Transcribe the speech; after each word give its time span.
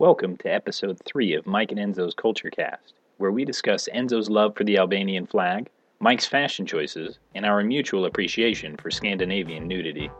Welcome 0.00 0.36
to 0.38 0.52
episode 0.52 0.98
3 1.04 1.34
of 1.34 1.46
Mike 1.46 1.70
and 1.70 1.78
Enzo's 1.78 2.14
Culture 2.14 2.50
Cast, 2.50 2.94
where 3.18 3.30
we 3.30 3.44
discuss 3.44 3.88
Enzo's 3.94 4.28
love 4.28 4.56
for 4.56 4.64
the 4.64 4.76
Albanian 4.76 5.24
flag, 5.24 5.70
Mike's 6.00 6.26
fashion 6.26 6.66
choices, 6.66 7.20
and 7.36 7.46
our 7.46 7.62
mutual 7.62 8.06
appreciation 8.06 8.76
for 8.76 8.90
Scandinavian 8.90 9.68
nudity. 9.68 10.10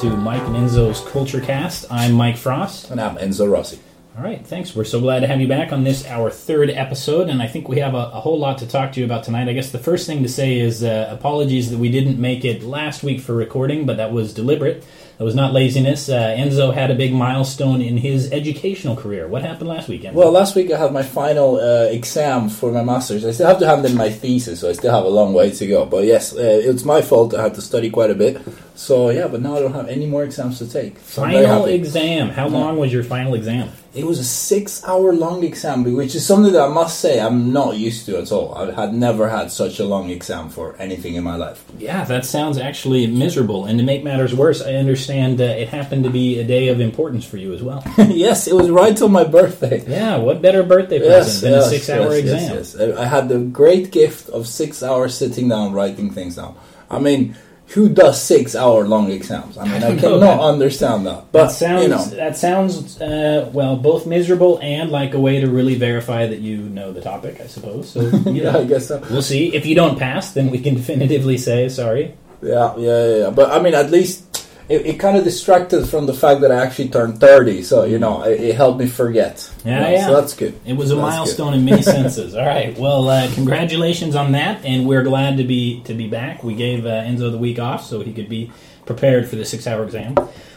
To 0.00 0.16
Mike 0.16 0.42
and 0.42 0.56
Enzo's 0.56 1.00
Culture 1.12 1.40
Cast. 1.40 1.86
I'm 1.88 2.14
Mike 2.14 2.36
Frost. 2.36 2.90
And 2.90 3.00
I'm 3.00 3.16
Enzo 3.16 3.48
Rossi. 3.50 3.78
All 4.16 4.24
right, 4.24 4.44
thanks. 4.44 4.74
We're 4.74 4.82
so 4.82 4.98
glad 5.00 5.20
to 5.20 5.28
have 5.28 5.40
you 5.40 5.46
back 5.46 5.72
on 5.72 5.84
this, 5.84 6.04
our 6.06 6.30
third 6.30 6.68
episode, 6.68 7.28
and 7.28 7.40
I 7.40 7.46
think 7.46 7.68
we 7.68 7.78
have 7.78 7.94
a, 7.94 8.10
a 8.12 8.20
whole 8.20 8.36
lot 8.36 8.58
to 8.58 8.66
talk 8.66 8.90
to 8.92 9.00
you 9.00 9.06
about 9.06 9.22
tonight. 9.22 9.48
I 9.48 9.52
guess 9.52 9.70
the 9.70 9.78
first 9.78 10.08
thing 10.08 10.24
to 10.24 10.28
say 10.28 10.58
is 10.58 10.82
uh, 10.82 11.08
apologies 11.12 11.70
that 11.70 11.78
we 11.78 11.92
didn't 11.92 12.18
make 12.18 12.44
it 12.44 12.64
last 12.64 13.04
week 13.04 13.20
for 13.20 13.34
recording, 13.34 13.86
but 13.86 13.96
that 13.98 14.12
was 14.12 14.34
deliberate. 14.34 14.84
That 15.18 15.24
was 15.24 15.36
not 15.36 15.52
laziness. 15.52 16.08
Uh, 16.08 16.34
Enzo 16.36 16.74
had 16.74 16.90
a 16.90 16.94
big 16.96 17.12
milestone 17.12 17.80
in 17.80 17.96
his 17.96 18.32
educational 18.32 18.96
career. 18.96 19.28
What 19.28 19.42
happened 19.42 19.68
last 19.68 19.88
weekend? 19.88 20.16
Well, 20.16 20.32
last 20.32 20.56
week 20.56 20.72
I 20.72 20.76
had 20.76 20.92
my 20.92 21.04
final 21.04 21.56
uh, 21.56 21.84
exam 21.84 22.48
for 22.48 22.72
my 22.72 22.82
master's. 22.82 23.24
I 23.24 23.30
still 23.30 23.46
have 23.46 23.60
to 23.60 23.66
hand 23.66 23.86
in 23.86 23.96
my 23.96 24.10
thesis, 24.10 24.60
so 24.60 24.70
I 24.70 24.72
still 24.72 24.92
have 24.92 25.04
a 25.04 25.08
long 25.08 25.32
way 25.32 25.52
to 25.52 25.66
go. 25.68 25.86
But 25.86 26.04
yes, 26.04 26.34
uh, 26.34 26.40
it's 26.40 26.84
my 26.84 27.00
fault. 27.00 27.32
I 27.32 27.42
had 27.42 27.54
to 27.54 27.62
study 27.62 27.90
quite 27.90 28.10
a 28.10 28.16
bit. 28.16 28.40
So 28.74 29.10
yeah, 29.10 29.28
but 29.28 29.40
now 29.40 29.56
I 29.56 29.60
don't 29.60 29.72
have 29.72 29.88
any 29.88 30.06
more 30.06 30.24
exams 30.24 30.58
to 30.58 30.68
take. 30.68 30.98
So 30.98 31.22
final 31.22 31.66
exam. 31.66 32.30
How 32.30 32.48
long 32.48 32.76
was 32.76 32.92
your 32.92 33.04
final 33.04 33.34
exam? 33.34 33.70
It 33.94 34.04
was 34.04 34.18
a 34.18 34.24
six-hour-long 34.24 35.44
exam, 35.44 35.84
which 35.84 36.16
is 36.16 36.26
something 36.26 36.52
that 36.54 36.62
I 36.62 36.66
must 36.66 36.98
say 36.98 37.20
I'm 37.20 37.52
not 37.52 37.76
used 37.76 38.06
to 38.06 38.18
at 38.18 38.32
all. 38.32 38.52
I 38.52 38.72
had 38.72 38.92
never 38.92 39.28
had 39.28 39.52
such 39.52 39.78
a 39.78 39.84
long 39.84 40.10
exam 40.10 40.48
for 40.48 40.74
anything 40.80 41.14
in 41.14 41.22
my 41.22 41.36
life. 41.36 41.64
Yeah, 41.78 42.02
that 42.06 42.24
sounds 42.24 42.58
actually 42.58 43.06
miserable. 43.06 43.66
And 43.66 43.78
to 43.78 43.84
make 43.84 44.02
matters 44.02 44.34
worse, 44.34 44.60
I 44.60 44.72
understand 44.74 45.03
uh, 45.10 45.44
it 45.44 45.68
happened 45.68 46.04
to 46.04 46.10
be 46.10 46.38
a 46.38 46.44
day 46.44 46.68
of 46.68 46.80
importance 46.80 47.24
for 47.24 47.36
you 47.36 47.52
as 47.52 47.62
well. 47.62 47.82
yes, 47.98 48.46
it 48.46 48.54
was 48.54 48.70
right 48.70 48.96
till 48.96 49.08
my 49.08 49.24
birthday. 49.24 49.84
yeah, 49.86 50.16
what 50.16 50.42
better 50.42 50.62
birthday 50.62 50.98
present 50.98 51.42
than 51.42 51.60
a 51.60 51.62
six-hour 51.62 52.14
yes, 52.14 52.18
exam? 52.18 52.56
Yes, 52.56 52.76
yes. 52.78 52.98
I 52.98 53.02
I 53.02 53.06
had 53.06 53.28
the 53.28 53.38
great 53.38 53.90
gift 53.90 54.28
of 54.30 54.46
six 54.46 54.82
hours 54.82 55.14
sitting 55.14 55.48
down 55.48 55.72
writing 55.72 56.10
things 56.10 56.36
down. 56.36 56.56
I 56.90 56.98
mean, 56.98 57.36
who 57.68 57.88
does 57.88 58.20
six 58.22 58.54
hour 58.54 58.86
long 58.86 59.10
exams? 59.10 59.56
I 59.56 59.64
mean, 59.64 59.82
I, 59.82 59.90
know, 59.94 60.00
cannot 60.00 60.40
understand 60.40 61.06
that. 61.06 61.32
But 61.32 61.46
that 61.46 61.52
sounds 61.52 61.82
you 61.82 61.88
know, 61.88 62.04
that 62.04 62.36
sounds 62.36 63.00
uh, 63.00 63.50
well 63.52 63.76
both 63.76 64.06
miserable 64.06 64.58
and 64.60 64.90
like 64.90 65.14
a 65.14 65.20
way 65.20 65.40
to 65.40 65.48
really 65.50 65.74
verify 65.74 66.26
that 66.26 66.40
you 66.40 66.58
know 66.58 66.92
the 66.92 67.00
topic, 67.00 67.40
I 67.40 67.46
suppose. 67.46 67.90
So 67.90 68.00
you 68.26 68.44
yeah, 68.44 68.56
I 68.56 68.64
guess 68.64 68.88
so. 68.88 69.02
we'll 69.10 69.22
see. 69.22 69.54
If 69.54 69.66
you 69.66 69.74
don't 69.74 69.98
pass, 69.98 70.32
then 70.32 70.50
we 70.50 70.58
can 70.58 70.74
definitively 70.74 71.38
say 71.38 71.68
sorry. 71.68 72.14
Yeah, 72.42 72.76
yeah, 72.76 73.06
yeah. 73.06 73.16
yeah. 73.16 73.30
But 73.30 73.50
I 73.50 73.60
mean, 73.60 73.74
at 73.74 73.90
least 73.90 74.23
it, 74.68 74.86
it 74.86 75.00
kind 75.00 75.16
of 75.16 75.24
distracted 75.24 75.86
from 75.86 76.06
the 76.06 76.14
fact 76.14 76.40
that 76.40 76.50
I 76.50 76.64
actually 76.64 76.88
turned 76.88 77.20
thirty. 77.20 77.62
So 77.62 77.84
you 77.84 77.98
know, 77.98 78.22
it, 78.22 78.40
it 78.40 78.56
helped 78.56 78.78
me 78.78 78.86
forget. 78.86 79.50
Yeah, 79.64 79.74
You 79.74 79.80
know, 79.84 79.90
yeah. 79.90 80.06
So 80.06 80.20
that's 80.20 80.34
good. 80.34 80.58
It 80.64 80.74
was 80.74 80.90
a 80.90 80.94
That's 80.94 81.16
milestone 81.16 81.54
in 81.54 81.64
many 81.64 81.82
senses. 81.82 82.34
All 82.34 82.46
right. 82.46 82.76
Well, 82.78 83.08
uh, 83.08 83.30
congratulations 83.34 84.16
on 84.16 84.32
that, 84.32 84.64
and 84.64 84.86
we're 84.86 85.02
glad 85.02 85.36
to 85.38 85.44
be 85.44 85.82
to 85.82 85.94
be 85.94 86.08
back. 86.08 86.42
We 86.44 86.54
gave 86.54 86.86
uh, 86.86 86.90
Enzo 86.90 87.30
the 87.30 87.38
week 87.38 87.58
off 87.58 87.84
so 87.84 88.00
he 88.00 88.12
could 88.12 88.28
be 88.28 88.50
prepared 88.86 89.28
for 89.28 89.36
the 89.36 89.44
six-hour 89.44 89.82
exam. 89.84 90.14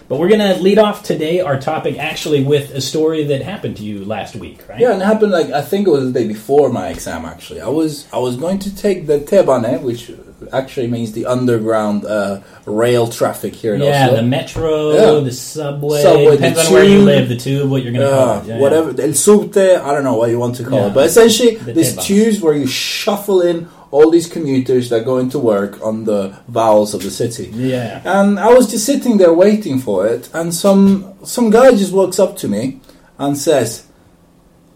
But 0.09 0.19
we're 0.19 0.29
going 0.29 0.39
to 0.55 0.61
lead 0.61 0.79
off 0.79 1.03
today 1.03 1.41
our 1.41 1.59
topic 1.59 1.97
actually 1.97 2.41
with 2.43 2.71
a 2.71 2.79
story 2.79 3.25
that 3.25 3.41
happened 3.41 3.75
to 3.77 3.83
you 3.83 4.05
last 4.05 4.35
week, 4.37 4.63
right? 4.69 4.79
Yeah, 4.79 4.93
and 4.93 5.01
it 5.01 5.05
happened 5.05 5.33
like 5.33 5.51
I 5.51 5.61
think 5.61 5.85
it 5.87 5.91
was 5.91 6.05
the 6.13 6.19
day 6.21 6.27
before 6.27 6.69
my 6.69 6.87
exam. 6.87 7.25
Actually, 7.25 7.59
I 7.61 7.67
was 7.67 8.07
I 8.13 8.17
was 8.17 8.37
going 8.37 8.59
to 8.59 8.73
take 8.75 9.05
the 9.05 9.19
T-bane, 9.19 9.83
which 9.83 10.09
actually 10.53 10.87
means 10.87 11.11
the 11.13 11.25
underground 11.25 12.05
uh, 12.05 12.39
rail 12.65 13.07
traffic 13.07 13.53
here 13.55 13.73
in 13.73 13.81
Yeah, 13.81 14.05
Oslo. 14.05 14.15
the 14.17 14.23
metro, 14.23 14.93
Yeah. 14.93 15.19
the 15.23 15.31
subway, 15.31 16.01
Subway, 16.01 16.37
depends 16.37 16.59
the 16.61 16.67
on 16.67 16.73
where 16.73 16.83
you 16.85 16.99
live, 17.01 17.27
the 17.27 17.35
tube, 17.35 17.69
what 17.71 17.81
you're 17.83 17.91
going 17.91 18.05
to 18.07 18.15
Yeah, 18.15 18.23
call 18.23 18.39
it. 18.41 18.45
Yeah, 18.45 18.59
whatever. 18.59 18.89
El 19.01 19.13
subte, 19.13 19.57
I 19.81 19.93
don't 19.93 20.03
know 20.03 20.13
what 20.15 20.29
you 20.29 20.37
want 20.39 20.55
to 20.57 20.63
call 20.63 20.79
Yeah. 20.79 20.87
it. 20.87 20.93
But 20.93 21.07
essentially, 21.07 21.55
The 21.55 21.73
these 21.73 21.95
tubes 21.97 22.39
where 22.39 22.53
you 22.53 22.67
shuffle 22.67 23.41
in 23.41 23.67
all 23.91 24.09
these 24.11 24.27
commuters 24.27 24.89
that 24.89 25.05
go 25.05 25.17
into 25.17 25.39
work 25.39 25.81
on 25.81 26.03
the 26.03 26.37
vowels 26.47 26.93
of 26.93 27.01
the 27.03 27.11
city. 27.11 27.49
Yeah. 27.53 28.01
And 28.05 28.39
I 28.39 28.53
was 28.53 28.69
just 28.69 28.85
sitting 28.85 29.17
there 29.17 29.33
waiting 29.33 29.79
for 29.79 30.07
it, 30.07 30.29
and 30.33 30.53
some 30.53 31.13
some 31.23 31.49
guy 31.49 31.71
just 31.71 31.93
walks 31.93 32.19
up 32.19 32.35
to 32.37 32.47
me 32.47 32.79
and 33.17 33.37
says, 33.37 33.87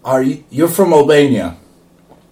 "Are 0.03 0.23
you 0.23 0.43
you're 0.49 0.67
from 0.67 0.93
Albania?" 0.93 1.57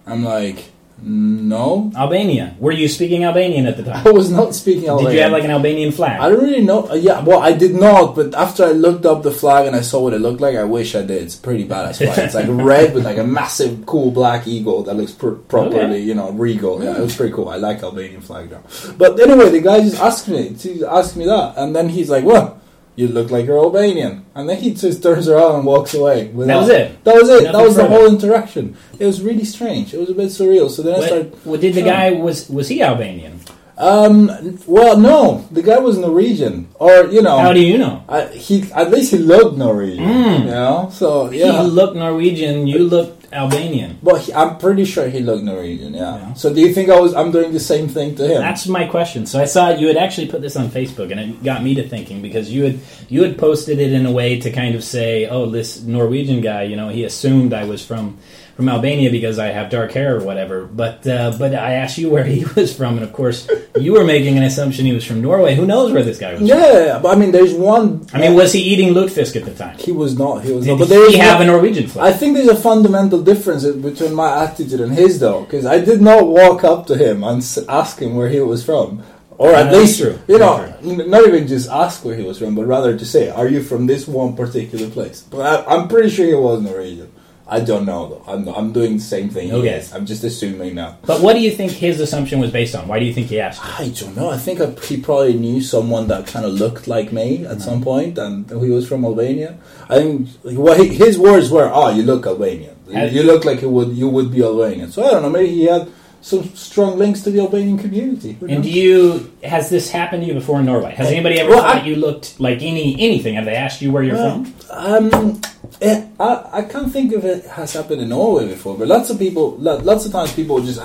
I'm 0.06 0.24
like, 0.24 0.72
"No, 1.02 1.90
Albania. 1.96 2.54
Were 2.58 2.72
you 2.72 2.88
speaking 2.88 3.24
Albanian 3.24 3.66
at 3.66 3.76
the 3.76 3.84
time? 3.84 4.06
I 4.06 4.10
was 4.10 4.30
not 4.30 4.54
speaking 4.54 4.88
Albanian." 4.88 5.10
Did 5.12 5.16
you 5.16 5.22
have 5.22 5.32
like 5.32 5.44
an 5.44 5.50
Albanian 5.50 5.92
flag? 5.92 6.20
I 6.20 6.28
don't 6.28 6.42
really 6.42 6.62
know. 6.62 6.88
Uh, 6.90 6.94
yeah, 6.94 7.20
well, 7.22 7.40
I 7.40 7.52
did 7.52 7.74
not. 7.74 8.14
But 8.14 8.34
after 8.34 8.64
I 8.64 8.72
looked 8.72 9.06
up 9.06 9.22
the 9.22 9.30
flag 9.32 9.66
and 9.66 9.74
I 9.74 9.80
saw 9.80 10.02
what 10.02 10.12
it 10.12 10.20
looked 10.20 10.40
like, 10.40 10.56
I 10.56 10.64
wish 10.64 10.94
I 10.94 11.02
did. 11.02 11.22
It's 11.22 11.36
pretty 11.36 11.66
badass 11.66 11.98
flag. 11.98 12.18
It's 12.18 12.34
like 12.34 12.46
red 12.50 12.94
with 12.94 13.04
like 13.04 13.18
a 13.18 13.24
massive, 13.24 13.86
cool 13.86 14.10
black 14.10 14.46
eagle 14.46 14.82
that 14.84 14.94
looks 14.94 15.12
pr- 15.12 15.30
properly, 15.48 15.80
Okay. 15.80 16.00
you 16.00 16.14
know, 16.14 16.30
regal. 16.32 16.82
Yeah, 16.82 16.96
it 16.98 17.00
was 17.00 17.16
pretty 17.16 17.32
cool. 17.32 17.48
I 17.48 17.56
like 17.56 17.82
Albanian 17.82 18.20
flag 18.20 18.50
now. 18.50 18.62
But 18.98 19.18
anyway, 19.20 19.50
the 19.50 19.60
guy 19.60 19.80
just 19.80 19.98
asked 20.00 20.28
me 20.28 20.54
to 20.54 20.86
ask 20.86 21.16
me 21.16 21.24
that, 21.26 21.54
and 21.56 21.74
then 21.74 21.88
he's 21.88 22.10
like, 22.10 22.24
"Well, 22.24 22.59
you 22.96 23.08
look 23.08 23.30
like 23.30 23.46
you're 23.46 23.58
Albanian," 23.58 24.24
and 24.34 24.48
then 24.48 24.56
he 24.58 24.72
just 24.74 25.02
turns 25.02 25.28
around 25.28 25.56
and 25.56 25.64
walks 25.66 25.94
away. 25.94 26.28
without- 26.34 26.60
was 26.60 26.68
it? 26.70 27.04
That 27.04 27.14
was 27.14 27.28
it. 27.28 27.44
Nothing 27.44 27.52
that 27.52 27.64
was 27.66 27.76
the 27.76 27.86
whole 27.86 28.06
interaction. 28.06 28.76
It 28.98 29.06
was 29.06 29.22
really 29.22 29.44
strange. 29.44 29.94
It 29.94 30.00
was 30.00 30.10
a 30.10 30.14
bit 30.14 30.28
surreal. 30.28 30.70
So 30.70 30.82
then 30.82 30.94
I 30.94 30.98
What, 30.98 31.06
started. 31.06 31.32
what 31.44 31.60
did 31.60 31.74
the 31.74 31.82
guy 31.82 32.10
was 32.12 32.48
was 32.50 32.68
he 32.68 32.82
Albanian? 32.82 33.40
Um. 33.80 34.28
Well, 34.66 34.98
no, 34.98 35.48
the 35.50 35.62
guy 35.62 35.78
was 35.78 35.96
Norwegian, 35.96 36.68
or 36.78 37.06
you 37.06 37.22
know. 37.22 37.38
How 37.38 37.52
do 37.52 37.60
you 37.64 37.78
know? 37.78 38.04
I, 38.08 38.26
he 38.26 38.70
at 38.72 38.90
least 38.90 39.10
he 39.12 39.18
looked 39.18 39.56
Norwegian, 39.56 40.04
Mm. 40.04 40.38
you 40.40 40.50
know. 40.50 40.88
So 40.92 41.30
yeah, 41.30 41.62
He 41.62 41.68
looked 41.70 41.96
Norwegian. 41.96 42.66
You 42.66 42.80
looked 42.84 43.32
Albanian. 43.32 43.96
but 44.02 44.20
he, 44.20 44.34
I'm 44.34 44.58
pretty 44.58 44.84
sure 44.84 45.08
he 45.08 45.20
looked 45.20 45.44
Norwegian. 45.44 45.94
Yeah. 45.94 46.16
Yeah. 46.18 46.32
So 46.34 46.52
do 46.52 46.60
you 46.60 46.74
think 46.74 46.90
I 46.90 47.00
was? 47.00 47.14
I'm 47.14 47.30
doing 47.32 47.52
the 47.52 47.60
same 47.60 47.88
thing 47.88 48.14
to 48.16 48.24
him? 48.28 48.40
That's 48.42 48.66
my 48.68 48.84
question. 48.86 49.24
So 49.24 49.40
I 49.40 49.46
saw 49.46 49.70
you 49.70 49.86
had 49.88 49.96
actually 49.96 50.28
put 50.28 50.42
this 50.42 50.56
on 50.56 50.68
Facebook, 50.68 51.10
and 51.10 51.18
it 51.20 51.42
got 51.42 51.62
me 51.62 51.74
to 51.76 51.88
thinking 51.88 52.20
because 52.20 52.50
you 52.52 52.64
had 52.64 52.78
you 53.08 53.22
had 53.22 53.38
posted 53.38 53.78
it 53.80 53.92
in 53.94 54.04
a 54.04 54.12
way 54.12 54.38
to 54.40 54.50
kind 54.50 54.74
of 54.74 54.84
say, 54.84 55.26
"Oh, 55.26 55.46
this 55.48 55.80
Norwegian 55.82 56.42
guy, 56.42 56.64
you 56.64 56.76
know, 56.76 56.90
he 56.90 57.04
assumed 57.04 57.54
I 57.54 57.64
was 57.64 57.80
from 57.84 58.18
from 58.60 58.68
Albania 58.68 59.10
because 59.10 59.38
I 59.38 59.46
have 59.48 59.70
dark 59.70 59.92
hair 59.92 60.16
or 60.16 60.22
whatever." 60.22 60.66
But 60.66 61.06
uh, 61.06 61.32
but 61.38 61.54
I 61.54 61.72
asked 61.74 61.96
you 61.98 62.10
where 62.10 62.24
he 62.34 62.44
was 62.54 62.76
from, 62.76 62.96
and 62.98 63.04
of 63.04 63.12
course 63.12 63.48
you 63.78 63.92
were 63.94 64.04
making 64.04 64.36
an 64.36 64.44
assumption 64.44 64.84
he 64.84 64.92
was 64.92 65.04
from 65.04 65.20
Norway. 65.22 65.54
Who 65.54 65.66
knows 65.66 65.92
where 65.92 66.02
this 66.02 66.18
guy 66.18 66.34
was? 66.34 66.42
yeah, 66.42 66.92
from? 66.94 67.02
but 67.02 67.16
I 67.16 67.18
mean, 67.20 67.32
there's 67.32 67.54
one. 67.54 68.06
I 68.12 68.20
mean, 68.20 68.34
was 68.34 68.52
he 68.52 68.60
eating 68.60 68.90
lutefisk 68.94 69.34
at 69.36 69.44
the 69.44 69.54
time? 69.54 69.76
he 69.78 69.92
was 69.92 70.18
not? 70.18 70.44
He 70.44 70.52
was 70.52 70.64
Did 70.64 70.72
not. 70.72 70.78
But 70.80 70.88
there 70.88 71.10
he 71.10 71.16
have 71.16 71.40
a 71.40 71.44
Norwegian 71.44 71.88
flag? 71.88 72.12
I 72.12 72.16
think 72.16 72.36
there's 72.36 72.48
a 72.48 72.56
fundamental 72.56 73.22
difference 73.22 73.64
between 73.66 74.14
my 74.14 74.44
attitude 74.44 74.80
and 74.80 74.92
his, 74.92 75.18
though, 75.18 75.42
because 75.44 75.64
I 75.64 75.78
did 75.78 76.00
not 76.02 76.26
walk 76.26 76.64
up 76.64 76.86
to 76.88 76.96
him 76.96 77.24
and 77.24 77.42
ask 77.68 77.98
him 78.00 78.14
where 78.14 78.28
he 78.28 78.40
was 78.40 78.64
from. 78.64 79.02
Or 79.40 79.54
at 79.54 79.72
least, 79.72 79.98
true. 79.98 80.18
you 80.28 80.38
know, 80.38 80.56
n- 80.82 81.08
not 81.08 81.26
even 81.26 81.46
just 81.48 81.70
ask 81.70 82.04
where 82.04 82.14
he 82.14 82.24
was 82.24 82.38
from, 82.38 82.54
but 82.54 82.66
rather 82.66 82.98
to 82.98 83.06
say, 83.06 83.30
"Are 83.30 83.48
you 83.48 83.62
from 83.62 83.86
this 83.86 84.06
one 84.06 84.36
particular 84.36 84.90
place?" 84.90 85.22
But 85.22 85.40
I, 85.40 85.74
I'm 85.74 85.88
pretty 85.88 86.10
sure 86.10 86.26
he 86.26 86.34
was 86.34 86.60
Norwegian. 86.60 87.10
I 87.52 87.60
don't 87.60 87.84
know. 87.84 88.22
I'm, 88.28 88.46
I'm 88.48 88.72
doing 88.72 88.94
the 88.98 89.02
same 89.02 89.28
thing. 89.28 89.52
Okay. 89.52 89.70
is. 89.70 89.92
I'm 89.92 90.06
just 90.06 90.22
assuming 90.22 90.76
now. 90.76 90.98
but 91.04 91.20
what 91.20 91.32
do 91.34 91.40
you 91.40 91.50
think 91.50 91.72
his 91.72 91.98
assumption 92.00 92.38
was 92.38 92.50
based 92.52 92.74
on? 92.76 92.86
Why 92.86 93.00
do 93.00 93.04
you 93.04 93.12
think 93.12 93.26
he 93.26 93.40
asked? 93.40 93.60
you? 93.64 93.86
I 93.86 93.88
don't 93.90 94.16
know. 94.16 94.30
I 94.30 94.38
think 94.38 94.60
I, 94.60 94.70
he 94.86 95.00
probably 95.00 95.34
knew 95.34 95.60
someone 95.60 96.06
that 96.08 96.26
kind 96.28 96.46
of 96.46 96.52
looked 96.52 96.86
like 96.86 97.12
me 97.12 97.44
at 97.44 97.60
some 97.60 97.82
point, 97.82 98.16
and 98.18 98.48
he 98.48 98.70
was 98.70 98.86
from 98.88 99.04
Albania. 99.04 99.58
I 99.88 99.96
think 99.96 100.28
well, 100.44 100.80
he, 100.80 100.88
his 100.94 101.18
words 101.18 101.50
were, 101.50 101.68
"Oh, 101.72 101.90
you 101.90 102.04
look 102.04 102.24
Albanian. 102.26 102.76
Has- 102.92 103.12
You 103.12 103.24
look 103.24 103.44
like 103.44 103.60
you 103.62 103.68
would 103.70 103.88
you 103.96 104.08
would 104.08 104.30
be 104.30 104.42
Albanian." 104.42 104.90
So 104.92 105.04
I 105.04 105.10
don't 105.10 105.22
know. 105.22 105.30
Maybe 105.30 105.48
he 105.50 105.64
had 105.64 105.88
some 106.22 106.44
strong 106.54 106.98
links 106.98 107.22
to 107.22 107.30
the 107.30 107.40
Albanian 107.40 107.78
community. 107.78 108.36
And 108.48 108.62
do 108.62 108.70
you 108.70 109.32
has 109.42 109.70
this 109.70 109.90
happened 109.90 110.22
to 110.22 110.28
you 110.28 110.34
before 110.34 110.60
in 110.60 110.66
Norway? 110.66 110.94
Has 110.94 111.08
anybody 111.08 111.40
ever 111.40 111.50
Well, 111.50 111.62
thought 111.62 111.82
I- 111.82 111.86
you 111.86 111.96
looked 111.96 112.38
like 112.38 112.58
any 112.62 112.94
anything? 113.00 113.34
Have 113.34 113.44
they 113.46 113.56
asked 113.56 113.80
you 113.82 113.90
where 113.90 114.02
you're 114.04 114.16
Well, 114.16 114.44
from? 114.44 115.14
Um, 115.16 115.40
eh, 115.80 116.06
I, 116.18 116.48
I 116.52 116.62
can't 116.62 116.92
think 116.92 117.12
of 117.12 117.24
it 117.24 117.44
has 117.46 117.72
happened 117.72 118.02
in 118.02 118.08
Norway 118.10 118.48
before, 118.48 118.76
but 118.76 118.88
lots 118.88 119.10
of 119.10 119.18
people, 119.18 119.56
lots 119.58 120.06
of 120.06 120.12
times 120.12 120.32
people 120.32 120.60
just, 120.62 120.80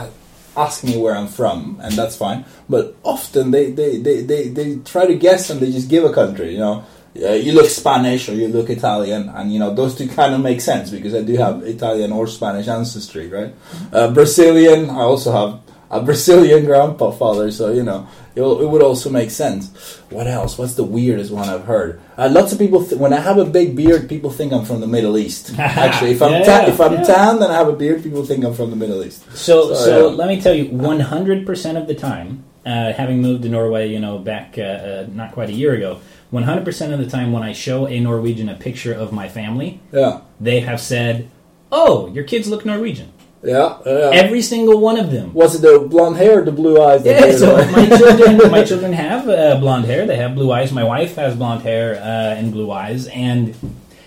ask 0.58 0.84
me 0.84 0.98
where 0.98 1.16
I'm 1.16 1.28
from, 1.28 1.80
and 1.82 1.94
that's 1.94 2.16
fine. 2.16 2.46
But 2.70 2.96
often 3.04 3.52
they 3.52 3.72
they, 3.72 3.98
they, 3.98 4.22
they, 4.22 4.50
they 4.50 4.78
try 4.78 5.06
to 5.06 5.16
guess 5.16 5.50
and 5.50 5.60
they 5.60 5.72
just 5.72 5.90
give 5.90 6.04
a 6.04 6.14
country. 6.14 6.54
You 6.54 6.60
know, 6.60 6.86
uh, 7.22 7.32
you 7.32 7.54
look 7.54 7.68
Spanish 7.68 8.30
or 8.30 8.34
you 8.34 8.48
look 8.48 8.70
Italian, 8.70 9.30
and 9.30 9.52
you 9.52 9.60
know 9.60 9.74
those 9.74 9.96
two 9.98 10.08
kind 10.08 10.34
of 10.34 10.42
make 10.42 10.62
sense 10.62 10.92
because 10.92 11.14
I 11.14 11.22
do 11.22 11.36
have 11.38 11.64
Italian 11.64 12.12
or 12.12 12.28
Spanish 12.28 12.68
ancestry, 12.68 13.28
right? 13.28 13.54
Uh, 13.92 14.12
Brazilian, 14.12 14.90
I 14.90 15.02
also 15.02 15.32
have 15.32 15.62
a 15.92 16.02
Brazilian 16.02 16.66
grandfather, 16.66 17.52
so 17.52 17.72
you 17.72 17.84
know 17.84 18.08
it, 18.36 18.42
it 18.42 18.70
would 18.70 18.82
also 18.84 19.10
make 19.10 19.32
sense. 19.32 19.70
What 20.10 20.28
else? 20.28 20.58
What's 20.58 20.76
the 20.76 20.84
weirdest 20.84 21.32
one 21.32 21.48
I've 21.50 21.66
heard? 21.66 22.02
Uh, 22.18 22.30
lots 22.30 22.52
of 22.54 22.60
people, 22.60 22.84
th- 22.86 23.00
when 23.00 23.14
I 23.14 23.20
have 23.20 23.38
a 23.38 23.46
big 23.46 23.76
beard, 23.76 24.08
people 24.10 24.30
think 24.30 24.52
I'm 24.54 24.66
from 24.66 24.82
the 24.82 24.88
Middle 24.88 25.18
East. 25.18 25.54
Actually, 25.60 26.12
if 26.12 26.22
I'm 26.22 26.32
Yeah, 26.32 26.44
ta- 26.44 26.66
if 26.68 26.80
I'm 26.80 26.94
yeah. 26.94 27.04
tan, 27.04 27.40
then 27.40 27.50
I 27.52 27.56
have 27.56 27.68
a 27.70 27.74
beard, 27.76 28.04
people 28.04 28.26
think 28.26 28.44
I'm 28.44 28.54
from 28.54 28.70
the 28.70 28.76
Middle 28.76 29.04
East. 29.04 29.24
So, 29.36 29.70
So, 29.70 29.74
so 29.76 30.10
yeah. 30.10 30.16
let 30.16 30.28
me 30.28 30.42
tell 30.42 30.54
you, 30.54 30.66
100% 30.70 31.78
of 31.82 31.88
the 31.88 31.96
time, 31.96 32.44
uh, 32.66 32.94
having 32.94 33.22
moved 33.22 33.44
to 33.44 33.50
Norway, 33.50 33.90
you 33.90 34.00
know, 34.00 34.18
back 34.18 34.56
uh, 34.58 34.62
uh, 34.62 35.08
not 35.12 35.32
quite 35.34 35.50
a 35.50 35.54
year 35.54 35.74
ago, 35.74 36.00
100% 36.34 36.94
of 36.94 37.00
the 37.00 37.06
time 37.10 37.32
when 37.32 37.44
I 37.44 37.54
show 37.54 37.88
a 37.88 38.00
Norwegian 38.00 38.50
a 38.50 38.56
picture 38.56 38.94
of 38.94 39.12
my 39.14 39.30
family, 39.30 39.80
Yeah, 39.94 40.22
they 40.42 40.60
have 40.62 40.82
said, 40.82 41.30
"Oh, 41.72 42.08
your 42.08 42.24
kids 42.24 42.48
look 42.48 42.66
Norwegian." 42.66 43.12
Yeah, 43.46 43.78
yeah. 43.86 44.10
Every 44.14 44.42
single 44.42 44.80
one 44.80 44.98
of 44.98 45.12
them. 45.12 45.34
Was 45.34 45.56
it 45.56 45.62
the 45.62 45.88
blonde 45.88 46.18
hair 46.18 46.40
or 46.40 46.44
the 46.44 46.52
blue 46.52 46.82
eyes? 46.82 47.04
that 47.04 47.30
Yeah, 47.30 47.38
so 47.38 47.72
my 47.72 47.88
children, 47.88 48.52
my 48.52 48.64
children 48.64 48.94
have 48.94 49.30
uh, 49.30 49.60
blonde 49.60 49.86
hair. 49.86 50.06
They 50.06 50.18
have 50.18 50.36
blue 50.36 50.52
eyes. 50.52 50.72
My 50.72 50.84
wife 50.84 51.16
has 51.16 51.36
blonde 51.36 51.62
hair 51.62 51.96
uh, 51.96 52.40
and 52.40 52.52
blue 52.52 52.72
eyes. 52.72 53.08
And 53.08 53.56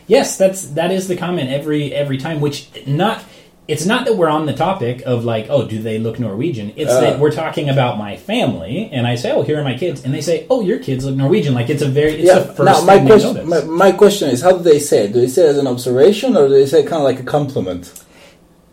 yes, 0.07 0.37
that's 0.37 0.69
that 0.71 0.91
is 0.91 1.09
the 1.09 1.17
comment 1.17 1.51
every 1.51 1.93
every 1.95 2.19
time. 2.19 2.41
Which 2.41 2.69
not 2.87 3.23
it's 3.69 3.85
not 3.85 4.07
that 4.07 4.17
we're 4.17 4.31
on 4.31 4.47
the 4.47 4.55
topic 4.55 5.03
of 5.05 5.27
like, 5.27 5.47
oh, 5.51 5.69
do 5.69 5.79
they 5.81 5.99
look 5.99 6.19
Norwegian? 6.19 6.73
It's 6.75 6.91
Uh. 6.91 7.01
that 7.03 7.19
we're 7.21 7.31
talking 7.31 7.69
about 7.69 7.99
my 7.99 8.17
family, 8.17 8.89
and 8.91 9.07
I 9.07 9.15
say, 9.15 9.31
oh, 9.31 9.43
here 9.43 9.61
are 9.61 9.65
my 9.65 9.77
kids, 9.77 10.05
and 10.05 10.13
they 10.13 10.23
say, 10.23 10.47
oh, 10.49 10.63
your 10.63 10.79
kids 10.79 11.05
look 11.05 11.15
Norwegian. 11.15 11.55
Like 11.55 11.69
it's 11.69 11.83
a 11.83 11.89
very 11.89 12.15
it's 12.15 12.27
yeah. 12.27 12.39
the 12.41 12.55
first 12.55 12.65
Now 12.65 12.81
my 12.81 13.05
question, 13.07 13.35
notice. 13.35 13.67
my, 13.67 13.91
my 13.91 13.93
question 13.93 14.31
is, 14.31 14.41
how 14.41 14.53
do 14.53 14.63
they 14.63 14.79
say 14.79 15.05
it? 15.05 15.13
Do 15.13 15.21
they 15.21 15.29
say 15.29 15.43
it 15.43 15.51
as 15.51 15.59
an 15.59 15.67
observation 15.67 16.37
or 16.37 16.49
do 16.49 16.55
they 16.55 16.67
say 16.67 16.81
it 16.81 16.87
kind 16.87 17.03
of 17.03 17.05
like 17.05 17.21
a 17.21 17.25
compliment? 17.25 17.93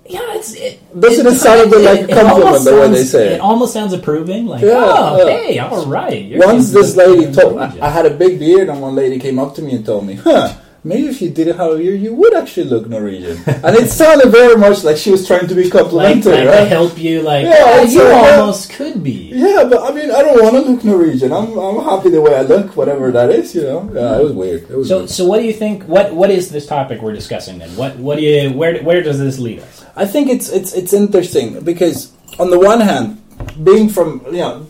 Yeah, 0.07 0.36
it's 0.36 0.54
it. 0.54 0.80
Doesn't 1.00 1.25
it 1.25 1.36
sound 1.38 1.68
a 1.68 1.69
bit 1.69 1.81
like 1.81 2.02
a 2.10 2.13
compliment 2.22 2.63
the 2.63 2.75
way 2.75 2.88
they 2.90 3.04
say 3.04 3.28
it? 3.28 3.31
It 3.34 3.42
almost 3.42 3.74
sounds 3.74 3.92
approving. 3.94 4.46
Like, 4.46 4.62
Yeah, 4.62 4.74
oh, 4.78 5.28
yeah. 5.28 5.38
hey, 5.38 5.60
all 5.60 5.86
right. 5.88 6.24
your 6.24 6.46
Once 6.46 6.72
this 6.72 6.96
lady 6.96 7.31
told, 7.34 7.57
I, 7.57 7.75
I 7.81 7.90
had 7.90 8.06
a 8.06 8.12
big 8.12 8.38
beard, 8.40 8.69
and 8.69 8.81
one 8.81 8.96
lady 8.96 9.19
came 9.19 9.40
up 9.40 9.56
to 9.56 9.62
me 9.62 9.75
and 9.75 9.86
told 9.86 10.06
me, 10.06 10.13
"Huh, 10.13 10.54
maybe 10.84 11.07
if 11.07 11.22
you 11.24 11.31
didn't 11.31 11.57
have 11.57 11.72
a 11.72 11.78
beard, 11.78 12.00
you 12.00 12.13
would 12.13 12.36
actually 12.36 12.68
look 12.69 12.88
Norwegian." 12.88 13.38
and 13.66 13.75
it 13.75 13.90
sounded 13.90 14.30
very 14.30 14.56
much 14.56 14.84
like 14.84 14.98
she 14.98 15.10
was 15.10 15.25
trying 15.25 15.48
to 15.48 15.56
be 15.56 15.69
complimentary, 15.72 16.34
like 16.34 16.44
to 16.44 16.50
right? 16.50 16.68
help 16.68 17.00
you, 17.00 17.22
like, 17.24 17.46
Yeah, 17.46 17.63
"Ah, 17.66 17.81
it's 17.84 17.94
you 17.96 18.04
like, 18.04 18.12
yeah. 18.13 18.40
almost 18.40 18.69
could 18.69 19.02
be. 19.04 19.31
Yeah, 19.34 19.63
but 19.68 19.81
I 19.81 19.94
mean, 19.96 20.12
I 20.12 20.22
don't 20.22 20.38
want 20.42 20.54
to 20.56 20.72
look 20.72 20.84
Norwegian. 20.84 21.31
I'm, 21.34 21.57
I'm 21.57 21.84
happy 21.84 22.10
the 22.12 22.22
way 22.22 22.36
I 22.36 22.42
look, 22.44 22.75
whatever 22.78 23.10
that 23.12 23.31
is, 23.31 23.56
you 23.56 23.63
know. 23.63 23.90
Yeah, 23.92 24.19
it 24.19 24.24
was 24.24 24.34
weird. 24.34 24.69
It 24.69 24.78
was 24.78 24.88
So, 24.88 24.98
weird. 25.00 25.10
so 25.10 25.25
what 25.25 25.40
do 25.40 25.46
you 25.46 25.54
think? 25.54 25.84
What 25.86 26.13
what 26.13 26.30
is 26.30 26.52
this 26.52 26.68
topic 26.68 27.02
we're 27.02 27.13
discussing 27.13 27.57
then? 27.57 27.75
What 27.75 27.98
what 27.98 28.18
do 28.18 28.22
you 28.24 28.54
where 28.54 28.78
where 28.84 29.02
does 29.02 29.18
this 29.18 29.40
lead 29.40 29.60
us? 29.62 29.85
I 29.95 30.06
think 30.06 30.30
it's 30.30 30.50
it's 30.50 30.74
it's 30.74 30.94
interesting 30.94 31.63
because 31.63 32.12
on 32.38 32.50
the 32.50 32.59
one 32.59 32.81
hand, 32.81 33.21
being 33.63 33.88
from 33.89 34.21
you 34.27 34.39
know 34.39 34.68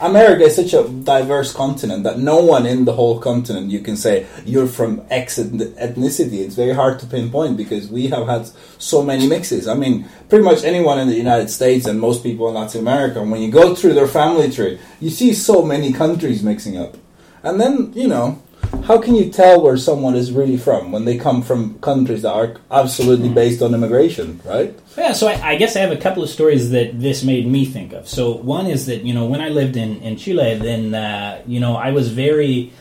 America 0.00 0.44
is 0.44 0.56
such 0.56 0.72
a 0.72 0.88
diverse 0.88 1.52
continent 1.52 2.02
that 2.04 2.18
no 2.18 2.42
one 2.42 2.66
in 2.66 2.84
the 2.84 2.92
whole 2.92 3.18
continent 3.18 3.70
you 3.70 3.80
can 3.80 3.96
say 3.96 4.26
you're 4.44 4.66
from 4.66 5.04
X 5.10 5.38
ethnicity. 5.38 6.38
It's 6.44 6.54
very 6.54 6.74
hard 6.74 6.98
to 7.00 7.06
pinpoint 7.06 7.56
because 7.56 7.88
we 7.88 8.08
have 8.08 8.26
had 8.26 8.48
so 8.78 9.02
many 9.02 9.26
mixes. 9.26 9.68
I 9.68 9.74
mean, 9.74 10.08
pretty 10.28 10.44
much 10.44 10.64
anyone 10.64 10.98
in 10.98 11.08
the 11.08 11.14
United 11.14 11.50
States 11.50 11.86
and 11.86 12.00
most 12.00 12.22
people 12.22 12.48
in 12.48 12.54
Latin 12.54 12.80
America, 12.80 13.22
when 13.22 13.40
you 13.40 13.50
go 13.50 13.74
through 13.74 13.94
their 13.94 14.08
family 14.08 14.50
tree, 14.50 14.78
you 15.00 15.10
see 15.10 15.32
so 15.34 15.62
many 15.62 15.92
countries 15.92 16.42
mixing 16.42 16.76
up, 16.76 16.96
and 17.42 17.60
then 17.60 17.92
you 17.94 18.08
know. 18.08 18.40
How 18.84 18.98
can 18.98 19.14
you 19.14 19.30
tell 19.30 19.62
where 19.62 19.76
someone 19.78 20.14
is 20.14 20.30
really 20.30 20.56
from 20.58 20.92
when 20.92 21.04
they 21.06 21.16
come 21.16 21.40
from 21.42 21.78
countries 21.78 22.22
that 22.22 22.32
are 22.32 22.56
absolutely 22.70 23.30
based 23.30 23.62
on 23.62 23.74
immigration, 23.74 24.40
right? 24.44 24.78
Yeah, 24.98 25.12
so 25.12 25.26
I, 25.28 25.52
I 25.52 25.56
guess 25.56 25.74
I 25.74 25.80
have 25.80 25.90
a 25.92 25.96
couple 25.96 26.22
of 26.22 26.28
stories 26.28 26.70
that 26.70 27.00
this 27.00 27.24
made 27.24 27.46
me 27.46 27.64
think 27.64 27.92
of. 27.94 28.06
So 28.08 28.32
one 28.36 28.66
is 28.66 28.86
that 28.86 29.02
you 29.04 29.14
know 29.14 29.24
when 29.26 29.40
I 29.40 29.48
lived 29.48 29.76
in 29.76 29.96
in 30.02 30.16
Chile, 30.16 30.56
then 30.58 30.94
uh, 30.94 31.42
you 31.46 31.60
know 31.60 31.76
I 31.76 31.92
was 31.92 32.10
very 32.12 32.72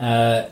uh, 0.00 0.46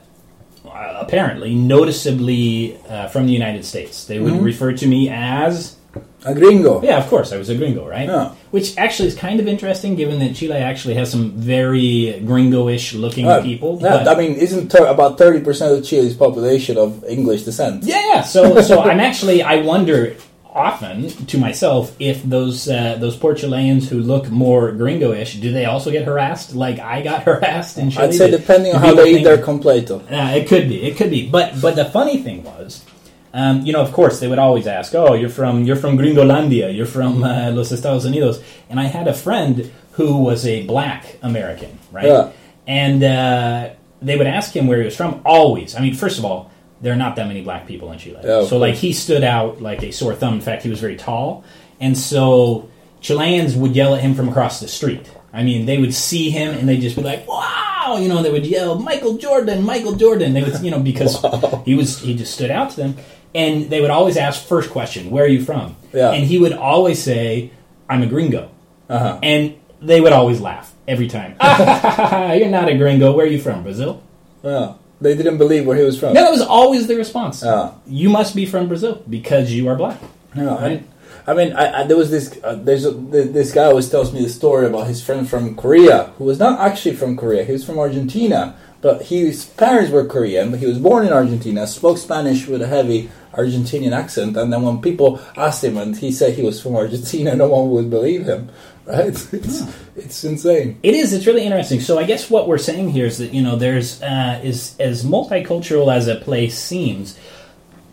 apparently 0.65 1.55
noticeably 1.55 2.79
uh, 2.89 3.09
from 3.09 3.27
the 3.27 3.33
United 3.33 3.65
States. 3.65 4.05
They 4.05 4.19
would 4.21 4.35
Mhm. 4.35 4.45
refer 4.45 4.73
to 4.75 4.87
me 4.87 5.09
as 5.11 5.77
A 6.25 6.35
gringo. 6.35 6.83
yeah, 6.83 6.99
of 6.99 7.07
course, 7.09 7.33
I 7.33 7.39
was 7.39 7.49
a 7.49 7.55
gringo, 7.57 7.89
right? 7.89 8.07
Yeah. 8.07 8.33
Which 8.51 8.77
actually 8.77 9.09
is 9.09 9.15
kind 9.15 9.41
of 9.41 9.49
interesting, 9.49 9.95
given 9.97 10.19
that 10.19 10.35
Chile 10.35 10.53
actually 10.57 10.95
has 10.95 11.11
some 11.11 11.31
very 11.33 12.21
gringo-ish 12.27 12.93
looking 12.95 13.27
Uh, 13.27 13.41
people. 13.43 13.79
yeah, 13.81 14.05
I 14.07 14.15
mean, 14.17 14.35
isn't 14.35 14.71
ter- 14.71 14.87
about 14.87 15.17
thirty 15.17 15.41
percent 15.41 15.73
of 15.79 15.85
Chile's 15.85 16.15
population 16.15 16.77
of 16.77 17.03
English 17.09 17.45
descent? 17.45 17.85
Yeah, 17.85 18.03
yeah. 18.15 18.21
So, 18.23 18.61
so 18.61 18.83
I'm 18.83 19.01
actually 19.01 19.43
I 19.43 19.63
wonder 19.63 20.15
often 20.53 21.09
to 21.09 21.39
myself 21.39 21.95
if 22.01 22.23
those 22.25 22.69
uh, 22.69 22.97
those 22.99 23.17
poor 23.17 23.35
Chileans 23.35 23.89
who 23.89 24.01
look 24.01 24.29
more 24.31 24.73
gringo-ish 24.73 25.35
do 25.37 25.53
they 25.53 25.65
also 25.65 25.91
get 25.93 26.05
harassed 26.05 26.55
like 26.57 26.81
I 26.81 27.03
got 27.03 27.23
harassed 27.29 27.79
in 27.79 27.91
Chile? 27.91 28.05
I'd 28.09 28.15
say 28.15 28.31
depending 28.31 28.75
on 28.75 28.81
how 28.83 28.95
they 28.95 29.15
eat 29.15 29.25
their 29.25 29.39
completo. 29.39 30.01
Uh, 30.11 30.37
it 30.37 30.49
could 30.49 30.69
be, 30.69 30.83
it 30.83 30.97
could 30.97 31.11
be. 31.11 31.31
But 31.31 31.61
but 31.63 31.77
the 31.77 31.85
funny 31.87 32.19
thing 32.19 32.43
was. 32.45 32.85
Um, 33.33 33.65
you 33.65 33.73
know, 33.73 33.81
of 33.81 33.93
course, 33.93 34.19
they 34.21 34.27
would 34.27 34.39
always 34.39 34.67
ask, 34.67 34.95
"Oh, 34.95 35.15
you're 35.15 35.29
from 35.29 35.65
you're 35.65 35.77
from 35.77 35.97
Gringolandia, 35.97 36.75
you're 36.75 36.87
from 36.87 37.23
uh, 37.23 37.51
Los 37.53 37.71
Estados 37.71 38.05
Unidos," 38.05 38.43
and 38.69 38.81
I 38.81 38.85
had 38.85 39.07
a 39.07 39.15
friend 39.15 39.71
who 39.93 40.19
was 40.19 40.47
a 40.47 40.67
black 40.67 41.17
American, 41.23 41.79
right? 41.93 42.07
Yeah. 42.07 42.33
And 42.67 43.03
uh, 43.05 43.71
they 44.03 44.17
would 44.17 44.27
ask 44.27 44.55
him 44.55 44.67
where 44.67 44.79
he 44.79 44.85
was 44.85 44.97
from. 44.97 45.21
Always, 45.25 45.75
I 45.77 45.81
mean, 45.81 45.95
first 45.95 46.19
of 46.19 46.25
all, 46.25 46.51
there 46.81 46.93
are 46.93 46.97
not 46.97 47.17
that 47.17 47.29
many 47.29 47.43
black 47.43 47.67
people 47.67 47.93
in 47.93 47.99
Chile, 47.99 48.21
so 48.47 48.59
like 48.59 48.75
he 48.75 48.93
stood 48.93 49.23
out 49.23 49.61
like 49.63 49.83
a 49.83 49.93
sore 49.93 50.15
thumb. 50.15 50.35
In 50.35 50.41
fact, 50.41 50.63
he 50.63 50.71
was 50.71 50.81
very 50.81 50.97
tall, 50.97 51.45
and 51.79 51.97
so 51.97 52.69
Chileans 53.01 53.55
would 53.55 53.77
yell 53.77 53.95
at 53.95 54.01
him 54.01 54.15
from 54.15 54.29
across 54.29 54.61
the 54.61 54.69
street. 54.69 55.11
I 55.33 55.43
mean, 55.43 55.67
they 55.67 55.79
would 55.79 55.95
see 55.95 56.31
him 56.31 56.55
and 56.55 56.69
they'd 56.69 56.81
just 56.81 56.97
be 56.97 57.03
like, 57.03 57.27
"Wow!" 57.29 57.99
You 58.01 58.09
know, 58.09 58.23
they 58.23 58.31
would 58.31 58.47
yell, 58.47 58.79
"Michael 58.79 59.17
Jordan, 59.17 59.63
Michael 59.63 59.95
Jordan!" 59.95 60.33
They 60.33 60.43
would, 60.43 60.61
you 60.61 60.71
know, 60.71 60.81
because 60.81 61.25
he 61.65 61.75
was 61.75 62.01
he 62.01 62.17
just 62.17 62.35
stood 62.35 62.51
out 62.51 62.71
to 62.71 62.77
them, 62.77 62.97
and 63.35 63.71
they 63.71 63.81
would 63.81 63.91
always 63.91 64.17
ask 64.17 64.45
first 64.47 64.71
question, 64.71 65.11
"Where 65.11 65.25
are 65.25 65.29
you 65.29 65.45
from?" 65.45 65.77
Yeah. 65.93 66.11
And 66.13 66.25
he 66.25 66.39
would 66.39 66.53
always 66.53 67.03
say, 67.03 67.51
"I'm 67.89 68.03
a 68.03 68.07
gringo," 68.07 68.51
Uh-huh. 68.89 69.19
and 69.23 69.55
they 69.83 70.01
would 70.01 70.13
always 70.13 70.41
laugh 70.41 70.73
every 70.89 71.09
time. 71.09 71.37
You're 72.39 72.49
not 72.51 72.69
a 72.69 72.77
gringo. 72.77 73.13
Where 73.13 73.27
are 73.27 73.29
you 73.29 73.41
from? 73.41 73.63
Brazil? 73.63 74.03
Yeah. 74.43 74.75
They 75.01 75.17
didn't 75.17 75.39
believe 75.39 75.65
where 75.67 75.77
he 75.79 75.83
was 75.85 75.99
from. 75.99 76.13
No, 76.13 76.23
that 76.25 76.31
was 76.31 76.43
always 76.43 76.87
the 76.87 76.95
response. 76.97 77.43
Yeah. 77.43 77.73
You 77.87 78.11
must 78.11 78.35
be 78.37 78.45
from 78.45 78.69
Brazil 78.69 79.03
because 79.09 79.51
you 79.53 79.69
are 79.69 79.75
black. 79.77 79.99
Yeah, 80.37 80.55
I- 80.55 80.63
Right. 80.69 80.83
I 81.27 81.35
mean, 81.35 81.53
I, 81.53 81.81
I, 81.83 81.87
there 81.87 81.97
was 81.99 82.11
this. 82.11 82.39
Uh, 82.43 82.55
there's 82.57 82.85
a, 82.87 82.93
th- 82.93 83.33
this 83.33 83.53
guy 83.53 83.65
always 83.65 83.89
tells 83.91 84.13
me 84.13 84.23
the 84.23 84.29
story 84.29 84.67
about 84.67 84.87
his 84.87 85.03
friend 85.05 85.29
from 85.29 85.55
Korea, 85.55 86.13
who 86.19 86.25
was 86.25 86.39
not 86.39 86.59
actually 86.61 86.97
from 86.97 87.17
Korea. 87.17 87.45
He 87.45 87.53
was 87.53 87.65
from 87.65 87.79
Argentina, 87.79 88.57
but 88.83 89.03
he, 89.03 89.27
his 89.27 89.45
parents 89.45 89.91
were 89.91 90.05
Korean. 90.05 90.51
But 90.51 90.61
he 90.61 90.67
was 90.67 90.79
born 90.79 91.07
in 91.07 91.13
Argentina, 91.13 91.67
spoke 91.67 91.99
Spanish 91.99 92.47
with 92.47 92.63
a 92.63 92.67
heavy 92.67 93.11
Argentinian 93.33 93.93
accent, 93.93 94.37
and 94.37 94.53
then 94.53 94.63
when 94.63 94.81
people 94.81 95.21
asked 95.37 95.63
him 95.63 95.77
and 95.77 95.97
he 95.97 96.11
said 96.11 96.35
he 96.35 96.43
was 96.43 96.61
from 96.61 96.77
Argentina, 96.77 97.35
no 97.37 97.49
one 97.49 97.71
would 97.71 97.91
believe 97.91 98.25
him. 98.27 98.51
Right? 98.87 99.15
It's 99.33 99.63
it's 99.97 100.25
insane. 100.25 100.79
It 100.83 100.95
is. 100.95 101.13
It's 101.13 101.27
really 101.27 101.45
interesting. 101.45 101.81
So 101.81 101.99
I 101.99 102.05
guess 102.05 102.31
what 102.31 102.49
we're 102.49 102.59
saying 102.59 102.91
here 102.91 103.07
is 103.07 103.19
that 103.19 103.35
you 103.35 103.43
know 103.43 103.57
there's 103.57 104.03
uh, 104.03 104.41
is 104.43 104.75
as 104.81 105.05
multicultural 105.05 105.95
as 105.95 106.09
a 106.09 106.17
place 106.17 106.59
seems. 106.59 107.19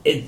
It 0.06 0.24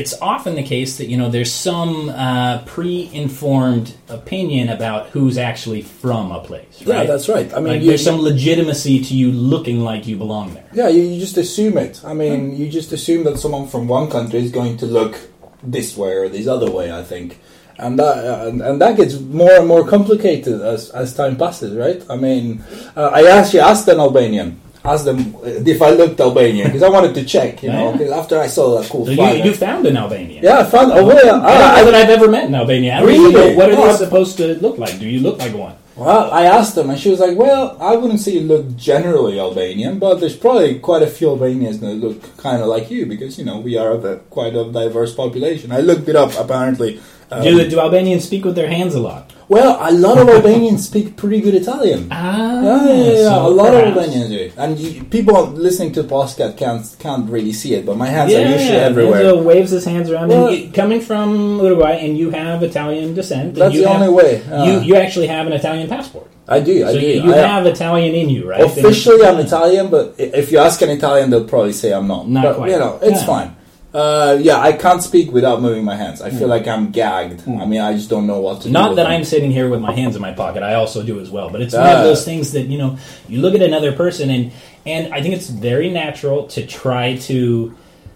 it's 0.00 0.14
often 0.20 0.54
the 0.56 0.62
case 0.62 0.98
that 0.98 1.06
you 1.06 1.16
know 1.16 1.28
there's 1.30 1.52
some 1.52 2.08
uh, 2.10 2.58
pre-informed 2.66 3.94
opinion 4.08 4.68
about 4.68 5.08
who's 5.10 5.38
actually 5.38 5.82
from 5.82 6.32
a 6.32 6.40
place. 6.40 6.82
Yeah, 6.82 6.94
Right? 6.96 7.06
that's 7.06 7.28
right. 7.28 7.52
I 7.54 7.56
mean, 7.60 7.72
like 7.74 7.82
you- 7.82 7.88
there's 7.88 8.04
some 8.04 8.20
legitimacy 8.20 9.00
to 9.04 9.14
you 9.14 9.30
looking 9.32 9.80
like 9.80 10.06
you 10.06 10.16
belong 10.16 10.54
there. 10.54 10.68
Yeah, 10.72 10.88
you, 10.88 11.02
you 11.02 11.20
just 11.20 11.36
assume 11.36 11.78
it. 11.78 12.00
I 12.04 12.12
mean, 12.14 12.56
you 12.56 12.68
just 12.68 12.92
assume 12.92 13.24
that 13.24 13.38
someone 13.38 13.66
from 13.68 13.88
one 13.88 14.10
country 14.10 14.40
is 14.40 14.50
going 14.50 14.76
to 14.78 14.86
look 14.86 15.14
this 15.62 15.96
way 15.96 16.12
or 16.14 16.28
this 16.28 16.46
other 16.46 16.70
way. 16.70 16.92
I 16.92 17.02
think, 17.02 17.38
and 17.78 17.98
that 17.98 18.16
uh, 18.24 18.48
and, 18.48 18.60
and 18.62 18.80
that 18.80 18.96
gets 18.96 19.14
more 19.20 19.52
and 19.60 19.66
more 19.68 19.86
complicated 19.86 20.60
as 20.60 20.90
as 20.90 21.14
time 21.14 21.36
passes, 21.36 21.72
right? 21.76 22.00
I 22.10 22.16
mean, 22.16 22.62
uh, 22.96 23.10
I 23.18 23.26
actually 23.38 23.60
asked 23.60 23.86
an 23.88 24.00
Albanian, 24.00 24.60
asked 24.84 25.06
them 25.06 25.34
uh, 25.42 25.48
if 25.74 25.80
I 25.80 25.90
looked 25.90 26.20
Albanian 26.20 26.66
because 26.68 26.82
I 26.82 26.88
wanted 26.90 27.14
to 27.14 27.24
check, 27.24 27.62
you 27.62 27.70
know, 27.70 27.92
Yeah. 27.92 27.98
'cause 27.98 28.10
after 28.10 28.38
I 28.38 28.46
saw 28.46 28.78
that 28.80 28.88
cool 28.90 29.06
So 29.06 29.14
flag. 29.14 29.38
you, 29.38 29.44
you 29.44 29.54
found 29.54 29.86
an 29.86 29.96
Albanian. 29.96 30.44
yeah, 30.44 30.58
I 30.60 30.64
found. 30.64 30.92
Oh, 30.92 31.08
yeah, 31.08 31.14
I 31.20 31.22
don't 31.24 31.44
I, 31.44 31.76
know 31.80 31.84
that 31.90 31.94
I've 31.94 32.10
ever 32.10 32.28
met 32.30 32.44
an 32.48 32.54
Albanian. 32.54 32.98
I 32.98 33.02
Really? 33.02 33.32
know 33.32 33.52
what 33.56 33.70
are 33.72 33.76
they 33.76 33.96
supposed 33.96 34.36
to 34.38 34.54
look 34.60 34.76
like? 34.78 34.98
Do 34.98 35.06
you 35.08 35.20
look 35.20 35.38
like 35.38 35.54
one? 35.56 35.74
Well, 35.96 36.28
I 36.32 36.44
asked 36.46 36.74
them, 36.74 36.90
and 36.90 36.98
she 36.98 37.08
was 37.08 37.20
like, 37.20 37.38
"Well, 37.38 37.76
I 37.80 37.94
wouldn't 37.94 38.18
say 38.20 38.32
you 38.32 38.40
look 38.40 38.76
generally 38.76 39.38
Albanian, 39.38 40.00
but 40.00 40.18
there's 40.20 40.34
probably 40.34 40.80
quite 40.80 41.02
a 41.02 41.06
few 41.06 41.28
Albanians 41.30 41.78
that 41.78 41.94
look 41.94 42.36
kind 42.36 42.60
of 42.60 42.66
like 42.68 42.90
you 42.90 43.06
because 43.06 43.38
you 43.38 43.44
know 43.44 43.58
we 43.60 43.78
are 43.78 43.92
a, 43.92 44.16
quite 44.28 44.54
a 44.56 44.64
diverse 44.64 45.14
population." 45.14 45.70
I 45.70 45.78
looked 45.80 46.08
it 46.08 46.16
up. 46.16 46.32
Apparently, 46.36 46.98
do 47.42 47.68
do 47.68 47.80
Albanians 47.80 48.24
speak 48.24 48.44
with 48.44 48.54
their 48.54 48.68
hands 48.68 48.94
a 48.94 49.00
lot? 49.00 49.32
Well, 49.46 49.76
a 49.78 49.92
lot 49.92 50.16
of 50.16 50.26
Albanians 50.28 50.86
speak 50.88 51.16
pretty 51.16 51.40
good 51.42 51.54
Italian. 51.54 52.08
Ah, 52.10 52.62
Yeah, 52.62 52.86
yeah, 52.88 52.94
yeah. 53.12 53.28
so 53.28 53.46
a 53.46 53.48
lot 53.50 53.72
perhaps. 53.72 53.88
of 53.88 53.96
Albanians 53.96 54.28
do. 54.30 54.52
And 54.56 54.78
you, 54.78 55.04
people 55.04 55.36
listening 55.48 55.92
to 55.92 56.02
the 56.02 56.08
podcast 56.08 56.56
can't 56.56 56.84
can't 56.98 57.28
really 57.28 57.52
see 57.52 57.74
it, 57.74 57.84
but 57.84 57.96
my 57.98 58.08
hands 58.08 58.32
Yeah, 58.32 58.38
are 58.38 58.52
usually 58.56 58.78
everywhere. 58.90 59.22
Enzo 59.22 59.44
waves 59.44 59.70
his 59.70 59.84
hands 59.84 60.08
around. 60.10 60.28
Well- 60.28 60.50
you, 60.50 60.70
coming 60.72 61.00
from 61.02 61.60
Uruguay, 61.60 61.96
and 62.04 62.16
you 62.16 62.30
have 62.30 62.62
Italian 62.62 63.12
descent. 63.14 63.54
That's 63.54 63.74
the 63.76 63.82
have- 63.82 64.00
only 64.00 64.12
way. 64.20 64.42
Uh, 64.50 64.64
you 64.66 64.72
you 64.88 64.94
actually 64.96 65.26
have 65.26 65.46
an 65.46 65.52
Italian 65.52 65.88
passport, 65.88 66.28
I 66.48 66.60
do. 66.60 66.76
I 66.88 66.92
so 66.92 67.00
do. 67.00 67.06
you, 67.06 67.22
you 67.24 67.34
I- 67.34 67.44
have 67.52 67.66
Italian 67.66 68.14
in 68.14 68.28
you, 68.30 68.48
right? 68.48 68.62
Officially, 68.64 69.26
I'm 69.28 69.38
Italian, 69.40 69.90
but 69.90 70.14
if 70.16 70.50
you 70.52 70.58
ask 70.58 70.80
an 70.80 70.88
Italian, 70.90 71.28
they'll 71.30 71.44
probably 71.54 71.74
say 71.82 71.92
I'm 71.92 72.08
not. 72.08 72.28
Not 72.28 72.44
but, 72.44 72.56
quite. 72.56 72.70
You 72.70 72.78
know, 72.78 72.98
it's 73.02 73.22
fine. 73.24 73.50
Uh, 73.94 74.36
yeah, 74.40 74.58
I 74.58 74.72
can't 74.72 75.00
speak 75.00 75.30
without 75.30 75.62
moving 75.62 75.84
my 75.84 75.94
hands. 75.94 76.20
I 76.20 76.28
Hmm. 76.30 76.38
feel 76.38 76.48
like 76.48 76.66
I'm 76.66 76.90
gagged. 76.90 77.48
I 77.48 77.64
mean, 77.64 77.80
I 77.80 77.92
just 77.94 78.10
don't 78.10 78.26
know 78.26 78.40
what 78.40 78.58
to 78.62 78.64
do. 78.66 78.72
Not 78.72 78.90
with 78.90 78.96
that 78.96 79.04
them. 79.04 79.12
I'm 79.12 79.22
sitting 79.24 79.52
here 79.52 79.68
with 79.68 79.80
my 79.80 79.92
hands 79.92 80.16
in 80.16 80.20
my 80.22 80.32
pocket. 80.32 80.64
I 80.64 80.74
also 80.74 81.04
do 81.04 81.20
as 81.20 81.30
well. 81.30 81.48
But 81.48 81.60
it's 81.62 81.74
one 81.74 81.84
Ah. 81.86 81.98
of 81.98 82.04
those 82.04 82.24
things 82.24 82.50
that 82.52 82.66
you 82.66 82.76
know 82.76 82.96
you 83.28 83.40
look 83.40 83.54
at 83.54 83.62
another 83.62 83.92
person 83.92 84.30
and 84.30 84.50
and 84.84 85.14
I 85.14 85.22
think 85.22 85.34
it's 85.34 85.48
very 85.48 85.90
natural 85.90 86.44
to 86.48 86.66
try 86.66 87.16
to 87.28 87.72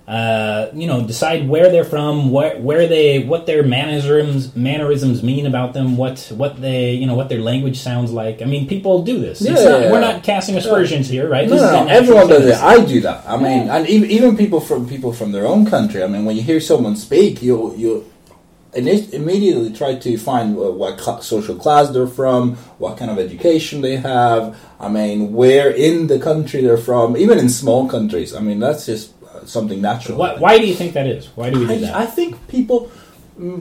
uh, 0.09 0.71
you 0.73 0.87
know 0.87 1.07
decide 1.07 1.47
where 1.47 1.71
they're 1.71 1.85
from, 1.85 2.31
where 2.31 2.57
where 2.59 2.89
they 2.89 3.19
what 3.19 3.45
their 3.45 3.63
mannerisms 3.63 4.57
mannerisms 4.57 5.23
mean 5.23 5.45
about 5.45 5.75
them, 5.75 5.99
what 5.99 6.33
what 6.35 6.59
they 6.63 6.93
you 6.95 7.07
know 7.07 7.15
what 7.15 7.29
their 7.29 7.41
language 7.43 7.79
sounds 7.79 8.11
like. 8.11 8.41
I 8.41 8.47
mean, 8.47 8.67
people 8.67 9.03
do 9.03 9.19
this. 9.21 9.43
Yeah, 9.43 9.53
not- 9.53 9.63
yeah, 9.83 9.93
we're 9.93 10.01
not 10.01 10.23
casting 10.23 10.57
aspersions 10.57 11.09
here, 11.11 11.29
right? 11.29 11.47
No, 11.47 11.57
no, 11.57 11.85
no. 11.85 11.91
Everyone 11.91 12.27
does 12.27 12.47
it. 12.47 12.57
I 12.57 12.83
do 12.85 13.03
that. 13.03 13.23
I 13.29 13.37
mean, 13.37 13.67
Yeah. 13.67 13.77
and 13.77 13.87
even, 13.87 14.11
even 14.11 14.37
people 14.37 14.61
from 14.61 14.89
people 14.89 15.13
from 15.13 15.33
their 15.33 15.47
own 15.47 15.67
country. 15.67 16.03
I 16.03 16.07
mean, 16.07 16.25
when 16.25 16.37
you 16.37 16.43
hear 16.43 16.61
someone 16.61 16.97
speak, 16.97 17.43
you 17.43 17.75
you 17.77 18.07
immediately 18.75 19.73
try 19.73 19.95
to 19.97 20.19
find 20.19 20.57
what 20.57 21.23
social 21.23 21.55
class 21.57 21.91
they're 21.91 22.07
from, 22.07 22.57
what 22.79 22.97
kind 22.97 23.11
of 23.11 23.19
education 23.19 23.81
they 23.81 23.97
have. 23.97 24.57
I 24.81 24.89
mean, 24.89 25.33
where 25.33 25.71
in 25.71 26.07
the 26.07 26.19
country 26.19 26.63
they're 26.63 26.77
from. 26.79 27.17
Even 27.17 27.39
in 27.39 27.49
small 27.49 27.89
countries. 27.89 28.35
I 28.35 28.41
mean, 28.41 28.59
that's 28.61 28.87
just 28.87 29.13
something 29.49 29.81
natural. 29.81 30.19
Why, 30.19 30.37
why 30.37 30.59
do 30.59 30.67
you 30.67 30.75
think 30.75 30.93
that 30.95 31.07
is? 31.07 31.27
Why 31.35 31.51
do 31.51 31.61
we 31.61 31.67
do 31.67 31.73
I, 31.75 31.79
that? 31.79 31.95
I 31.97 32.07
think 32.07 32.49
people 32.49 32.91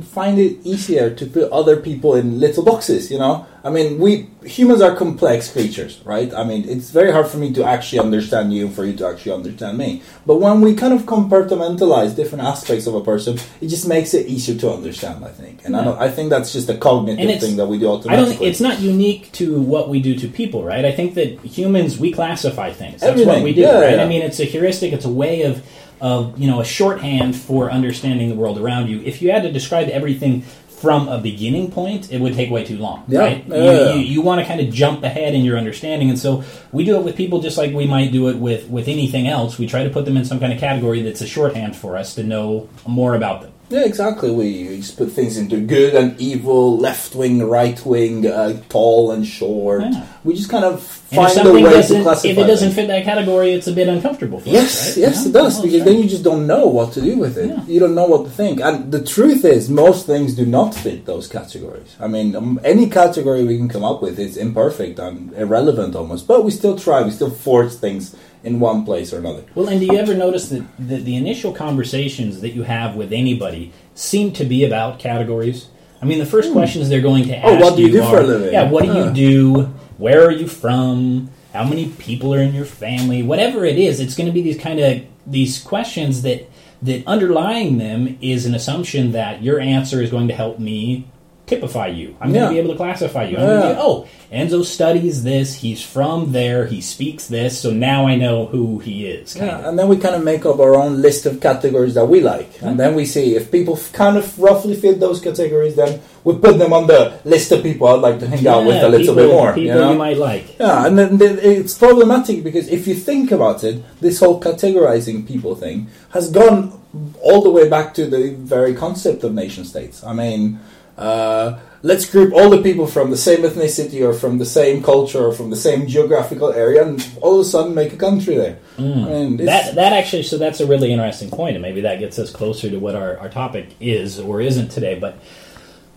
find 0.01 0.39
it 0.39 0.57
easier 0.63 1.10
to 1.13 1.25
put 1.25 1.51
other 1.51 1.77
people 1.77 2.15
in 2.15 2.39
little 2.39 2.63
boxes. 2.63 3.12
You 3.12 3.19
know, 3.19 3.46
I 3.63 3.69
mean, 3.69 4.00
we 4.00 4.27
humans 4.43 4.81
are 4.81 4.96
complex 4.96 5.51
creatures, 5.51 6.00
right? 6.05 6.34
I 6.34 6.43
mean, 6.43 6.67
it's 6.67 6.89
very 6.89 7.12
hard 7.12 7.27
for 7.27 7.38
me 7.38 7.53
to 7.53 7.63
actually 7.63 8.00
understand 8.00 8.53
you 8.53 8.69
for 8.69 8.86
you 8.86 8.93
to 8.98 9.07
actually 9.07 9.34
understand 9.34 9.77
me. 9.77 10.01
But 10.25 10.38
when 10.38 10.62
we 10.62 10.74
kind 10.75 10.93
of 10.93 11.03
compartmentalize 11.03 12.15
different 12.15 12.43
aspects 12.46 12.88
of 12.88 12.96
a 12.96 13.01
person, 13.03 13.38
it 13.62 13.67
just 13.67 13.88
makes 13.88 14.13
it 14.13 14.27
easier 14.27 14.57
to 14.60 14.72
understand. 14.74 15.24
I 15.24 15.29
think, 15.29 15.63
and 15.65 15.75
I, 15.75 15.84
don't, 15.84 16.00
I 16.00 16.10
think 16.10 16.29
that's 16.29 16.51
just 16.53 16.69
a 16.69 16.77
cognitive 16.77 17.39
thing 17.39 17.57
that 17.57 17.67
we 17.67 17.77
do 17.77 17.88
I 17.88 17.91
automatically. 17.93 18.36
don't 18.36 18.48
it's 18.48 18.62
not 18.62 18.79
unique 18.79 19.31
to 19.34 19.60
what 19.62 19.89
we 19.89 20.01
do 20.01 20.15
to 20.19 20.27
people, 20.27 20.63
right? 20.63 20.86
I 20.86 20.91
think 20.91 21.13
that 21.15 21.39
humans 21.41 21.98
we 22.00 22.12
classify 22.12 22.72
things. 22.72 23.01
That's 23.01 23.17
what 23.19 23.22
Everything. 23.22 23.43
we 23.43 23.53
do, 23.53 23.62
Yeah, 23.62 23.79
right? 23.81 23.96
yeah. 23.96 24.03
I 24.03 24.07
mean, 24.07 24.22
it's 24.22 24.39
a 24.39 24.46
heuristic. 24.46 24.93
It's 24.93 25.05
a 25.05 25.10
way 25.10 25.43
of 25.43 25.63
of 26.01 26.38
you 26.39 26.48
know 26.48 26.60
a 26.62 26.66
shorthand 26.66 27.36
for 27.36 27.72
understanding 27.72 28.30
the 28.30 28.36
world 28.36 28.58
around 28.60 28.88
you. 28.89 29.01
If 29.01 29.22
you 29.22 29.32
had 29.32 29.44
to 29.44 29.51
describe 29.51 29.89
everything 29.89 30.42
from 30.42 31.08
a 31.08 31.18
beginning 31.20 31.72
point, 31.72 32.12
it 32.12 32.22
would 32.22 32.36
take 32.36 32.51
way 32.51 32.63
too 32.63 32.77
long, 32.77 33.04
Yeah. 33.08 33.20
right? 33.22 33.44
Yeah, 33.48 33.94
you, 33.94 34.00
you, 34.00 34.06
you 34.06 34.22
want 34.22 34.42
to 34.42 34.46
kind 34.46 34.62
of 34.62 34.72
jump 34.72 35.04
ahead 35.04 35.34
in 35.34 35.44
your 35.44 35.58
understanding, 35.58 36.10
and 36.12 36.20
so 36.20 36.44
we 36.72 36.86
do 36.86 36.98
it 36.98 37.04
with 37.04 37.16
people 37.16 37.42
just 37.42 37.58
like 37.58 37.74
we 37.74 37.88
might 37.88 38.12
do 38.12 38.27
it 38.30 38.38
with 38.38 38.70
with 38.70 38.88
anything 38.88 39.27
else. 39.27 39.58
We 39.58 39.66
try 39.66 39.84
to 39.86 39.89
put 39.89 40.06
them 40.06 40.18
in 40.18 40.24
some 40.25 40.39
kind 40.39 40.54
of 40.54 40.60
category 40.60 41.01
that's 41.01 41.22
a 41.22 41.27
shorthand 41.27 41.75
for 41.75 41.98
us 41.98 42.13
to 42.16 42.24
know 42.24 42.70
more 42.86 43.16
about 43.16 43.42
them. 43.42 43.51
Yeah, 43.70 43.84
exactly. 43.84 44.32
We, 44.32 44.78
just 44.78 44.98
put 44.98 45.12
things 45.12 45.38
into 45.38 45.60
good 45.60 45.94
and 45.94 46.20
evil, 46.22 46.78
left 46.78 47.16
wing, 47.16 47.44
right 47.44 47.84
wing, 47.86 48.26
uh, 48.26 48.62
tall 48.70 49.12
and 49.12 49.28
short. 49.28 49.82
Yeah. 49.84 50.08
We 50.24 50.36
just 50.36 50.50
kind 50.50 50.64
of 50.64 50.82
find 50.82 51.38
a 51.46 51.52
way 51.52 51.64
to 51.64 52.02
classify. 52.02 52.30
if 52.30 52.38
it 52.38 52.48
doesn't 52.48 52.72
fit 52.72 52.88
that 52.88 53.04
category, 53.04 53.52
it's 53.52 53.68
a 53.68 53.74
bit 53.74 53.90
uncomfortable 53.90 54.40
for 54.40 54.48
Yes, 54.50 54.66
us, 54.66 54.88
right? 54.98 55.02
yes, 55.02 55.22
Yeah. 55.24 55.30
it 55.30 55.34
does 55.34 55.62
because 55.62 55.84
then 55.84 55.98
you 56.00 56.08
just 56.08 56.24
don't 56.24 56.48
know 56.48 56.68
what 56.68 56.94
to 56.94 57.02
do 57.02 57.18
with 57.18 57.38
it. 57.38 57.50
Yeah. 57.50 57.64
You 57.68 57.80
don't 57.82 57.96
know 57.96 58.06
what 58.08 58.24
to 58.24 58.30
think, 58.30 58.62
and 58.62 58.90
the 58.92 59.04
truth 59.04 59.44
is, 59.44 59.70
most 59.70 60.06
things 60.06 60.34
do 60.36 60.46
not 60.46 60.74
fit 60.74 61.06
those 61.06 61.28
categories. 61.28 61.96
I 62.00 62.08
mean, 62.08 62.36
um, 62.38 62.60
any 62.64 62.90
category 62.90 63.44
we 63.44 63.58
can 63.58 63.68
come 63.68 63.84
up 63.84 64.02
with 64.02 64.18
is 64.18 64.38
imperfect 64.38 64.98
and 65.00 65.34
irrelevant 65.34 65.94
almost, 65.96 66.26
but 66.28 66.46
we 66.46 66.52
still 66.52 66.78
try. 66.78 67.02
We 67.02 67.12
still 67.12 67.32
force 67.32 67.78
things 67.78 68.16
in 68.48 68.60
one 68.60 68.86
place 68.86 69.13
or 69.13 69.18
another. 69.20 69.44
Well, 69.54 69.68
and 69.68 69.80
do 69.80 69.86
you 69.86 69.98
ever 69.98 70.13
notice 70.16 70.50
that 70.50 70.66
the, 70.80 70.98
the 70.98 71.16
initial 71.16 71.51
conversations 71.54 72.42
that 72.42 72.51
you 72.51 72.63
have 72.63 72.96
with 72.96 73.12
anybody 73.13 73.74
seem 73.94 74.32
to 74.34 74.46
be 74.46 74.63
about 74.66 75.00
categories? 75.00 75.68
I 76.01 76.06
mean, 76.06 76.20
the 76.20 76.25
first 76.25 76.51
questions 76.54 76.89
they're 76.89 77.01
going 77.01 77.25
to 77.25 77.36
ask 77.38 77.48
Hmm. 77.48 77.62
Oh, 77.62 77.66
what 77.66 77.75
do 77.75 77.82
you 77.84 77.92
do 77.92 78.04
are, 78.04 78.10
for 78.10 78.20
a 78.22 78.24
living? 78.24 78.54
Yeah, 78.54 78.70
what 78.70 78.84
do 78.86 78.92
Huh. 78.92 79.06
you 79.06 79.13
do? 79.13 79.62
Where 79.98 80.25
are 80.25 80.32
you 80.32 80.48
from? 80.48 81.30
How 81.54 81.63
many 81.63 81.89
people 81.98 82.34
are 82.34 82.42
in 82.42 82.54
your 82.54 82.66
family? 82.66 83.24
Whatever 83.24 83.66
it 83.66 83.77
is, 83.80 84.00
it's 84.00 84.16
going 84.16 84.27
to 84.27 84.34
be 84.34 84.42
these 84.42 84.58
kind 84.60 84.80
of 84.80 85.01
these 85.25 85.60
questions 85.62 86.22
that 86.22 86.50
that 86.84 87.06
underlying 87.08 87.80
them 87.80 88.18
is 88.22 88.46
an 88.46 88.54
assumption 88.54 89.12
that 89.13 89.42
your 89.42 89.60
answer 89.60 90.01
is 90.01 90.12
going 90.12 90.27
to 90.27 90.34
help 90.36 90.60
me 90.60 91.06
typify 91.48 91.88
you. 91.88 92.16
I'm 92.20 92.34
going 92.34 92.46
to 92.46 92.51
be 92.51 92.60
able 92.60 92.72
to 92.72 92.77
classify 92.77 93.24
you. 93.24 93.38
I'm 93.38 93.46
going 93.48 93.62
to 93.62 93.68
Yeah. 93.70 93.74
be, 93.74 93.80
oh, 93.82 94.06
Enzo 94.32 94.66
studies 94.66 95.24
this. 95.24 95.56
He's 95.56 95.82
from 95.82 96.34
there. 96.34 96.66
He 96.68 96.82
speaks 96.82 97.27
this. 97.27 97.58
So 97.58 97.72
now 97.72 98.06
I 98.06 98.16
know 98.16 98.46
who 98.48 98.80
he 98.80 99.08
is. 99.08 99.34
kind 99.34 99.51
of. 99.51 99.66
And 99.66 99.80
then 99.80 99.88
we 99.88 99.96
kind 99.96 100.16
of 100.16 100.24
make 100.24 100.46
up 100.46 100.60
our 100.60 100.75
own 100.75 101.01
list 101.01 101.25
of 101.25 101.39
categories 101.39 101.94
that 101.96 102.06
we 102.06 102.20
like, 102.20 102.51
and 102.62 102.72
mm-hmm. 102.72 102.77
then 102.77 102.96
we 102.96 103.06
see 103.06 103.36
if 103.36 103.50
people 103.50 103.75
f- 103.77 103.94
kind 103.94 104.18
of 104.18 104.38
roughly 104.38 104.75
fit 104.75 105.00
those 105.00 105.22
categories. 105.22 105.75
Then 105.77 106.01
we 106.25 106.36
put 106.36 106.58
them 106.58 106.74
on 106.74 106.88
the 106.88 107.18
list 107.24 107.54
of 107.54 107.63
people 107.63 107.88
I'd 107.88 108.01
like 108.01 108.20
to 108.20 108.27
hang 108.27 108.46
out 108.46 108.66
with 108.66 108.84
a 108.84 108.89
little 108.89 109.00
people, 109.00 109.16
bit 109.16 109.30
more. 109.30 109.54
People 109.54 109.63
you 109.63 109.74
know? 109.75 109.96
might 109.96 110.18
like. 110.18 110.60
Yeah, 110.60 110.86
and 110.86 110.98
then, 110.98 111.18
then 111.18 111.39
it's 111.42 111.77
problematic 111.77 112.44
because 112.44 112.68
if 112.68 112.86
you 112.88 112.96
think 112.96 113.32
about 113.32 113.63
it, 113.63 113.82
this 114.01 114.20
whole 114.20 114.42
categorizing 114.42 115.25
people 115.25 115.56
thing 115.56 115.88
has 116.10 116.30
gone 116.30 116.74
all 117.22 117.42
the 117.42 117.50
way 117.50 117.70
back 117.70 117.94
to 117.94 118.06
the 118.08 118.32
very 118.32 118.75
concept 118.75 119.24
of 119.24 119.34
nation 119.34 119.63
states. 119.63 120.04
I 120.04 120.12
mean, 120.13 120.60
uh, 120.98 121.60
let's 121.84 122.10
group 122.10 122.34
all 122.34 122.50
the 122.50 122.62
people 122.62 122.88
from 122.88 123.12
the 123.12 123.18
same 123.18 123.39
ethnicity 123.39 124.01
or 124.01 124.13
from 124.13 124.38
the 124.39 124.46
same 124.46 124.82
culture 124.82 125.20
or 125.20 125.32
from 125.32 125.50
the 125.51 125.56
same 125.56 125.86
geographical 125.88 126.51
area 126.51 126.84
and 126.86 127.08
all 127.22 127.36
of 127.39 127.42
a 127.46 127.50
sudden 127.50 127.75
make 127.75 127.94
a 127.94 127.98
country 127.98 128.36
there. 128.36 128.58
Mean, 128.80 129.38
That 129.38 129.75
that 129.75 129.94
actually, 129.94 130.24
so 130.24 130.38
that's 130.38 130.60
a 130.60 130.66
really 130.66 130.92
interesting 130.92 131.30
point, 131.30 131.56
and 131.56 131.62
maybe 131.62 131.82
that 131.82 132.00
gets 132.00 132.18
us 132.20 132.32
closer 132.32 132.70
to 132.70 132.77
what 132.77 132.96
our, 132.96 133.18
our 133.20 133.30
topic 133.30 133.70
is 133.80 134.20
or 134.20 134.42
isn't 134.42 134.70
today. 134.70 134.98
But 135.00 135.20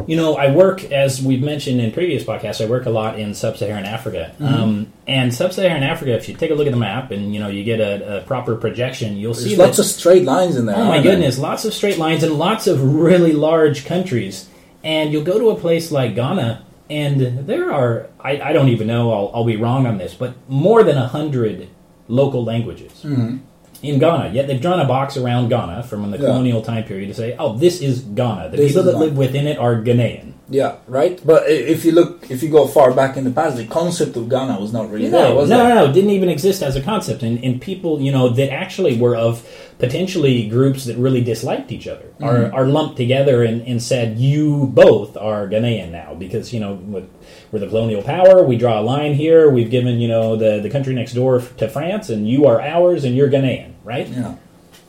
you 0.07 0.16
know, 0.16 0.35
I 0.35 0.50
work 0.54 0.83
as 0.85 1.21
we've 1.23 1.42
mentioned 1.42 1.78
in 1.80 1.92
previous 1.92 2.25
podcasts. 2.25 2.64
I 2.64 2.69
work 2.69 2.87
a 2.87 2.90
lot 2.90 3.19
in 3.19 3.35
sub-Saharan 3.35 3.85
Africa, 3.85 4.35
Mm-hmm. 4.38 4.54
um, 4.54 4.92
and 5.07 5.35
sub-Saharan 5.35 5.83
Africa. 5.83 6.12
If 6.16 6.26
you 6.28 6.35
take 6.37 6.50
a 6.50 6.54
look 6.54 6.66
at 6.66 6.71
the 6.73 6.78
map 6.78 7.11
and 7.11 7.35
you 7.35 7.40
know 7.40 7.49
you 7.49 7.64
get 7.64 7.80
a, 7.80 8.19
a 8.19 8.21
proper 8.23 8.54
projection, 8.57 9.16
you'll 9.16 9.35
see 9.35 9.49
there's 9.49 9.59
that 9.59 9.64
lots 9.66 9.78
of 9.78 9.85
straight 9.87 10.25
lines 10.25 10.57
in 10.57 10.66
there. 10.66 10.76
Oh 10.76 10.85
my 10.85 10.90
aren't 10.92 11.04
there? 11.04 11.12
goodness, 11.16 11.38
lots 11.38 11.64
of 11.64 11.73
straight 11.75 11.99
lines 11.99 12.23
and 12.23 12.35
lots 12.35 12.66
of 12.66 12.83
really 12.95 13.33
large 13.33 13.85
countries. 13.87 14.47
And 14.82 15.12
you'll 15.12 15.25
go 15.25 15.38
to 15.38 15.50
a 15.50 15.56
place 15.56 15.90
like 15.92 16.14
Ghana, 16.14 16.62
and 16.88 17.46
there 17.46 17.70
are, 17.72 18.06
I, 18.18 18.40
I 18.40 18.52
don't 18.52 18.68
even 18.68 18.87
know, 18.87 19.12
I'll, 19.12 19.30
I'll 19.34 19.44
be 19.44 19.56
wrong 19.56 19.87
on 19.87 19.99
this, 19.99 20.14
but 20.14 20.34
more 20.49 20.82
than 20.82 20.96
a 20.96 21.06
hundred 21.06 21.68
local 22.08 22.44
languages 22.44 22.92
Mm-hmm. 23.04 23.37
in 23.82 23.99
Ghana. 23.99 24.30
Yet 24.32 24.46
they've 24.46 24.60
drawn 24.60 24.80
a 24.80 24.84
box 24.87 25.16
around 25.16 25.49
Ghana 25.50 25.82
from 25.84 26.10
the 26.10 26.16
Yeah. 26.18 26.25
colonial 26.26 26.62
time 26.62 26.84
period 26.84 27.08
to 27.08 27.14
say, 27.14 27.37
oh, 27.38 27.56
this 27.56 27.80
is 27.80 28.00
Ghana. 28.00 28.49
The 28.50 28.56
This 28.56 28.68
people 28.72 28.84
that 28.84 28.92
Ghana. 28.92 29.04
live 29.04 29.16
within 29.16 29.46
it 29.46 29.58
are 29.58 29.76
Ghanaian. 29.76 30.32
Yeah, 30.52 30.78
right. 30.88 31.21
But 31.25 31.49
if 31.49 31.85
you 31.85 31.92
look, 31.92 32.28
if 32.28 32.42
you 32.42 32.50
go 32.50 32.66
far 32.66 32.92
back 32.92 33.16
in 33.16 33.23
the 33.23 33.30
past, 33.30 33.57
the 33.57 33.66
concept 33.66 34.16
of 34.16 34.28
Ghana 34.28 34.59
was 34.61 34.73
not 34.73 34.90
really 34.90 35.09
there, 35.09 35.28
No, 35.28 35.35
was 35.37 35.49
no, 35.49 35.64
it? 35.64 35.69
no, 35.69 35.75
no, 35.76 35.85
it 35.88 35.92
didn't 35.92 36.11
even 36.11 36.28
exist 36.28 36.61
as 36.61 36.75
a 36.75 36.83
concept. 36.83 37.23
And, 37.23 37.42
and 37.45 37.61
people, 37.62 38.00
you 38.00 38.11
know, 38.11 38.28
that 38.30 38.52
actually 38.52 38.99
were 38.99 39.14
of 39.14 39.47
potentially 39.78 40.49
groups 40.49 40.87
that 40.87 40.97
really 40.97 41.23
disliked 41.23 41.71
each 41.73 41.87
other 41.87 42.04
Mm-hmm. 42.21 42.25
are, 42.25 42.52
are 42.52 42.66
lumped 42.66 42.97
together 42.99 43.45
and, 43.45 43.62
and 43.62 43.83
said, 43.83 44.19
you 44.19 44.66
both 44.75 45.16
are 45.16 45.47
Ghanaian 45.49 45.90
now 45.90 46.14
because, 46.14 46.52
you 46.52 46.61
know, 46.61 46.75
with- 46.75 47.09
we're 47.52 47.61
the 47.61 47.69
colonial 47.69 48.02
power. 48.02 48.45
We 48.45 48.57
draw 48.57 48.80
a 48.80 48.83
line 48.83 49.14
here. 49.14 49.49
We've 49.50 49.71
given, 49.71 49.99
you 50.00 50.09
know, 50.09 50.37
the, 50.37 50.61
the 50.61 50.69
country 50.71 50.95
next 50.95 51.14
door 51.14 51.40
to 51.59 51.69
France, 51.69 52.09
and 52.11 52.28
you 52.28 52.47
are 52.47 52.61
ours, 52.61 53.04
and 53.04 53.16
you're 53.16 53.28
Ghanaian, 53.30 53.73
right? 53.85 54.07
Yeah. 54.09 54.35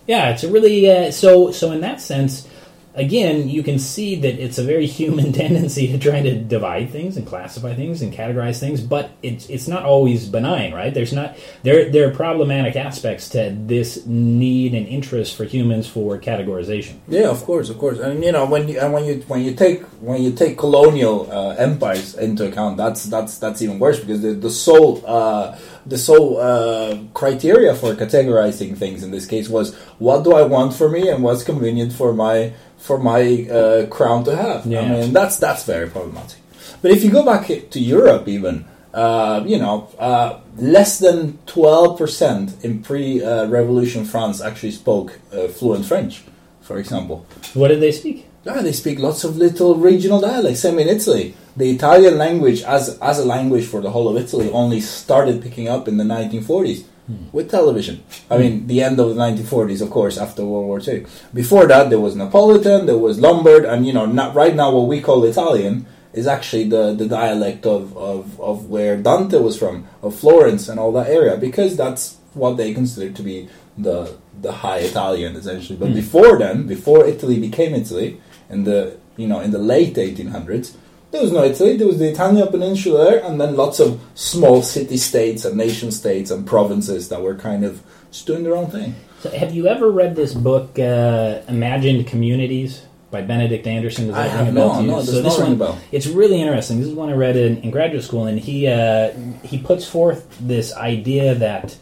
Yeah, 0.08 0.30
it's 0.32 0.44
a 0.44 0.50
really 0.52 0.90
uh, 0.90 1.12
so 1.12 1.52
so 1.52 1.72
in 1.72 1.82
that 1.82 2.02
sense. 2.02 2.48
Again, 2.94 3.48
you 3.48 3.64
can 3.64 3.80
see 3.80 4.16
that 4.16 4.40
it's 4.40 4.58
a 4.58 4.64
very 4.64 4.86
human 4.86 5.32
tendency 5.44 5.92
to 5.92 5.98
try 5.98 6.22
to 6.22 6.40
divide 6.40 6.90
things 6.92 7.18
and 7.18 7.26
classify 7.26 7.74
things 7.74 8.02
and 8.02 8.14
categorize 8.14 8.60
things, 8.60 8.82
but 8.82 9.12
it's 9.24 9.50
it's 9.50 9.68
not 9.68 9.84
always 9.84 10.28
benign, 10.28 10.74
right? 10.74 10.94
There's 10.94 11.14
not 11.14 11.38
there 11.64 11.90
there 11.90 12.08
are 12.10 12.14
problematic 12.14 12.76
aspects 12.76 13.30
to 13.30 13.56
this 13.66 14.06
need 14.06 14.74
and 14.74 14.88
interest 14.88 15.36
for 15.36 15.46
humans 15.46 15.88
for 15.88 16.18
categorization. 16.18 17.00
Yeah, 17.08 17.30
of 17.30 17.44
course, 17.44 17.70
of 17.70 17.78
course, 17.78 18.00
and 18.00 18.24
you 18.24 18.32
know 18.32 18.46
when 18.46 18.68
you 18.68 18.80
and 18.80 18.92
when 18.92 19.06
you 19.06 19.24
when 19.28 19.42
you 19.42 19.54
take 19.54 19.84
when 20.02 20.22
you 20.22 20.32
take 20.32 20.58
colonial 20.58 21.32
uh, 21.32 21.56
empires 21.56 22.16
into 22.16 22.48
account, 22.48 22.78
that's 22.78 23.06
that's 23.06 23.38
that's 23.38 23.62
even 23.62 23.80
worse 23.80 24.00
because 24.00 24.22
the 24.22 24.34
the 24.34 24.50
sole 24.50 25.04
uh, 25.06 25.58
the 25.86 25.98
sole 25.98 26.38
uh, 26.38 26.98
criteria 27.14 27.76
for 27.76 27.94
categorizing 27.94 28.78
things 28.78 29.04
in 29.04 29.12
this 29.12 29.26
case 29.26 29.50
was 29.50 29.76
what 30.00 30.24
do 30.24 30.34
I 30.34 30.44
want 30.44 30.74
for 30.74 30.90
me 30.90 31.10
and 31.10 31.24
what's 31.24 31.44
convenient 31.44 31.94
for 31.94 32.14
my 32.14 32.54
for 32.82 32.98
my 32.98 33.48
uh, 33.50 33.86
crown 33.88 34.24
to 34.26 34.36
have. 34.36 34.66
Yeah. 34.66 34.82
I 34.82 34.90
mean, 34.90 35.14
that's 35.14 35.38
that's 35.38 35.64
very 35.66 35.88
problematic. 35.88 36.40
But 36.82 36.92
if 36.92 37.04
you 37.04 37.12
go 37.12 37.24
back 37.24 37.48
to 37.48 37.80
Europe, 37.80 38.28
even 38.28 38.66
uh, 38.94 39.44
you 39.46 39.58
know, 39.58 39.88
uh, 40.00 40.40
less 40.58 41.00
than 41.00 41.38
twelve 41.46 41.98
percent 41.98 42.64
in 42.64 42.84
pre-revolution 42.84 44.04
France 44.04 44.42
actually 44.42 44.72
spoke 44.72 45.20
uh, 45.32 45.48
fluent 45.48 45.86
French, 45.86 46.24
for 46.62 46.78
example. 46.78 47.26
What 47.54 47.70
did 47.70 47.82
they 47.82 47.92
speak? 47.92 48.28
Yeah, 48.44 48.62
they 48.62 48.72
speak 48.72 48.98
lots 48.98 49.24
of 49.24 49.38
little 49.38 49.76
regional 49.76 50.20
dialects. 50.20 50.62
Same 50.62 50.80
in 50.80 50.88
Italy. 50.88 51.36
The 51.56 51.70
Italian 51.70 52.18
language, 52.18 52.64
as 52.64 52.98
as 53.00 53.20
a 53.20 53.26
language 53.26 53.66
for 53.66 53.82
the 53.82 53.92
whole 53.92 54.10
of 54.10 54.18
Italy, 54.18 54.50
only 54.52 54.82
started 54.82 55.44
picking 55.44 55.68
up 55.68 55.88
in 55.88 55.98
the 55.98 56.04
1940s 56.04 56.84
Hmm. 57.12 57.26
with 57.34 57.52
television. 57.52 58.04
I 58.30 58.38
mean, 58.38 58.68
the 58.68 58.82
end 58.82 58.98
of 58.98 59.10
the 59.10 59.16
1940s, 59.16 59.82
of 59.82 59.90
course, 59.90 60.18
after 60.18 60.46
World 60.46 60.68
War 60.68 60.80
II. 60.80 61.06
Before 61.34 61.66
that, 61.66 61.90
there 61.90 62.00
was 62.00 62.16
Napolitan, 62.16 62.86
there 62.86 62.98
was 62.98 63.20
Lombard, 63.20 63.66
and 63.66 63.86
you 63.86 63.92
know, 63.92 64.06
not 64.06 64.34
right 64.34 64.56
now 64.56 64.72
what 64.72 64.88
we 64.88 65.02
call 65.02 65.26
Italian 65.26 65.86
is 66.14 66.26
actually 66.26 66.70
the, 66.70 66.94
the 66.94 67.08
dialect 67.08 67.66
of, 67.66 67.98
of, 67.98 68.40
of 68.40 68.70
where 68.70 68.96
Dante 68.96 69.40
was 69.40 69.58
from, 69.58 69.88
of 70.02 70.16
Florence 70.16 70.70
and 70.70 70.80
all 70.80 70.94
that 70.94 71.08
area, 71.08 71.36
because 71.36 71.76
that's 71.76 72.18
what 72.34 72.56
they 72.56 72.74
considered 72.74 73.16
to 73.18 73.24
be 73.24 73.50
the 73.78 74.18
the 74.42 74.52
high 74.52 74.80
Italian 74.80 75.36
essentially. 75.36 75.78
But 75.78 75.90
hmm. 75.90 75.96
before 75.96 76.38
then, 76.38 76.66
before 76.66 77.06
Italy 77.06 77.40
became 77.40 77.74
Italy, 77.74 78.22
in 78.50 78.64
the 78.64 78.98
you 79.18 79.28
know 79.28 79.42
in 79.42 79.52
the 79.52 79.64
late 79.74 79.96
1800s, 79.96 80.76
there 81.12 81.22
was 81.22 81.32
no 81.32 81.44
Italy. 81.44 81.78
There 81.78 81.88
was 81.88 82.00
the 82.00 82.10
Italian 82.10 82.48
peninsula 82.48 83.06
there, 83.06 83.24
and 83.24 83.40
then 83.40 83.56
lots 83.56 83.80
of 83.80 84.02
small 84.16 84.62
city 84.62 84.98
states 84.98 85.46
and 85.46 85.58
nation 85.58 85.92
states 85.92 86.32
and 86.32 86.48
provinces 86.48 87.10
that 87.10 87.22
were 87.22 87.36
kind 87.36 87.64
of 87.64 87.84
just 88.12 88.26
doing 88.26 88.44
their 88.44 88.56
own 88.56 88.70
thing. 88.72 88.96
So 89.20 89.30
have 89.30 89.54
you 89.54 89.68
ever 89.68 89.92
read 89.92 90.16
this 90.16 90.34
book, 90.34 90.80
uh, 90.80 91.42
Imagined 91.48 92.08
Communities? 92.08 92.86
By 93.12 93.22
Benedict 93.22 93.68
Anderson. 93.68 94.08
Does 94.08 94.16
that 94.16 94.22
I 94.22 94.38
ring 94.38 94.46
have 94.46 94.48
a 94.48 94.52
bell 94.56 94.70
no, 94.70 94.80
to 94.80 94.86
you? 94.86 94.92
no, 94.92 95.02
so 95.02 95.22
this 95.22 95.38
one, 95.38 95.58
bell. 95.58 95.78
It's 95.92 96.08
really 96.08 96.40
interesting. 96.40 96.80
This 96.80 96.88
is 96.88 96.94
one 96.94 97.10
I 97.10 97.14
read 97.14 97.36
in, 97.36 97.58
in 97.58 97.70
graduate 97.70 98.06
school, 98.06 98.26
and 98.26 98.40
he 98.40 98.68
uh, 98.68 99.12
he 99.44 99.58
puts 99.58 99.86
forth 99.86 100.38
this 100.40 100.74
idea 100.74 101.36
that 101.36 101.76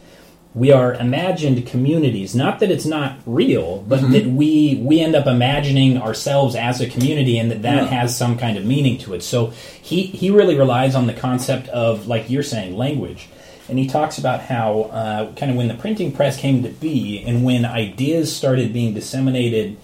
we 0.54 0.72
are 0.72 0.94
imagined 0.94 1.64
communities. 1.66 2.34
Not 2.34 2.58
that 2.60 2.70
it's 2.72 2.86
not 2.86 3.18
real, 3.24 3.84
but 3.86 4.00
Mm-hmm. 4.00 4.12
that 4.12 4.26
we 4.26 4.80
we 4.82 5.00
end 5.00 5.14
up 5.14 5.26
imagining 5.26 5.98
ourselves 5.98 6.54
as 6.56 6.80
a 6.80 6.88
community, 6.88 7.38
and 7.38 7.50
that 7.50 7.62
that 7.62 7.84
Yeah. 7.84 8.00
has 8.00 8.16
some 8.16 8.36
kind 8.36 8.58
of 8.58 8.64
meaning 8.64 8.98
to 8.98 9.14
it. 9.14 9.22
So 9.22 9.52
he 9.80 10.02
he 10.02 10.30
really 10.30 10.56
relies 10.56 10.94
on 10.94 11.06
the 11.06 11.12
concept 11.14 11.68
of, 11.68 12.06
like 12.08 12.28
you're 12.30 12.42
saying, 12.42 12.76
language. 12.76 13.28
And 13.68 13.78
he 13.78 13.86
talks 13.86 14.18
about 14.18 14.40
how, 14.40 14.90
uh, 14.92 15.32
kind 15.34 15.52
of, 15.52 15.56
when 15.56 15.68
the 15.68 15.74
printing 15.74 16.10
press 16.10 16.36
came 16.36 16.64
to 16.64 16.70
be, 16.70 17.22
and 17.24 17.44
when 17.44 17.64
ideas 17.64 18.34
started 18.34 18.72
being 18.72 18.94
disseminated, 18.94 19.76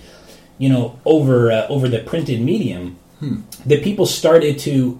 you 0.59 0.69
know, 0.69 0.99
over 1.05 1.53
uh, 1.53 1.67
over 1.69 1.87
the 1.89 2.01
printed 2.01 2.41
medium, 2.41 2.97
Hmm. 3.21 3.37
that 3.65 3.83
people 3.85 4.05
started 4.05 4.59
to 4.61 4.99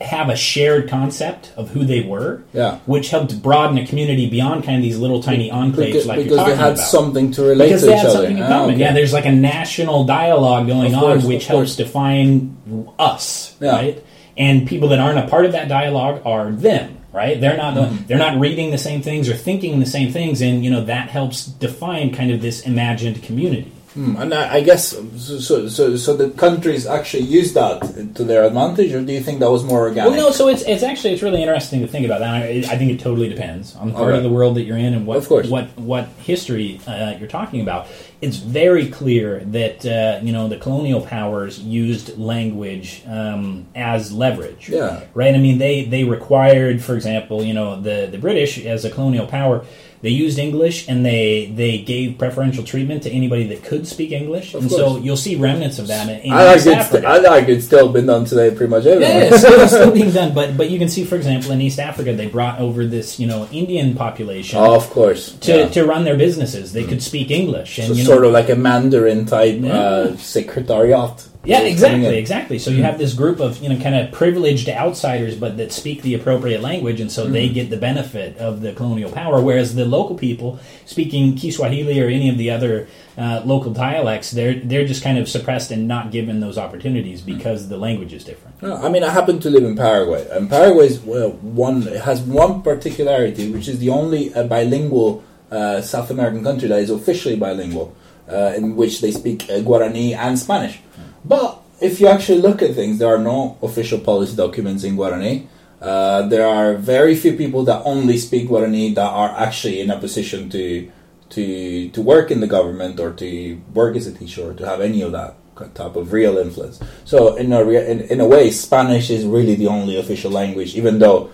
have 0.00 0.28
a 0.28 0.36
shared 0.36 0.88
concept 0.88 1.52
of 1.56 1.70
who 1.70 1.84
they 1.84 2.00
were, 2.00 2.42
Yeah. 2.52 2.78
which 2.86 3.10
helped 3.10 3.40
broaden 3.42 3.78
a 3.78 3.86
community 3.86 4.28
beyond 4.28 4.64
kind 4.64 4.76
of 4.76 4.82
these 4.82 4.98
little 4.98 5.22
tiny 5.22 5.50
enclaves 5.50 5.76
Because, 5.76 6.06
like 6.06 6.16
you're 6.18 6.24
because 6.24 6.46
they 6.46 6.54
had 6.56 6.72
about. 6.74 6.78
something 6.78 7.30
to 7.32 7.42
relate 7.42 7.66
because 7.66 7.80
to 7.82 7.86
they 7.86 7.92
each 7.94 7.98
had 7.98 8.06
other. 8.06 8.16
something 8.18 8.36
in 8.38 8.42
Ah, 8.42 8.64
okay. 8.66 8.76
Yeah, 8.76 8.92
there's 8.92 9.12
like 9.12 9.26
a 9.26 9.32
national 9.32 10.04
dialogue 10.04 10.66
going 10.66 10.94
Of 10.94 11.02
on, 11.02 11.22
which 11.22 11.46
helps 11.46 11.74
course. 11.74 11.76
define 11.76 12.56
us, 12.98 13.54
Yeah. 13.60 13.70
right? 13.72 14.04
And 14.36 14.66
people 14.66 14.88
that 14.88 14.98
aren't 14.98 15.18
a 15.18 15.28
part 15.28 15.44
of 15.46 15.52
that 15.52 15.68
dialogue 15.68 16.20
are 16.24 16.50
them, 16.50 16.96
right? 17.12 17.40
They're 17.40 17.56
not 17.56 17.74
Mm-hmm. 17.74 17.96
they're 18.08 18.18
not 18.18 18.38
reading 18.40 18.72
the 18.72 18.78
same 18.78 19.00
things 19.00 19.28
or 19.28 19.34
thinking 19.34 19.78
the 19.80 19.86
same 19.86 20.10
things, 20.12 20.40
and 20.42 20.64
you 20.64 20.70
know 20.70 20.84
that 20.84 21.08
helps 21.10 21.46
define 21.46 22.12
kind 22.12 22.30
of 22.32 22.42
this 22.42 22.62
imagined 22.62 23.22
community. 23.22 23.70
Hmm, 23.94 24.16
and 24.16 24.34
I, 24.34 24.56
I 24.56 24.60
guess 24.60 24.88
so, 24.88 25.38
so. 25.38 25.68
So 25.68 25.96
so 25.96 26.16
the 26.16 26.30
countries 26.30 26.84
actually 26.84 27.22
used 27.22 27.54
that 27.54 27.80
to 28.16 28.24
their 28.24 28.44
advantage, 28.44 28.92
or 28.92 29.00
do 29.02 29.12
you 29.12 29.20
think 29.20 29.38
that 29.38 29.50
was 29.50 29.62
more 29.62 29.82
organic? 29.82 30.10
Well, 30.10 30.20
no. 30.20 30.30
So 30.32 30.48
it's 30.48 30.62
it's 30.62 30.82
actually 30.82 31.14
it's 31.14 31.22
really 31.22 31.40
interesting 31.42 31.80
to 31.80 31.86
think 31.86 32.04
about 32.04 32.18
that. 32.18 32.34
I, 32.34 32.48
I 32.68 32.76
think 32.76 32.90
it 32.90 32.98
totally 32.98 33.28
depends 33.28 33.76
on 33.76 33.88
the 33.88 33.94
part 33.94 34.14
of 34.14 34.24
the 34.24 34.30
world 34.30 34.56
that 34.56 34.62
you're 34.62 34.78
in 34.78 34.94
and 34.94 35.06
what 35.06 35.18
Of 35.18 35.28
course. 35.28 35.48
what 35.48 35.66
what 35.78 36.06
history 36.18 36.80
uh, 36.88 37.14
you're 37.18 37.28
talking 37.28 37.60
about. 37.60 37.86
It's 38.20 38.38
very 38.38 38.88
clear 38.88 39.40
that 39.40 39.86
uh, 39.86 40.18
you 40.24 40.32
know 40.32 40.48
the 40.48 40.58
colonial 40.58 41.00
powers 41.00 41.60
used 41.60 42.18
language 42.18 43.02
um, 43.06 43.66
as 43.76 44.12
leverage. 44.12 44.68
Yeah. 44.68 45.04
Right. 45.14 45.34
I 45.34 45.38
mean, 45.38 45.58
they 45.58 45.84
they 45.84 46.02
required, 46.02 46.82
for 46.82 46.96
example, 46.96 47.44
you 47.44 47.54
know, 47.54 47.80
the 47.80 48.08
the 48.10 48.18
British 48.18 48.58
as 48.64 48.84
a 48.84 48.90
colonial 48.90 49.28
power. 49.28 49.64
They 50.04 50.10
used 50.10 50.38
English 50.38 50.86
and 50.86 51.02
they, 51.02 51.46
they 51.46 51.78
gave 51.78 52.18
preferential 52.18 52.62
treatment 52.62 53.04
to 53.04 53.10
anybody 53.10 53.46
that 53.46 53.64
could 53.64 53.88
speak 53.88 54.12
English, 54.12 54.52
Of 54.52 54.60
and 54.60 54.70
so 54.70 54.98
you'll 54.98 55.16
see 55.16 55.34
remnants 55.34 55.78
of 55.78 55.86
that 55.86 56.10
in, 56.10 56.18
in 56.26 56.30
I 56.30 56.44
like 56.44 56.56
it's, 56.58 56.66
Africa. 56.66 57.06
I 57.08 57.16
like 57.20 57.48
it's 57.48 57.64
still 57.64 57.90
been 57.90 58.04
done 58.04 58.26
today, 58.26 58.54
pretty 58.54 58.68
much 58.68 58.84
everywhere. 58.84 59.08
Yeah, 59.08 59.28
it's 59.32 59.38
still, 59.38 59.60
it's 59.62 59.72
still 59.72 59.90
being 59.90 60.10
done, 60.20 60.34
but 60.34 60.58
but 60.58 60.68
you 60.68 60.78
can 60.78 60.90
see, 60.90 61.04
for 61.06 61.16
example, 61.16 61.52
in 61.52 61.62
East 61.62 61.78
Africa, 61.78 62.12
they 62.12 62.26
brought 62.26 62.60
over 62.60 62.84
this 62.84 63.18
you 63.18 63.26
know 63.26 63.48
Indian 63.50 63.94
population 63.94 64.58
Oh, 64.58 64.76
of 64.76 64.90
course. 64.90 65.32
to, 65.38 65.56
yeah. 65.56 65.68
to 65.70 65.86
run 65.86 66.04
their 66.04 66.18
businesses. 66.18 66.74
They 66.74 66.84
could 66.84 67.02
speak 67.02 67.30
English, 67.30 67.78
and 67.78 67.88
so 67.88 67.94
you 67.94 68.04
know, 68.04 68.10
sort 68.10 68.26
of 68.26 68.32
like 68.32 68.50
a 68.50 68.56
Mandarin 68.56 69.24
type 69.24 69.56
Yeah. 69.58 69.72
uh, 69.72 70.16
secretariat. 70.18 71.28
Yeah, 71.44 71.60
exactly, 71.60 72.16
exactly. 72.16 72.58
So 72.58 72.70
you 72.70 72.82
have 72.82 72.98
this 72.98 73.14
group 73.14 73.40
of 73.40 73.58
you 73.62 73.68
know 73.68 73.80
kind 73.80 73.94
of 73.94 74.12
privileged 74.12 74.68
outsiders, 74.68 75.36
but 75.36 75.56
that 75.58 75.72
speak 75.72 76.02
the 76.02 76.14
appropriate 76.14 76.60
language, 76.60 77.00
and 77.00 77.10
so 77.10 77.26
they 77.26 77.48
get 77.48 77.70
the 77.70 77.76
benefit 77.76 78.36
of 78.38 78.60
the 78.60 78.72
colonial 78.72 79.10
power, 79.10 79.40
whereas 79.40 79.74
the 79.74 79.84
local 79.84 80.16
people 80.16 80.58
speaking 80.86 81.36
Kiswahili 81.36 82.00
or 82.00 82.08
any 82.08 82.28
of 82.28 82.38
the 82.38 82.50
other 82.50 82.88
uh, 83.16 83.42
local 83.44 83.72
dialects, 83.72 84.30
they're 84.30 84.54
they're 84.54 84.86
just 84.86 85.02
kind 85.02 85.18
of 85.18 85.28
suppressed 85.28 85.70
and 85.70 85.86
not 85.86 86.10
given 86.10 86.40
those 86.40 86.58
opportunities 86.58 87.20
because 87.20 87.68
the 87.68 87.76
language 87.76 88.12
is 88.12 88.24
different. 88.24 88.60
No, 88.62 88.76
I 88.76 88.88
mean, 88.88 89.04
I 89.04 89.10
happen 89.10 89.38
to 89.40 89.50
live 89.50 89.64
in 89.64 89.76
Paraguay, 89.76 90.26
and 90.30 90.48
Paraguay 90.48 90.86
is 90.86 91.00
well, 91.00 91.30
one 91.30 91.86
it 91.86 92.00
has 92.00 92.20
one 92.22 92.62
particularity, 92.62 93.52
which 93.52 93.68
is 93.68 93.78
the 93.78 93.90
only 93.90 94.34
uh, 94.34 94.44
bilingual 94.44 95.22
uh, 95.50 95.80
South 95.80 96.10
American 96.10 96.42
country 96.42 96.68
that 96.68 96.80
is 96.80 96.90
officially 96.90 97.36
bilingual, 97.36 97.94
uh, 98.28 98.52
in 98.56 98.76
which 98.76 99.00
they 99.00 99.10
speak 99.10 99.44
uh, 99.44 99.60
Guarani 99.60 100.16
and 100.16 100.38
Spanish. 100.38 100.80
But 101.24 101.60
if 101.80 102.00
you 102.00 102.08
actually 102.08 102.40
look 102.40 102.62
at 102.62 102.74
things, 102.74 102.98
there 102.98 103.08
are 103.14 103.18
no 103.18 103.56
official 103.62 103.98
policy 103.98 104.36
documents 104.36 104.84
in 104.84 104.96
Guarani. 104.96 105.46
Uh, 105.80 106.22
there 106.28 106.46
are 106.46 106.74
very 106.76 107.14
few 107.14 107.34
people 107.36 107.64
that 107.64 107.82
only 107.84 108.16
speak 108.18 108.48
Guarani 108.48 108.94
that 108.94 109.10
are 109.10 109.30
actually 109.30 109.80
in 109.80 109.90
a 109.90 109.98
position 109.98 110.48
to 110.50 110.90
to 111.30 111.88
to 111.90 112.02
work 112.02 112.30
in 112.30 112.40
the 112.40 112.46
government 112.46 113.00
or 113.00 113.12
to 113.12 113.60
work 113.72 113.96
as 113.96 114.06
a 114.06 114.12
teacher 114.12 114.50
or 114.50 114.54
to 114.54 114.66
have 114.66 114.80
any 114.80 115.02
of 115.02 115.12
that 115.12 115.34
type 115.74 115.96
of 115.96 116.12
real 116.12 116.38
influence. 116.38 116.80
So 117.04 117.36
in 117.36 117.52
a 117.52 117.64
rea- 117.64 117.90
in, 117.90 118.00
in 118.02 118.20
a 118.20 118.26
way, 118.26 118.50
Spanish 118.50 119.10
is 119.10 119.24
really 119.24 119.54
the 119.54 119.68
only 119.68 119.98
official 119.98 120.30
language, 120.30 120.74
even 120.76 120.98
though 120.98 121.30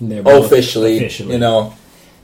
officially, 0.00 0.96
officially. 0.98 1.34
you 1.34 1.38
know, 1.38 1.74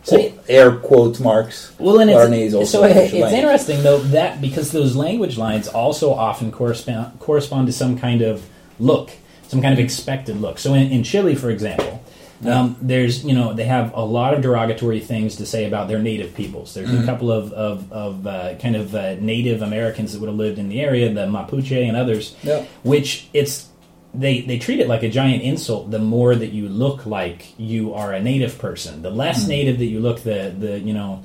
So- 0.04 0.32
air 0.48 0.72
quote 0.72 1.20
marks. 1.20 1.72
Well, 1.78 2.00
and 2.00 2.11
it's, 2.11 2.54
also 2.54 2.78
so 2.78 2.84
an 2.84 2.90
it- 2.90 2.96
official 2.96 3.16
it's 3.18 3.22
language. 3.24 3.42
interesting 3.42 3.82
though 3.82 3.98
that 3.98 4.40
because 4.40 4.72
those 4.72 4.96
language 4.96 5.37
lines 5.37 5.68
also 5.68 6.12
often 6.12 6.50
correspond 6.52 7.18
correspond 7.20 7.66
to 7.66 7.72
some 7.72 7.98
kind 7.98 8.22
of 8.22 8.46
look, 8.80 9.11
some 9.48 9.61
kind 9.61 9.72
of 9.74 9.78
expected 9.80 10.40
look. 10.40 10.58
So 10.58 10.74
in, 10.74 10.90
in 10.90 11.02
Chile, 11.04 11.34
for 11.34 11.50
example, 11.50 12.02
um, 12.46 12.76
there's 12.80 13.24
you 13.24 13.34
know 13.34 13.52
they 13.52 13.64
have 13.64 13.92
a 13.94 14.00
lot 14.04 14.32
of 14.32 14.40
derogatory 14.40 15.00
things 15.00 15.37
to 15.37 15.44
say 15.46 15.66
about 15.66 15.88
their 15.88 15.98
native 15.98 16.34
peoples. 16.34 16.72
There's 16.72 16.88
Mm-hmm. 16.88 17.02
a 17.02 17.06
couple 17.06 17.32
of 17.32 17.52
of, 17.52 17.92
of 17.92 18.26
uh, 18.26 18.54
kind 18.62 18.76
of 18.76 18.94
uh, 18.94 19.16
Native 19.20 19.61
Americans 19.62 20.12
that 20.12 20.20
would 20.20 20.28
have 20.28 20.37
lived 20.38 20.58
in 20.58 20.68
the 20.68 20.80
area, 20.80 21.12
the 21.12 21.26
Mapuche 21.26 21.87
and 21.87 21.96
others, 21.96 22.34
Yeah. 22.42 22.64
which 22.84 23.28
it's 23.34 23.66
they 24.14 24.40
they 24.40 24.58
treat 24.58 24.80
it 24.80 24.88
like 24.88 25.02
a 25.02 25.08
giant 25.08 25.42
insult 25.42 25.90
the 25.90 25.98
more 25.98 26.34
that 26.34 26.52
you 26.52 26.68
look 26.68 27.04
like 27.06 27.58
you 27.58 27.92
are 27.94 28.12
a 28.12 28.22
native 28.22 28.58
person 28.58 29.02
the 29.02 29.10
less 29.10 29.44
Hmm. 29.44 29.50
native 29.50 29.78
that 29.78 29.86
you 29.86 30.00
look 30.00 30.22
the 30.22 30.54
the 30.58 30.80
you 30.80 30.94
know 30.94 31.22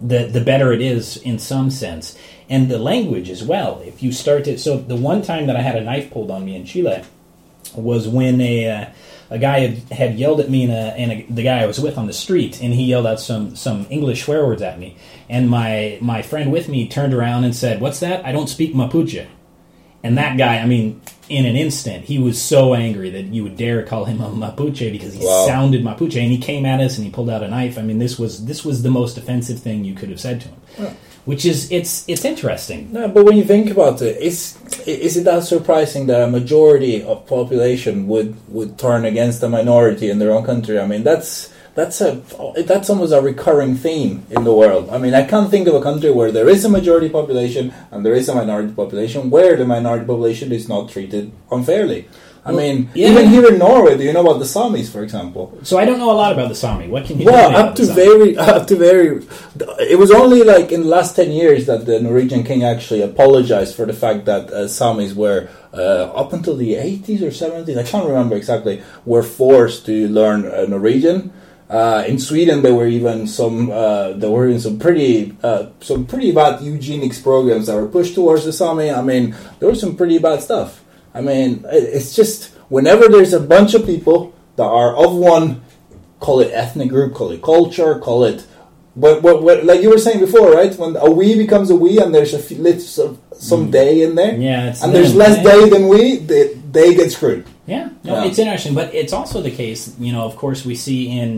the 0.00 0.26
the 0.26 0.40
better 0.40 0.72
it 0.72 0.80
is 0.80 1.16
in 1.18 1.38
some 1.38 1.70
sense 1.70 2.16
and 2.48 2.68
the 2.68 2.78
language 2.78 3.30
as 3.30 3.44
well 3.44 3.80
if 3.84 4.02
you 4.02 4.12
start 4.12 4.44
to 4.44 4.58
so 4.58 4.78
the 4.78 4.96
one 4.96 5.22
time 5.22 5.46
that 5.46 5.56
i 5.56 5.60
had 5.62 5.76
a 5.76 5.82
knife 5.82 6.10
pulled 6.10 6.30
on 6.30 6.44
me 6.44 6.56
in 6.56 6.64
chile 6.64 7.02
was 7.76 8.08
when 8.08 8.40
a 8.40 8.68
uh, 8.68 8.86
a 9.30 9.38
guy 9.38 9.60
had, 9.60 9.78
had 9.92 10.18
yelled 10.18 10.40
at 10.40 10.50
me 10.50 10.64
and, 10.64 10.72
a, 10.72 10.76
and 10.76 11.12
a, 11.12 11.26
the 11.32 11.44
guy 11.44 11.62
I 11.62 11.66
was 11.66 11.78
with 11.78 11.96
on 11.96 12.08
the 12.08 12.12
street, 12.12 12.60
and 12.60 12.74
he 12.74 12.82
yelled 12.86 13.06
out 13.06 13.20
some, 13.20 13.54
some 13.54 13.86
English 13.88 14.24
swear 14.24 14.44
words 14.44 14.60
at 14.60 14.76
me. 14.76 14.96
And 15.28 15.48
my, 15.48 15.98
my 16.00 16.22
friend 16.22 16.50
with 16.50 16.68
me 16.68 16.88
turned 16.88 17.14
around 17.14 17.44
and 17.44 17.54
said, 17.54 17.80
What's 17.80 18.00
that? 18.00 18.26
I 18.26 18.32
don't 18.32 18.48
speak 18.48 18.74
Mapuche. 18.74 19.28
And 20.02 20.18
that 20.18 20.36
guy, 20.36 20.58
I 20.58 20.66
mean, 20.66 21.00
in 21.30 21.46
an 21.46 21.56
instant, 21.56 22.04
he 22.04 22.18
was 22.18 22.40
so 22.42 22.74
angry 22.74 23.08
that 23.10 23.26
you 23.26 23.42
would 23.44 23.56
dare 23.56 23.82
call 23.84 24.04
him 24.04 24.20
a 24.20 24.28
Mapuche 24.28 24.90
because 24.90 25.14
he 25.14 25.24
Wow. 25.24 25.46
sounded 25.46 25.82
Mapuche, 25.84 26.20
and 26.20 26.30
he 26.32 26.38
came 26.38 26.66
at 26.66 26.80
us 26.80 26.96
and 26.98 27.04
he 27.06 27.10
pulled 27.12 27.30
out 27.30 27.42
a 27.42 27.48
knife. 27.48 27.78
I 27.78 27.82
mean, 27.82 27.98
this 27.98 28.18
was 28.18 28.44
this 28.46 28.64
was 28.64 28.82
the 28.82 28.90
most 28.90 29.16
offensive 29.16 29.60
thing 29.60 29.84
you 29.84 29.94
could 29.94 30.10
have 30.10 30.20
said 30.20 30.40
to 30.42 30.48
him. 30.48 30.96
Which 31.26 31.44
is 31.44 31.70
it's 31.70 32.04
it's 32.08 32.24
interesting. 32.24 32.92
No, 32.92 33.06
but 33.06 33.24
when 33.24 33.36
you 33.36 33.44
think 33.44 33.70
about 33.70 34.00
it, 34.02 34.16
is 34.20 34.56
is 34.86 35.16
it 35.18 35.24
that 35.24 35.44
surprising 35.44 36.06
that 36.06 36.22
a 36.22 36.30
majority 36.30 37.02
of 37.04 37.26
population 37.26 38.08
would 38.08 38.34
would 38.48 38.78
turn 38.78 39.04
against 39.04 39.42
a 39.42 39.48
minority 39.48 40.10
in 40.10 40.18
their 40.18 40.32
own 40.32 40.44
country? 40.44 40.78
I 40.80 40.86
mean, 40.86 41.04
that's 41.04 41.49
that's 41.74 42.00
a 42.00 42.22
that's 42.66 42.90
almost 42.90 43.12
a 43.12 43.20
recurring 43.20 43.76
theme 43.76 44.26
in 44.30 44.44
the 44.44 44.52
world. 44.52 44.90
I 44.90 44.98
mean, 44.98 45.14
I 45.14 45.24
can't 45.24 45.50
think 45.50 45.68
of 45.68 45.74
a 45.74 45.82
country 45.82 46.10
where 46.10 46.32
there 46.32 46.48
is 46.48 46.64
a 46.64 46.68
majority 46.68 47.08
population 47.08 47.72
and 47.90 48.04
there 48.04 48.14
is 48.14 48.28
a 48.28 48.34
minority 48.34 48.72
population 48.72 49.30
where 49.30 49.56
the 49.56 49.64
minority 49.64 50.04
population 50.04 50.52
is 50.52 50.68
not 50.68 50.90
treated 50.90 51.32
unfairly. 51.50 52.08
I 52.44 52.52
mean, 52.52 52.88
yeah. 52.94 53.10
even 53.10 53.28
here 53.28 53.52
in 53.52 53.58
Norway, 53.58 53.98
do 53.98 54.04
you 54.04 54.12
know 54.12 54.22
about 54.22 54.38
the 54.38 54.46
Samis, 54.46 54.90
for 54.90 55.02
example? 55.02 55.58
So 55.62 55.78
I 55.78 55.84
don't 55.84 55.98
know 55.98 56.10
a 56.10 56.16
lot 56.16 56.32
about 56.32 56.48
the 56.48 56.54
Sami. 56.54 56.88
What 56.88 57.04
can 57.04 57.20
you 57.20 57.26
Well, 57.26 57.54
up 57.54 57.74
to 57.76 57.84
very, 57.84 58.36
up 58.54 58.66
to 58.68 58.76
very, 58.76 59.22
it 59.78 59.98
was 59.98 60.10
only 60.10 60.42
like 60.42 60.72
in 60.72 60.82
the 60.82 60.88
last 60.88 61.16
ten 61.16 61.30
years 61.30 61.66
that 61.66 61.84
the 61.84 62.00
Norwegian 62.00 62.42
king 62.42 62.64
actually 62.64 63.02
apologized 63.02 63.76
for 63.76 63.84
the 63.84 63.92
fact 63.92 64.24
that 64.24 64.50
uh, 64.50 64.64
Samis 64.64 65.14
were 65.14 65.50
uh, 65.74 66.12
up 66.14 66.32
until 66.32 66.56
the 66.56 66.76
eighties 66.76 67.22
or 67.22 67.30
seventies, 67.30 67.76
I 67.76 67.82
can't 67.82 68.06
remember 68.06 68.36
exactly, 68.36 68.82
were 69.04 69.22
forced 69.22 69.84
to 69.86 70.08
learn 70.08 70.46
uh, 70.46 70.64
Norwegian. 70.64 71.32
Uh, 71.70 72.02
in 72.08 72.18
Sweden, 72.18 72.62
there 72.62 72.74
were 72.74 72.88
even 72.88 73.28
some 73.28 73.70
uh, 73.70 74.12
there 74.14 74.28
were 74.28 74.48
even 74.48 74.58
some 74.60 74.76
pretty 74.76 75.36
uh, 75.44 75.66
some 75.80 76.04
pretty 76.04 76.32
bad 76.32 76.60
eugenics 76.62 77.20
programs 77.20 77.68
that 77.68 77.76
were 77.76 77.86
pushed 77.86 78.16
towards 78.16 78.44
the 78.44 78.52
Sami. 78.52 78.90
I 78.90 79.02
mean, 79.02 79.36
there 79.60 79.68
was 79.68 79.80
some 79.80 79.94
pretty 79.94 80.18
bad 80.18 80.42
stuff. 80.42 80.82
I 81.14 81.20
mean, 81.20 81.64
it's 81.70 82.16
just 82.16 82.50
whenever 82.70 83.06
there's 83.06 83.32
a 83.32 83.38
bunch 83.40 83.74
of 83.74 83.86
people 83.86 84.34
that 84.56 84.66
are 84.66 84.96
of 84.96 85.14
one, 85.14 85.62
call 86.18 86.40
it 86.40 86.50
ethnic 86.52 86.88
group, 86.88 87.14
call 87.14 87.30
it 87.30 87.40
culture, 87.40 87.98
call 88.00 88.24
it. 88.24 88.46
But, 88.96 89.22
but, 89.22 89.42
but 89.44 89.64
like 89.64 89.82
you 89.82 89.90
were 89.90 89.98
saying 89.98 90.18
before, 90.18 90.52
right? 90.52 90.74
When 90.76 90.96
a 90.96 91.08
we 91.08 91.36
becomes 91.36 91.70
a 91.70 91.76
we, 91.76 92.00
and 92.00 92.12
there's 92.12 92.34
a 92.34 92.38
few, 92.40 92.80
some, 92.80 93.18
some 93.32 93.70
day 93.70 94.02
in 94.02 94.16
there, 94.16 94.34
Yeah, 94.34 94.74
and 94.82 94.92
there's 94.92 95.14
less 95.14 95.42
day 95.42 95.68
than 95.70 95.86
we, 95.86 96.16
they, 96.16 96.54
they 96.54 96.94
get 96.96 97.12
screwed. 97.12 97.46
Yeah, 97.70 97.88
no, 98.04 98.14
Yeah. 98.14 98.24
it's 98.28 98.38
interesting, 98.38 98.74
but 98.74 98.86
it's 98.94 99.12
also 99.12 99.40
the 99.48 99.50
case. 99.62 99.80
You 100.06 100.12
know, 100.12 100.22
of 100.30 100.34
course, 100.36 100.60
we 100.70 100.74
see 100.74 101.00
in 101.20 101.30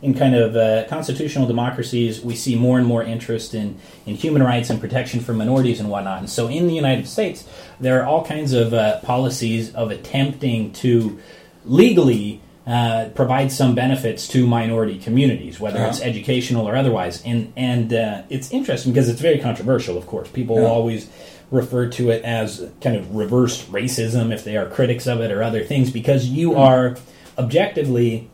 in 0.00 0.14
kind 0.14 0.34
of 0.44 0.54
uh, 0.54 0.84
constitutional 0.88 1.46
democracies, 1.48 2.20
we 2.30 2.36
see 2.36 2.54
more 2.54 2.78
and 2.78 2.86
more 2.86 3.02
interest 3.14 3.54
in 3.54 3.68
in 4.06 4.14
human 4.24 4.42
rights 4.52 4.70
and 4.70 4.78
protection 4.80 5.18
for 5.20 5.32
minorities 5.32 5.80
and 5.80 5.88
whatnot. 5.90 6.18
And 6.20 6.30
so, 6.30 6.42
in 6.58 6.62
the 6.70 6.74
United 6.84 7.06
States, 7.08 7.38
there 7.80 7.96
are 8.00 8.06
all 8.10 8.22
kinds 8.24 8.52
of 8.52 8.66
uh, 8.74 9.00
policies 9.00 9.74
of 9.74 9.90
attempting 9.90 10.72
to 10.84 11.18
legally. 11.64 12.40
Uh, 12.66 13.08
provide 13.14 13.50
some 13.50 13.74
benefits 13.74 14.28
to 14.28 14.46
minority 14.46 14.98
communities, 14.98 15.58
whether 15.58 15.78
Uh-huh. 15.78 15.88
it's 15.88 16.02
educational 16.02 16.68
or 16.68 16.76
otherwise, 16.76 17.22
and 17.24 17.50
and 17.56 17.94
uh, 17.94 18.20
it's 18.28 18.50
interesting 18.52 18.92
because 18.92 19.08
it's 19.08 19.22
very 19.22 19.38
controversial. 19.38 19.96
Of 19.96 20.06
course, 20.06 20.28
people 20.28 20.56
Yeah. 20.56 20.66
always 20.74 21.06
refer 21.50 21.88
to 21.88 22.10
it 22.10 22.24
as 22.24 22.68
kind 22.80 22.96
of 22.96 23.14
reverse 23.14 23.64
racism 23.66 24.32
if 24.32 24.44
they 24.44 24.56
are 24.56 24.68
critics 24.68 25.06
of 25.06 25.20
it 25.20 25.30
or 25.30 25.42
other 25.42 25.64
things 25.64 25.90
because 25.90 26.26
you 26.26 26.56
are 26.56 26.96
objectively 27.38 28.30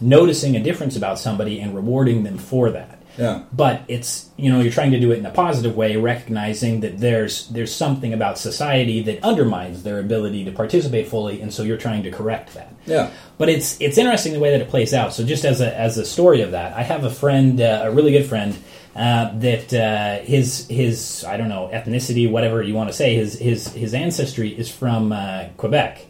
noticing 0.00 0.56
a 0.56 0.62
difference 0.62 0.96
about 0.96 1.18
somebody 1.18 1.60
and 1.60 1.74
rewarding 1.74 2.22
them 2.22 2.38
for 2.38 2.70
that. 2.70 2.96
Yeah. 3.18 3.44
But 3.52 3.82
it's 3.88 4.28
you 4.36 4.52
know 4.52 4.60
you're 4.60 4.72
trying 4.72 4.90
to 4.90 5.00
do 5.00 5.10
it 5.10 5.18
in 5.18 5.26
a 5.26 5.30
positive 5.30 5.74
way, 5.74 5.96
recognizing 5.96 6.80
that 6.80 6.98
there's 6.98 7.48
there's 7.48 7.74
something 7.74 8.12
about 8.12 8.38
society 8.38 9.02
that 9.04 9.24
undermines 9.24 9.82
their 9.82 10.00
ability 10.00 10.44
to 10.44 10.52
participate 10.52 11.08
fully, 11.08 11.40
and 11.40 11.52
so 11.52 11.62
you're 11.62 11.78
trying 11.78 12.02
to 12.02 12.10
correct 12.10 12.54
that. 12.54 12.74
Yeah. 12.84 13.10
But 13.38 13.48
it's 13.48 13.80
it's 13.80 13.96
interesting 13.96 14.34
the 14.34 14.40
way 14.40 14.50
that 14.50 14.60
it 14.60 14.68
plays 14.68 14.92
out. 14.92 15.14
So 15.14 15.24
just 15.24 15.44
as 15.44 15.60
a 15.60 15.74
as 15.74 15.96
a 15.96 16.04
story 16.04 16.42
of 16.42 16.50
that, 16.50 16.74
I 16.74 16.82
have 16.82 17.04
a 17.04 17.10
friend, 17.10 17.60
uh, 17.60 17.82
a 17.84 17.90
really 17.90 18.12
good 18.12 18.26
friend, 18.26 18.56
uh, 18.96 19.38
that 19.38 19.72
uh, 19.74 20.24
his 20.24 20.66
his 20.68 21.24
I 21.24 21.36
don't 21.36 21.48
know 21.48 21.70
ethnicity, 21.72 22.30
whatever 22.30 22.62
you 22.62 22.74
want 22.74 22.88
to 22.88 22.94
say, 22.94 23.14
his 23.14 23.38
his 23.38 23.68
his 23.68 23.94
ancestry 23.94 24.48
is 24.48 24.70
from 24.70 25.12
uh, 25.12 25.46
Quebec. 25.56 26.06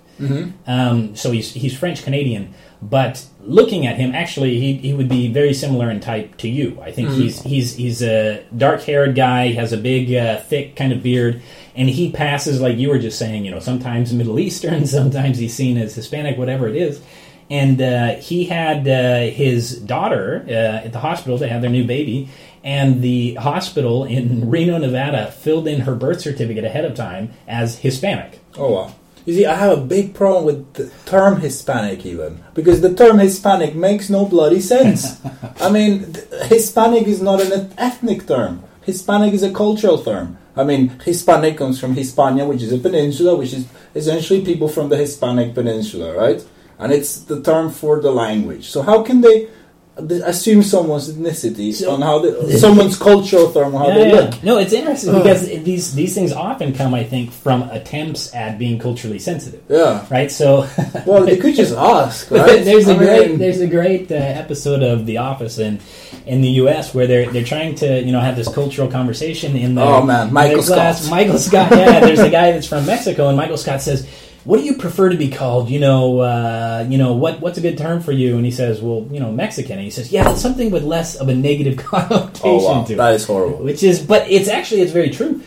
Um, 0.66 1.16
so 1.16 1.30
he's 1.30 1.52
he's 1.52 1.76
French 1.76 2.02
Canadian. 2.02 2.54
But 2.82 3.24
looking 3.40 3.86
at 3.86 3.96
him, 3.96 4.14
actually, 4.14 4.60
he, 4.60 4.74
he 4.74 4.92
would 4.92 5.08
be 5.08 5.32
very 5.32 5.54
similar 5.54 5.90
in 5.90 6.00
type 6.00 6.36
to 6.38 6.48
you. 6.48 6.78
I 6.80 6.92
think 6.92 7.10
he's 7.10 7.42
he's 7.42 7.74
he's 7.74 8.02
a 8.02 8.44
dark 8.56 8.82
haired 8.82 9.14
guy. 9.14 9.48
He 9.48 9.54
has 9.54 9.72
a 9.72 9.78
big, 9.78 10.14
uh, 10.14 10.40
thick 10.40 10.76
kind 10.76 10.92
of 10.92 11.02
beard, 11.02 11.42
and 11.74 11.88
he 11.88 12.12
passes 12.12 12.60
like 12.60 12.76
you 12.76 12.90
were 12.90 12.98
just 12.98 13.18
saying. 13.18 13.44
You 13.44 13.50
know, 13.50 13.60
sometimes 13.60 14.12
Middle 14.12 14.38
Eastern, 14.38 14.86
sometimes 14.98 15.38
he's 15.38 15.54
seen 15.54 15.78
as 15.78 15.94
Hispanic, 15.94 16.36
whatever 16.38 16.68
it 16.68 16.76
is. 16.76 17.00
And 17.48 17.80
uh, 17.80 18.14
he 18.16 18.44
had 18.44 18.88
uh, 18.88 19.32
his 19.32 19.78
daughter 19.80 20.44
uh, 20.48 20.86
at 20.86 20.92
the 20.92 20.98
hospital. 20.98 21.38
They 21.38 21.48
had 21.48 21.62
their 21.62 21.70
new 21.70 21.86
baby, 21.86 22.28
and 22.66 23.00
the 23.00 23.34
hospital 23.34 24.02
in 24.02 24.50
Reno, 24.50 24.76
Nevada, 24.76 25.30
filled 25.30 25.68
in 25.68 25.82
her 25.82 25.94
birth 25.94 26.20
certificate 26.20 26.64
ahead 26.64 26.84
of 26.84 26.96
time 26.96 27.30
as 27.46 27.78
Hispanic. 27.78 28.40
Oh 28.58 28.72
wow. 28.72 28.94
You 29.24 29.34
see, 29.34 29.46
I 29.46 29.54
have 29.54 29.78
a 29.78 29.80
big 29.80 30.14
problem 30.14 30.44
with 30.44 30.74
the 30.74 30.90
term 31.04 31.40
Hispanic 31.40 32.04
even 32.04 32.42
because 32.54 32.80
the 32.80 32.92
term 32.92 33.20
Hispanic 33.20 33.76
makes 33.76 34.10
no 34.10 34.26
bloody 34.26 34.60
sense. 34.60 35.20
I 35.60 35.70
mean, 35.70 36.14
Hispanic 36.46 37.06
is 37.06 37.22
not 37.22 37.40
an 37.40 37.72
ethnic 37.78 38.26
term. 38.26 38.64
Hispanic 38.82 39.32
is 39.32 39.44
a 39.44 39.52
cultural 39.52 40.02
term. 40.02 40.36
I 40.56 40.64
mean, 40.64 40.88
Hispanic 41.04 41.58
comes 41.58 41.78
from 41.78 41.94
Hispania, 41.94 42.46
which 42.46 42.62
is 42.62 42.72
a 42.72 42.78
peninsula, 42.78 43.36
which 43.36 43.52
is 43.52 43.66
essentially 43.94 44.44
people 44.44 44.68
from 44.68 44.88
the 44.88 44.96
Hispanic 44.96 45.54
Peninsula, 45.54 46.16
right? 46.16 46.44
And 46.78 46.92
it's 46.92 47.20
the 47.20 47.42
term 47.42 47.70
for 47.70 48.00
the 48.00 48.10
language. 48.10 48.68
So 48.68 48.82
how 48.82 49.02
can 49.02 49.20
they 49.20 49.38
th- 49.40 49.50
assume 49.96 50.62
someone's 50.62 51.10
ethnicity 51.10 51.72
So- 51.72 51.90
on 51.92 52.02
how 52.02 52.18
they, 52.18 52.56
someone's 52.58 52.98
cultural 52.98 53.50
term 53.50 53.74
on 53.74 53.80
how 53.80 53.88
Yeah, 53.88 53.94
they 53.94 54.08
yeah. 54.08 54.14
look? 54.20 54.42
No, 54.42 54.58
it's 54.58 54.72
interesting 54.72 55.14
because 55.14 55.46
these 55.48 55.94
these 55.94 56.14
things 56.14 56.32
often 56.32 56.74
come, 56.74 56.92
I 56.94 57.02
think, 57.04 57.32
from 57.32 57.62
attempts 57.70 58.34
at 58.34 58.58
being 58.58 58.78
culturally 58.78 59.18
sensitive, 59.18 59.60
Yeah. 59.68 60.04
right? 60.10 60.30
So, 60.30 60.66
Well, 61.06 61.24
they 61.24 61.38
could 61.38 61.54
just 61.54 61.74
ask, 61.74 62.30
right? 62.30 62.62
there's 62.68 62.88
a 62.88 62.94
I 62.94 62.98
great 62.98 63.38
there's 63.38 63.60
a 63.60 63.66
great 63.66 64.12
uh, 64.12 64.16
episode 64.16 64.82
of 64.82 65.06
The 65.06 65.16
Office 65.18 65.58
in 65.58 65.80
in 66.26 66.40
the 66.42 66.50
U.S. 66.62 66.92
where 66.94 67.06
they're 67.06 67.30
they're 67.30 67.44
trying 67.44 67.74
to 67.76 68.02
you 68.02 68.12
know 68.12 68.20
have 68.20 68.36
this 68.36 68.48
cultural 68.52 68.88
conversation 68.88 69.56
in 69.56 69.74
the 69.76 69.82
Oh, 69.82 70.02
man, 70.02 70.32
Michael 70.32 70.60
their 70.62 70.76
class. 70.76 70.98
Scott. 71.00 71.10
Michael 71.10 71.38
Scott, 71.38 71.70
yeah. 71.70 72.00
there's 72.00 72.20
a 72.20 72.28
guy 72.30 72.52
that's 72.52 72.66
from 72.66 72.84
Mexico, 72.84 73.28
and 73.28 73.36
Michael 73.36 73.56
Scott 73.56 73.80
says. 73.80 74.06
What 74.46 74.58
do 74.58 74.64
you 74.64 74.74
prefer 74.76 75.08
to 75.10 75.16
be 75.16 75.28
called? 75.28 75.68
You 75.68 75.80
know, 75.80 76.20
uh, 76.20 76.86
you 76.88 76.98
know 76.98 77.12
what? 77.14 77.40
What's 77.40 77.58
a 77.58 77.60
good 77.60 77.76
term 77.76 78.00
for 78.00 78.12
you? 78.12 78.36
And 78.36 78.44
he 78.44 78.52
says, 78.52 78.80
"Well, 78.80 79.06
you 79.10 79.18
know, 79.20 79.32
Mexican." 79.32 79.72
And 79.72 79.82
he 79.84 79.90
says, 79.90 80.12
"Yeah, 80.12 80.22
but 80.24 80.36
something 80.38 80.70
with 80.70 80.84
less 80.84 81.16
of 81.16 81.28
a 81.28 81.34
negative 81.34 81.76
connotation 81.90 82.40
Oh 82.44 82.64
wow, 82.64 82.84
to 82.84 82.92
it." 82.92 82.96
that 82.96 83.14
is 83.14 83.24
horrible. 83.26 83.58
which 83.58 83.82
is 83.82 84.00
but 84.00 84.30
it's 84.30 84.48
actually 84.48 84.80
it's 84.82 84.92
very 84.92 85.10
true 85.10 85.42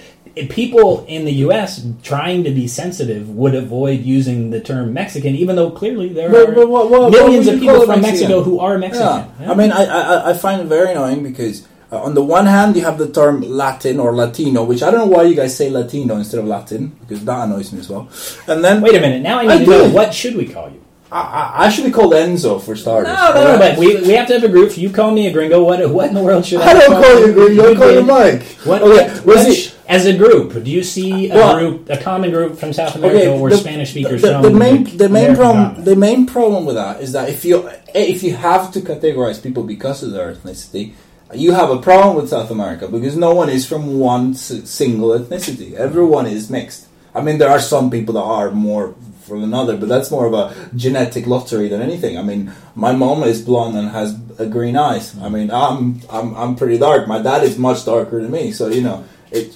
people 0.49 1.03
in 1.07 1.25
the 1.25 1.33
us 1.33 1.85
trying 2.03 2.43
to 2.45 2.51
be 2.51 2.65
sensitive 2.67 3.29
would 3.29 3.55
avoid 3.55 4.01
using 4.01 4.51
the 4.51 4.59
term 4.61 4.93
mexican 4.93 5.35
even 5.35 5.55
though 5.57 5.69
clearly 5.71 6.07
there 6.09 6.29
But- 6.29 6.49
are 6.49 6.51
but 6.53 6.69
what- 6.69 6.89
what- 6.89 7.11
millions 7.11 7.47
of 7.47 7.55
would 7.55 7.63
you 7.63 7.67
call 7.69 7.79
people 7.81 7.93
from 7.93 8.01
mexico 8.01 8.43
who 8.43 8.59
are 8.59 8.77
mexican 8.77 9.25
Yeah. 9.41 9.51
I 9.51 9.55
mean, 9.55 9.71
I, 9.71 9.83
I 9.85 10.29
I 10.29 10.33
find 10.33 10.61
it 10.61 10.67
very 10.67 10.91
annoying 10.91 11.23
because 11.23 11.67
uh, 11.91 12.01
on 12.03 12.13
the 12.13 12.23
one 12.23 12.45
hand 12.45 12.75
you 12.75 12.83
have 12.83 12.97
the 12.97 13.09
term 13.11 13.41
Latin 13.41 13.99
or 13.99 14.15
Latino, 14.15 14.63
which 14.63 14.83
I 14.83 14.91
don't 14.91 15.09
know 15.09 15.17
why 15.17 15.23
you 15.23 15.35
guys 15.35 15.55
say 15.57 15.69
Latino 15.69 16.15
instead 16.17 16.39
of 16.39 16.45
Latin 16.45 16.89
because 17.01 17.23
that 17.25 17.39
annoys 17.45 17.71
me 17.73 17.79
as 17.79 17.89
well. 17.89 18.07
And 18.47 18.63
then 18.63 18.81
wait 18.81 18.95
a 18.95 19.01
minute 19.01 19.21
now 19.21 19.39
i 19.39 19.43
I 19.43 19.57
need 19.59 19.65
to 19.65 19.71
know 19.71 19.89
what 19.89 20.13
should 20.13 20.35
we 20.35 20.47
call 20.47 20.69
you 20.69 20.81
I, 21.11 21.21
I, 21.21 21.65
I 21.65 21.69
should 21.69 21.85
be 21.85 21.91
called 21.91 22.13
Enzo 22.13 22.61
for 22.61 22.75
starters. 22.75 23.07
no 23.17 23.33
no 23.33 23.53
no 23.53 23.57
but 23.57 23.79
we, 23.79 23.95
we 24.01 24.13
have 24.13 24.27
to 24.27 24.33
have 24.35 24.43
a 24.43 24.47
group 24.55 24.77
you 24.77 24.91
call 24.91 25.09
me 25.11 25.25
a 25.25 25.33
gringo 25.33 25.63
what 25.63 25.79
what 25.89 26.07
in 26.09 26.13
the 26.13 26.21
world 26.23 26.45
should 26.45 26.61
i, 26.61 26.69
I 26.71 26.73
don't 26.79 27.01
call 27.03 27.15
you 27.19 27.29
a 27.31 27.33
Gringo, 27.33 27.71
I 27.71 27.75
call 27.75 27.91
you. 27.91 28.03
Mike. 28.03 28.43
what, 28.69 28.81
okay, 28.83 29.09
what- 29.09 29.25
what 29.25 29.55
sh- 29.55 29.73
as 29.87 30.05
a 30.05 30.15
group 30.15 30.53
do 30.63 30.69
you 30.69 30.83
see 30.83 31.31
a 31.31 31.33
Well- 31.33 31.57
group 31.57 31.89
a 31.89 31.97
common 31.97 32.29
group 32.29 32.59
from 32.59 32.73
south 32.73 32.93
america 32.95 33.21
Okay, 33.21 33.27
or 33.41 33.49
the- 33.49 33.57
spanish 33.57 33.89
speakers 33.89 34.21
the, 34.21 34.33
from 34.33 34.41
the 34.43 34.51
main 34.51 34.83
the 34.97 35.09
main 35.09 35.31
American 35.31 35.35
problem 35.35 35.83
the 35.83 35.95
main 35.95 36.21
problem 36.27 36.61
with 36.67 36.75
that 36.75 37.01
is 37.01 37.11
that 37.13 37.27
if 37.35 37.43
you 37.43 37.67
if 37.95 38.21
you 38.21 38.35
have 38.35 38.71
to 38.73 38.79
categorize 38.81 39.41
people 39.41 39.63
because 39.63 40.03
of 40.03 40.11
their 40.11 40.31
ethnicity, 40.35 40.93
you 41.33 41.53
have 41.53 41.69
a 41.69 41.77
problem 41.77 42.15
with 42.15 42.29
South 42.29 42.49
America 42.49 42.87
because 42.87 43.15
no 43.15 43.33
one 43.33 43.49
is 43.49 43.67
from 43.67 43.99
one 43.99 44.33
single 44.33 45.09
ethnicity. 45.09 45.73
Everyone 45.73 46.25
is 46.25 46.49
mixed. 46.49 46.87
I 47.13 47.21
mean, 47.21 47.37
there 47.37 47.49
are 47.49 47.59
some 47.59 47.89
people 47.89 48.13
that 48.15 48.21
are 48.21 48.51
more 48.51 48.95
from 49.29 49.43
another, 49.43 49.77
but 49.77 49.87
that's 49.87 50.11
more 50.11 50.25
of 50.25 50.33
a 50.33 50.53
genetic 50.75 51.27
lottery 51.27 51.69
than 51.69 51.81
anything. 51.81 52.17
I 52.17 52.23
mean, 52.23 52.51
my 52.75 52.91
mom 52.91 53.23
is 53.23 53.41
blonde 53.41 53.77
and 53.77 53.89
has 53.89 54.13
green 54.49 54.75
eyes. 54.75 55.17
I 55.19 55.29
mean, 55.29 55.51
I'm 55.51 56.01
I'm 56.09 56.35
I'm 56.35 56.55
pretty 56.55 56.77
dark. 56.77 57.07
My 57.07 57.21
dad 57.21 57.43
is 57.43 57.57
much 57.57 57.85
darker 57.85 58.21
than 58.21 58.31
me, 58.31 58.51
so 58.51 58.67
you 58.67 58.81
know 58.81 59.05
it. 59.31 59.55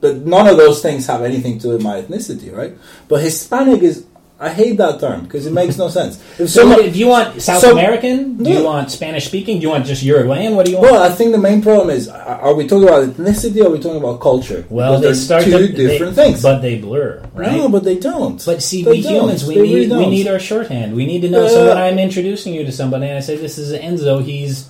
But 0.00 0.18
none 0.18 0.46
of 0.46 0.58
those 0.58 0.82
things 0.82 1.06
have 1.06 1.22
anything 1.22 1.58
to 1.60 1.62
do 1.62 1.68
with 1.70 1.82
my 1.82 2.02
ethnicity, 2.02 2.54
right? 2.54 2.76
But 3.08 3.22
Hispanic 3.22 3.82
is. 3.82 4.06
I 4.40 4.50
hate 4.50 4.76
that 4.78 4.98
term 4.98 5.22
because 5.22 5.46
it 5.46 5.52
makes 5.52 5.78
no 5.78 5.88
sense. 5.88 6.18
If 6.40 6.50
So, 6.50 6.62
do 6.82 6.98
you 6.98 7.06
want 7.06 7.40
South 7.40 7.60
so- 7.62 7.70
American? 7.72 8.36
Do 8.42 8.50
you 8.50 8.64
want 8.64 8.90
Spanish 8.90 9.26
speaking? 9.26 9.58
Do 9.58 9.62
you 9.62 9.68
want 9.70 9.86
just 9.86 10.02
Uruguayan? 10.02 10.56
What 10.56 10.66
do 10.66 10.72
you 10.72 10.78
want? 10.78 10.90
well, 10.90 11.02
I 11.02 11.10
think 11.10 11.30
the 11.32 11.38
main 11.38 11.62
problem 11.62 11.88
is: 11.90 12.08
are 12.08 12.52
we 12.54 12.66
talking 12.66 12.88
about 12.88 13.08
ethnicity 13.08 13.62
or 13.62 13.68
are 13.68 13.70
we 13.70 13.78
talking 13.78 13.98
about 14.04 14.20
culture? 14.20 14.66
Well, 14.68 15.00
Because 15.00 15.18
they 15.20 15.24
start 15.24 15.44
two 15.44 15.68
to, 15.68 15.72
different 15.72 16.16
they- 16.16 16.24
things. 16.32 16.42
but 16.42 16.58
they 16.60 16.78
blur, 16.78 17.22
right? 17.32 17.52
No, 17.56 17.68
but 17.68 17.84
they 17.84 17.96
don't. 17.96 18.44
But 18.44 18.60
see, 18.60 18.82
They 18.82 18.90
we 18.90 19.02
don't. 19.02 19.14
humans, 19.14 19.46
we 19.46 19.54
They 19.54 19.62
need 19.62 19.90
really 19.90 20.04
we 20.04 20.10
need 20.10 20.26
our 20.26 20.40
shorthand. 20.40 20.94
We 20.96 21.06
need 21.06 21.22
to 21.22 21.30
know. 21.30 21.46
so 21.46 21.62
uh, 21.64 21.68
when 21.68 21.78
I'm 21.78 21.98
introducing 22.00 22.52
you 22.54 22.64
to 22.64 22.72
somebody 22.72 23.06
and 23.06 23.16
I 23.16 23.20
say 23.20 23.36
this 23.36 23.56
is 23.56 23.72
Enzo, 23.72 24.20
he's 24.22 24.68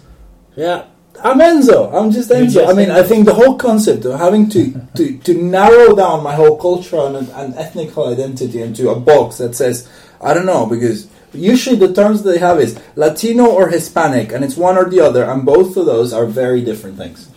Yeah, 0.57 0.85
I'm 1.23 1.39
Enzo. 1.39 1.93
I'm 1.95 2.11
just 2.11 2.31
Enzo. 2.31 2.53
just 2.55 2.71
I 2.71 2.73
mean, 2.73 2.91
I 2.91 3.03
think 3.03 3.25
the 3.25 3.35
whole 3.35 3.57
concept 3.57 4.05
of 4.05 4.19
having 4.19 4.49
to, 4.51 4.81
to, 4.97 5.19
to 5.19 5.35
narrow 5.43 5.95
down 5.95 6.23
my 6.23 6.35
whole 6.35 6.57
cultural 6.57 7.17
and, 7.17 7.29
and 7.31 7.55
ethnical 7.55 8.09
identity 8.13 8.61
into 8.61 8.91
a 8.91 8.99
box 8.99 9.39
that 9.39 9.55
says, 9.55 9.89
I 10.21 10.35
don't 10.35 10.47
know, 10.47 10.67
because 10.67 11.09
usually 11.33 11.77
the 11.77 11.93
terms 11.93 12.23
they 12.23 12.39
have 12.39 12.61
is 12.61 12.81
Latino 12.97 13.47
or 13.47 13.69
Hispanic, 13.69 14.33
and 14.33 14.45
it's 14.45 14.57
one 14.57 14.77
or 14.77 14.89
the 14.89 15.01
other, 15.01 15.25
and 15.25 15.45
both 15.45 15.77
of 15.77 15.87
those 15.87 16.13
are 16.13 16.27
very 16.27 16.65
different 16.65 16.97
things. 16.97 17.31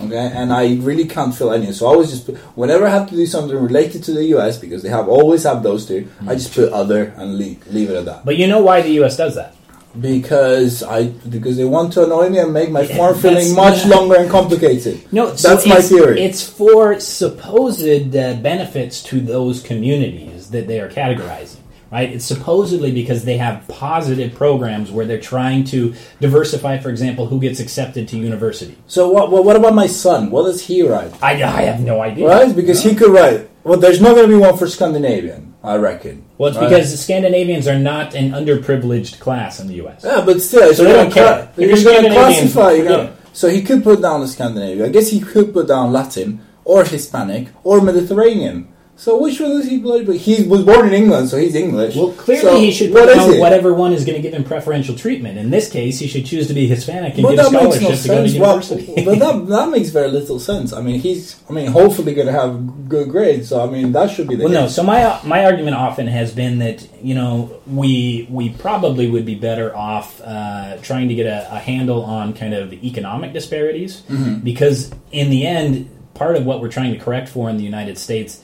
Okay, 0.00 0.30
and 0.32 0.52
I 0.52 0.76
really 0.76 1.06
can't 1.06 1.34
fill 1.34 1.52
any. 1.52 1.72
So 1.72 1.86
I 1.86 1.90
always 1.90 2.10
just 2.10 2.26
put, 2.26 2.36
whenever 2.56 2.86
I 2.86 2.90
have 2.90 3.08
to 3.10 3.16
do 3.16 3.26
something 3.26 3.56
related 3.56 4.04
to 4.04 4.12
the 4.12 4.24
U.S. 4.26 4.56
because 4.56 4.82
they 4.82 4.90
have 4.90 5.08
always 5.08 5.42
have 5.42 5.64
those 5.64 5.86
2 5.86 6.08
I 6.28 6.34
just 6.34 6.54
put 6.54 6.72
other 6.72 7.12
and 7.16 7.36
leave, 7.36 7.66
leave 7.66 7.90
it 7.90 7.96
at 7.96 8.04
that. 8.04 8.24
But 8.24 8.36
you 8.36 8.46
know 8.46 8.62
why 8.62 8.80
the 8.80 8.90
U.S. 9.02 9.16
does 9.16 9.34
that? 9.34 9.56
Because 9.98 10.82
I 10.82 11.08
because 11.08 11.56
they 11.56 11.64
want 11.64 11.92
to 11.94 12.04
annoy 12.04 12.28
me 12.28 12.38
and 12.38 12.52
make 12.52 12.70
my 12.70 12.86
form 12.86 13.18
filling 13.20 13.54
much 13.54 13.86
longer 13.86 14.16
and 14.16 14.30
complicated. 14.30 15.12
No, 15.12 15.30
That's 15.30 15.66
my 15.66 15.80
theory. 15.80 16.20
It's 16.20 16.48
for 16.48 17.00
supposed 17.00 17.82
uh, 17.82 18.34
benefits 18.34 19.02
to 19.04 19.20
those 19.20 19.62
communities 19.62 20.50
that 20.50 20.66
they 20.66 20.80
are 20.80 20.90
categorizing. 20.90 21.60
Right? 21.90 22.12
It's 22.12 22.26
supposedly 22.26 22.92
because 22.92 23.24
they 23.24 23.38
have 23.38 23.66
positive 23.66 24.34
programs 24.34 24.90
where 24.90 25.06
they're 25.06 25.18
trying 25.18 25.64
to 25.64 25.94
diversify, 26.20 26.78
for 26.78 26.90
example, 26.90 27.26
who 27.26 27.40
gets 27.40 27.60
accepted 27.60 28.08
to 28.08 28.18
university. 28.18 28.76
So 28.88 29.08
what? 29.08 29.30
What, 29.30 29.46
what 29.46 29.56
about 29.56 29.74
my 29.74 29.86
son? 29.86 30.30
What 30.30 30.42
does 30.42 30.66
he 30.66 30.86
write? 30.86 31.14
I, 31.22 31.42
I 31.42 31.62
have 31.62 31.80
no 31.80 32.02
idea. 32.02 32.28
Right? 32.28 32.54
Because 32.54 32.82
he 32.82 32.94
could 32.94 33.10
write. 33.10 33.48
Well, 33.64 33.78
there's 33.78 34.02
not 34.02 34.14
going 34.14 34.28
to 34.28 34.36
be 34.36 34.38
one 34.38 34.56
for 34.58 34.66
Scandinavian, 34.66 35.47
I 35.62 35.76
reckon. 35.76 36.24
Well, 36.38 36.50
it's 36.50 36.58
because 36.58 36.90
the 36.90 36.96
Scandinavians 36.96 37.66
are 37.66 37.78
not 37.78 38.14
an 38.14 38.30
underprivileged 38.30 39.18
class 39.18 39.58
in 39.60 39.66
the 39.66 39.74
U.S. 39.74 40.02
Yeah, 40.04 40.22
but 40.24 40.40
still, 40.40 40.72
So 40.72 40.84
they 40.84 40.92
don't 40.92 41.12
care. 41.12 41.50
You're 41.56 41.70
If 41.70 41.84
going 41.84 42.04
you're 42.04 42.12
to 42.12 42.16
classify. 42.16 42.72
You 42.72 42.84
know. 42.84 43.06
forget 43.06 43.18
So 43.32 43.48
he 43.48 43.62
could 43.62 43.82
put 43.84 44.02
down 44.02 44.20
the 44.20 44.28
Scandinavian. 44.28 44.86
I 44.86 44.88
guess 44.88 45.08
he 45.08 45.20
could 45.20 45.52
put 45.52 45.68
down 45.68 45.92
Latin 45.92 46.44
or 46.64 46.84
Hispanic 46.84 47.48
or 47.62 47.80
Mediterranean. 47.80 48.68
So 49.00 49.16
which 49.16 49.38
one 49.38 49.52
is 49.52 49.68
he 49.68 49.78
play? 49.80 50.04
But 50.04 50.16
he 50.16 50.42
was 50.42 50.64
born 50.64 50.88
in 50.88 50.92
England, 50.92 51.28
so 51.28 51.36
he's 51.38 51.54
English. 51.54 51.94
Well, 51.94 52.12
clearly 52.14 52.42
So 52.42 52.58
he 52.58 52.72
should 52.72 52.92
what 52.92 53.04
put 53.04 53.10
is 53.10 53.14
down 53.16 53.34
it? 53.34 53.38
whatever 53.40 53.72
one 53.72 53.92
is 53.92 54.04
going 54.04 54.16
to 54.16 54.20
give 54.22 54.34
him 54.34 54.42
preferential 54.42 54.96
treatment. 54.96 55.38
In 55.38 55.50
this 55.50 55.70
case, 55.70 56.00
he 56.00 56.08
should 56.08 56.26
choose 56.26 56.48
to 56.48 56.52
be 56.54 56.66
Hispanic 56.66 57.14
and 57.14 57.22
But 57.22 57.36
get 57.36 57.46
a 57.46 57.50
that 57.50 57.52
makes 57.62 57.76
scholarship 57.76 58.06
no 58.08 58.26
to 58.26 58.38
go 58.38 58.58
to 58.58 58.62
sense. 58.64 58.86
Well, 58.88 59.04
but 59.04 59.18
that 59.20 59.46
that 59.50 59.70
makes 59.70 59.90
very 59.90 60.10
little 60.10 60.40
sense. 60.40 60.72
I 60.72 60.82
mean, 60.82 60.98
he's. 60.98 61.40
I 61.48 61.52
mean, 61.52 61.68
hopefully 61.68 62.12
going 62.12 62.26
to 62.26 62.32
have 62.32 62.88
good 62.88 63.08
grades. 63.08 63.50
So 63.50 63.62
I 63.64 63.70
mean, 63.70 63.92
that 63.92 64.10
should 64.10 64.26
be 64.26 64.34
the. 64.34 64.44
Well, 64.44 64.52
no. 64.52 64.66
So 64.68 64.82
my 64.82 65.20
my 65.24 65.44
argument 65.44 65.76
often 65.76 66.08
has 66.08 66.32
been 66.34 66.58
that 66.58 66.84
you 67.00 67.14
know 67.14 67.60
we 67.68 68.26
we 68.28 68.48
probably 68.50 69.08
would 69.08 69.24
be 69.24 69.36
better 69.36 69.74
off 69.76 70.20
uh, 70.24 70.76
trying 70.82 71.08
to 71.08 71.14
get 71.14 71.26
a, 71.26 71.54
a 71.54 71.58
handle 71.60 72.04
on 72.04 72.34
kind 72.34 72.52
of 72.52 72.72
economic 72.72 73.32
disparities 73.32 74.02
Mm-hmm. 74.08 74.40
because 74.40 74.90
in 75.12 75.30
the 75.30 75.46
end, 75.46 75.88
part 76.14 76.34
of 76.34 76.44
what 76.44 76.60
we're 76.60 76.68
trying 76.68 76.92
to 76.92 76.98
correct 76.98 77.28
for 77.28 77.48
in 77.48 77.58
the 77.58 77.64
United 77.64 77.96
States 77.96 78.42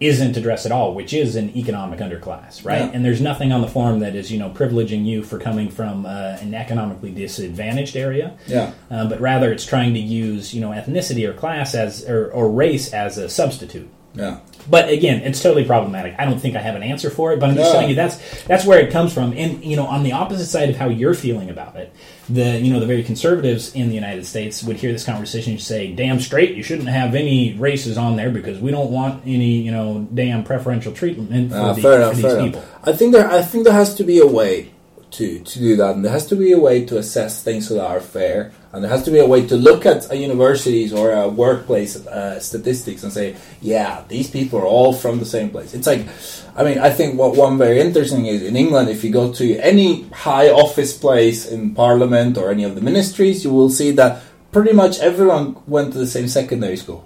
isn't 0.00 0.36
addressed 0.36 0.64
at 0.64 0.72
all, 0.72 0.94
which 0.94 1.12
is 1.12 1.34
an 1.34 1.56
economic 1.56 1.98
underclass, 1.98 2.64
right? 2.64 2.82
Yeah. 2.82 2.90
And 2.92 3.04
there's 3.04 3.20
nothing 3.20 3.52
on 3.52 3.60
the 3.60 3.68
form 3.68 4.00
that 4.00 4.14
is 4.14 4.30
you 4.30 4.38
know 4.38 4.50
privileging 4.50 5.04
you 5.04 5.22
for 5.22 5.38
coming 5.38 5.70
from 5.70 6.06
uh, 6.06 6.36
an 6.40 6.54
economically 6.54 7.10
disadvantaged 7.10 7.96
area. 7.96 8.36
Yeah. 8.46 8.72
Uh, 8.90 9.08
but 9.08 9.20
rather 9.20 9.52
it's 9.52 9.66
trying 9.66 9.94
to 9.94 10.00
use 10.00 10.54
you 10.54 10.60
know 10.60 10.70
ethnicity 10.70 11.28
or 11.28 11.32
class 11.32 11.74
as 11.74 12.08
or, 12.08 12.30
or 12.30 12.50
race 12.50 12.92
as 12.92 13.18
a 13.18 13.28
substitute. 13.28 13.90
Yeah. 14.18 14.40
But 14.68 14.90
again, 14.90 15.22
it's 15.22 15.40
totally 15.42 15.64
problematic. 15.64 16.14
I 16.18 16.26
don't 16.26 16.38
think 16.38 16.54
I 16.54 16.60
have 16.60 16.74
an 16.74 16.82
answer 16.82 17.08
for 17.08 17.32
it, 17.32 17.40
but 17.40 17.48
I'm 17.48 17.54
just 17.56 17.72
telling 17.72 17.88
you 17.88 17.94
that's 17.94 18.42
that's 18.44 18.66
where 18.66 18.78
it 18.80 18.90
comes 18.92 19.14
from. 19.14 19.32
And 19.32 19.64
you 19.64 19.76
know, 19.76 19.86
on 19.86 20.02
the 20.02 20.12
opposite 20.12 20.44
side 20.46 20.68
of 20.68 20.76
how 20.76 20.88
you're 20.90 21.14
feeling 21.14 21.48
about 21.48 21.76
it, 21.76 21.90
the 22.28 22.58
you 22.58 22.70
know 22.70 22.78
the 22.80 22.84
very 22.86 23.02
conservatives 23.02 23.74
in 23.74 23.88
the 23.88 23.94
United 23.94 24.26
States 24.26 24.62
would 24.62 24.76
hear 24.76 24.92
this 24.92 25.04
conversation 25.06 25.52
and 25.52 25.62
say, 25.62 25.92
"Damn 25.94 26.20
straight, 26.20 26.54
you 26.54 26.62
shouldn't 26.62 26.88
have 26.88 27.14
any 27.14 27.54
races 27.54 27.96
on 27.96 28.16
there 28.16 28.28
because 28.30 28.58
we 28.58 28.70
don't 28.70 28.90
want 28.90 29.22
any 29.24 29.62
you 29.62 29.70
know 29.70 30.06
damn 30.12 30.44
preferential 30.44 30.92
treatment 30.92 31.50
for, 31.50 31.56
Ah, 31.58 31.72
the, 31.72 31.80
for 31.80 31.96
enough. 31.96 32.14
these 32.16 32.24
people." 32.24 32.60
enough. 32.60 32.78
I 32.84 32.92
think 32.92 33.12
there. 33.14 33.30
I 33.30 33.40
think 33.40 33.64
there 33.64 33.72
has 33.72 33.94
to 33.94 34.04
be 34.04 34.18
a 34.18 34.26
way 34.26 34.68
to 35.10 35.38
to 35.40 35.58
do 35.58 35.76
that, 35.76 35.94
and 35.94 36.04
there 36.04 36.12
has 36.12 36.26
to 36.26 36.36
be 36.36 36.52
a 36.52 36.58
way 36.58 36.84
to 36.84 36.98
assess 36.98 37.42
things 37.42 37.68
that 37.68 37.84
are 37.84 38.00
fair, 38.00 38.52
and 38.72 38.82
there 38.82 38.90
has 38.90 39.04
to 39.04 39.10
be 39.10 39.18
a 39.18 39.26
way 39.26 39.46
to 39.46 39.56
look 39.56 39.86
at 39.86 40.10
a 40.10 40.16
universities 40.16 40.92
or 40.92 41.12
a 41.12 41.28
workplace 41.28 41.96
uh, 42.06 42.38
statistics 42.40 43.02
and 43.02 43.12
say, 43.12 43.36
yeah, 43.60 44.04
these 44.08 44.30
people 44.30 44.58
are 44.58 44.66
all 44.66 44.92
from 44.92 45.18
the 45.18 45.24
same 45.24 45.50
place. 45.50 45.74
It's 45.74 45.86
like, 45.86 46.06
I 46.56 46.62
mean, 46.64 46.78
I 46.78 46.90
think 46.90 47.18
what 47.18 47.36
one 47.36 47.58
very 47.58 47.80
interesting 47.80 48.26
is 48.26 48.42
in 48.42 48.56
England, 48.56 48.88
if 48.88 49.02
you 49.04 49.10
go 49.10 49.32
to 49.32 49.58
any 49.58 50.08
high 50.10 50.50
office 50.50 50.96
place 50.96 51.46
in 51.46 51.74
Parliament 51.74 52.36
or 52.36 52.50
any 52.50 52.64
of 52.64 52.74
the 52.74 52.80
ministries, 52.80 53.44
you 53.44 53.52
will 53.52 53.70
see 53.70 53.92
that 53.92 54.22
pretty 54.52 54.72
much 54.72 54.98
everyone 55.00 55.56
went 55.66 55.92
to 55.92 55.98
the 55.98 56.06
same 56.06 56.28
secondary 56.28 56.76
school. 56.76 57.04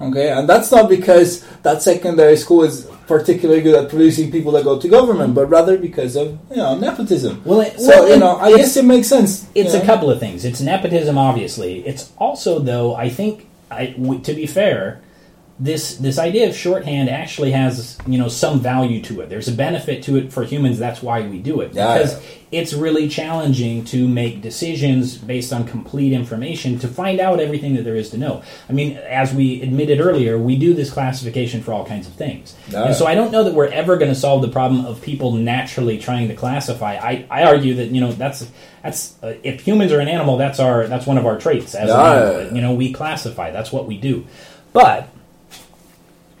Okay, 0.00 0.30
and 0.30 0.48
that's 0.48 0.70
not 0.70 0.88
because 0.88 1.44
that 1.62 1.82
secondary 1.82 2.36
school 2.36 2.62
is 2.62 2.88
particularly 3.06 3.62
good 3.62 3.74
at 3.84 3.88
producing 3.88 4.30
people 4.30 4.52
that 4.52 4.64
go 4.64 4.78
to 4.78 4.88
government, 4.88 5.34
but 5.34 5.46
rather 5.46 5.78
because 5.78 6.16
of 6.16 6.38
you 6.50 6.56
know 6.56 6.76
nepotism. 6.78 7.42
Well, 7.44 7.60
it- 7.60 7.78
so 7.80 7.88
well, 7.88 8.08
you 8.08 8.18
know, 8.18 8.36
I 8.36 8.56
guess 8.56 8.76
it 8.76 8.84
makes 8.84 9.08
sense. 9.08 9.46
It's 9.54 9.74
you 9.74 9.80
a 9.80 9.84
couple 9.84 10.10
of 10.10 10.18
things. 10.20 10.44
It's 10.44 10.60
nepotism, 10.60 11.16
obviously. 11.18 11.86
It's 11.86 12.12
also, 12.18 12.58
though, 12.58 12.94
I 12.94 13.08
think, 13.08 13.46
I, 13.70 13.86
w- 13.86 14.20
to 14.20 14.34
be 14.34 14.46
fair, 14.46 15.00
this 15.58 15.96
this 15.96 16.18
idea 16.18 16.48
of 16.48 16.54
shorthand 16.54 17.08
actually 17.08 17.52
has 17.52 17.96
you 18.06 18.18
know 18.18 18.28
some 18.28 18.60
value 18.60 19.00
to 19.02 19.20
it. 19.22 19.28
There's 19.30 19.48
a 19.48 19.52
benefit 19.52 20.02
to 20.04 20.16
it 20.16 20.32
for 20.32 20.44
humans. 20.44 20.78
That's 20.78 21.02
why 21.02 21.22
we 21.26 21.38
do 21.38 21.60
it 21.62 21.72
Yeah, 21.72 21.96
because 21.96 22.14
yeah. 22.14 22.35
It's 22.52 22.72
really 22.72 23.08
challenging 23.08 23.84
to 23.86 24.06
make 24.06 24.40
decisions 24.40 25.16
based 25.16 25.52
on 25.52 25.66
complete 25.66 26.12
information 26.12 26.78
to 26.78 26.88
find 26.88 27.18
out 27.20 27.40
everything 27.40 27.74
that 27.74 27.82
there 27.82 27.96
is 27.96 28.10
to 28.10 28.18
know. 28.18 28.42
I 28.68 28.72
mean, 28.72 28.96
as 28.98 29.34
we 29.34 29.60
admitted 29.62 30.00
earlier, 30.00 30.38
we 30.38 30.56
do 30.56 30.72
this 30.72 30.90
classification 30.90 31.62
for 31.62 31.72
all 31.72 31.84
kinds 31.84 32.06
of 32.06 32.14
things, 32.14 32.54
and 32.86 32.94
so 32.94 33.06
I 33.06 33.14
don't 33.14 33.32
know 33.32 33.44
that 33.44 33.54
we're 33.54 33.66
ever 33.66 33.96
going 33.96 34.10
to 34.10 34.14
solve 34.14 34.42
the 34.42 34.48
problem 34.48 34.86
of 34.86 35.02
people 35.02 35.32
naturally 35.32 35.98
trying 35.98 36.28
to 36.28 36.34
classify. 36.34 36.94
I, 36.94 37.26
I 37.30 37.44
argue 37.44 37.74
that 37.74 37.86
you 37.90 38.00
know 38.00 38.12
that's 38.12 38.46
that's 38.82 39.16
uh, 39.22 39.34
if 39.42 39.60
humans 39.60 39.92
are 39.92 40.00
an 40.00 40.08
animal, 40.08 40.36
that's 40.36 40.60
our 40.60 40.86
that's 40.86 41.06
one 41.06 41.18
of 41.18 41.26
our 41.26 41.38
traits 41.38 41.74
as 41.74 41.90
an 41.90 41.96
animal. 41.96 42.54
You 42.54 42.62
know, 42.62 42.74
we 42.74 42.92
classify. 42.92 43.50
That's 43.50 43.72
what 43.72 43.86
we 43.86 43.98
do, 43.98 44.24
but 44.72 45.08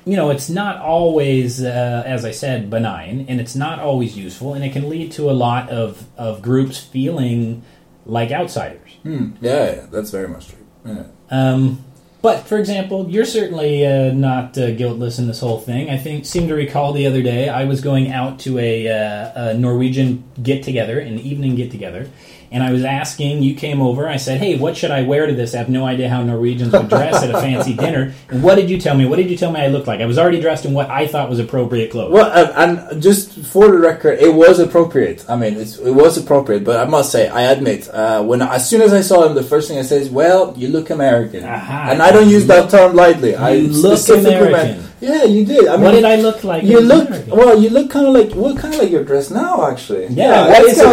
you 0.06 0.16
know, 0.16 0.30
it's 0.30 0.48
not 0.48 0.78
always, 0.80 1.62
uh, 1.62 2.02
as 2.06 2.24
I 2.24 2.30
said, 2.30 2.70
benign, 2.70 3.26
and 3.28 3.40
it's 3.40 3.56
not 3.56 3.80
always 3.80 4.16
useful, 4.16 4.54
and 4.54 4.64
it 4.64 4.72
can 4.72 4.88
lead 4.88 5.10
to 5.12 5.28
a 5.28 5.32
lot 5.32 5.68
of, 5.68 6.06
of 6.16 6.40
groups 6.40 6.78
feeling 6.78 7.62
like 8.06 8.30
outsiders. 8.30 8.92
Hmm, 9.02 9.32
yeah, 9.40 9.74
yeah, 9.74 9.86
that's 9.90 10.10
very 10.10 10.28
much 10.28 10.48
true. 10.48 10.64
Yeah. 10.84 11.04
Um, 11.30 11.84
but 12.22 12.46
for 12.46 12.56
example, 12.58 13.10
you're 13.10 13.24
certainly 13.24 13.84
uh, 13.84 14.12
not 14.12 14.56
uh, 14.56 14.70
guiltless 14.72 15.18
in 15.18 15.26
this 15.26 15.40
whole 15.40 15.60
thing. 15.60 15.90
I 15.90 15.96
think 15.96 16.24
seem 16.24 16.46
to 16.48 16.54
recall 16.54 16.92
the 16.92 17.06
other 17.06 17.22
day 17.22 17.48
I 17.48 17.64
was 17.64 17.80
going 17.80 18.12
out 18.12 18.38
to 18.40 18.58
a, 18.60 18.88
uh, 18.88 19.50
a 19.50 19.54
Norwegian 19.54 20.22
get 20.40 20.62
together, 20.62 21.00
an 21.00 21.18
evening 21.18 21.56
get 21.56 21.72
together, 21.72 22.08
and 22.50 22.62
I 22.62 22.72
was 22.72 22.84
asking. 22.84 23.42
You 23.42 23.54
came 23.54 23.80
over. 23.80 24.08
I 24.08 24.16
said, 24.16 24.38
"Hey, 24.38 24.56
what 24.56 24.76
should 24.76 24.90
I 24.90 25.02
wear 25.02 25.26
to 25.26 25.34
this?" 25.34 25.54
I 25.54 25.58
have 25.58 25.68
no 25.68 25.84
idea 25.84 26.08
how 26.08 26.22
Norwegians 26.22 26.72
would 26.72 26.88
dress 26.88 27.22
at 27.22 27.30
a 27.30 27.40
fancy 27.40 27.74
dinner. 27.84 28.14
And 28.28 28.42
what 28.42 28.56
did 28.56 28.70
you 28.70 28.78
tell 28.80 28.96
me? 28.96 29.06
What 29.06 29.16
did 29.16 29.30
you 29.30 29.36
tell 29.36 29.52
me 29.52 29.60
I 29.60 29.68
looked 29.68 29.86
like? 29.86 30.00
I 30.00 30.06
was 30.06 30.18
already 30.18 30.40
dressed 30.40 30.64
in 30.64 30.74
what 30.74 30.90
I 30.90 31.06
thought 31.06 31.28
was 31.28 31.38
appropriate 31.38 31.90
clothes. 31.90 32.12
Well, 32.12 32.30
uh, 32.32 32.52
and 32.56 33.02
just 33.02 33.38
for 33.46 33.68
the 33.68 33.78
record, 33.78 34.18
it 34.20 34.34
was 34.34 34.58
appropriate. 34.58 35.24
I 35.28 35.36
mean, 35.36 35.56
it's, 35.56 35.78
it 35.78 35.92
was 35.92 36.16
appropriate, 36.16 36.64
but 36.64 36.78
I 36.84 36.88
must 36.88 37.12
say, 37.12 37.28
I 37.28 37.42
admit, 37.42 37.88
uh, 37.88 38.22
when 38.22 38.42
as 38.42 38.68
soon 38.68 38.80
as 38.80 38.92
I 38.92 39.00
saw 39.00 39.26
him, 39.26 39.34
the 39.34 39.42
first 39.42 39.68
thing 39.68 39.78
I 39.78 39.82
said 39.82 40.02
is, 40.02 40.10
"Well, 40.10 40.54
you 40.56 40.68
look 40.68 40.90
American," 40.90 41.44
Aha. 41.44 41.88
and 41.90 42.02
I 42.02 42.10
don't 42.12 42.28
use 42.28 42.46
that 42.46 42.70
term 42.70 42.94
lightly. 42.94 43.34
I 43.34 43.50
You 43.52 43.68
look 43.68 44.08
American. 44.08 44.85
Yeah, 45.00 45.24
you 45.24 45.44
did. 45.44 45.68
I 45.68 45.72
mean, 45.76 45.82
what 45.82 45.92
did 45.92 46.04
I 46.04 46.16
look 46.16 46.42
like? 46.44 46.64
You 46.64 46.80
look 46.80 47.08
well. 47.28 47.60
You 47.60 47.68
look 47.70 47.90
kind 47.90 48.06
of 48.06 48.14
like 48.14 48.34
well, 48.34 48.56
kind 48.56 48.72
of 48.74 48.80
like 48.80 48.90
you're 48.90 49.04
dressed 49.04 49.30
now, 49.30 49.68
actually. 49.70 50.06
Yeah, 50.08 50.48
what 50.48 50.62
it's 50.62 50.72
is 50.72 50.78
it? 50.78 50.86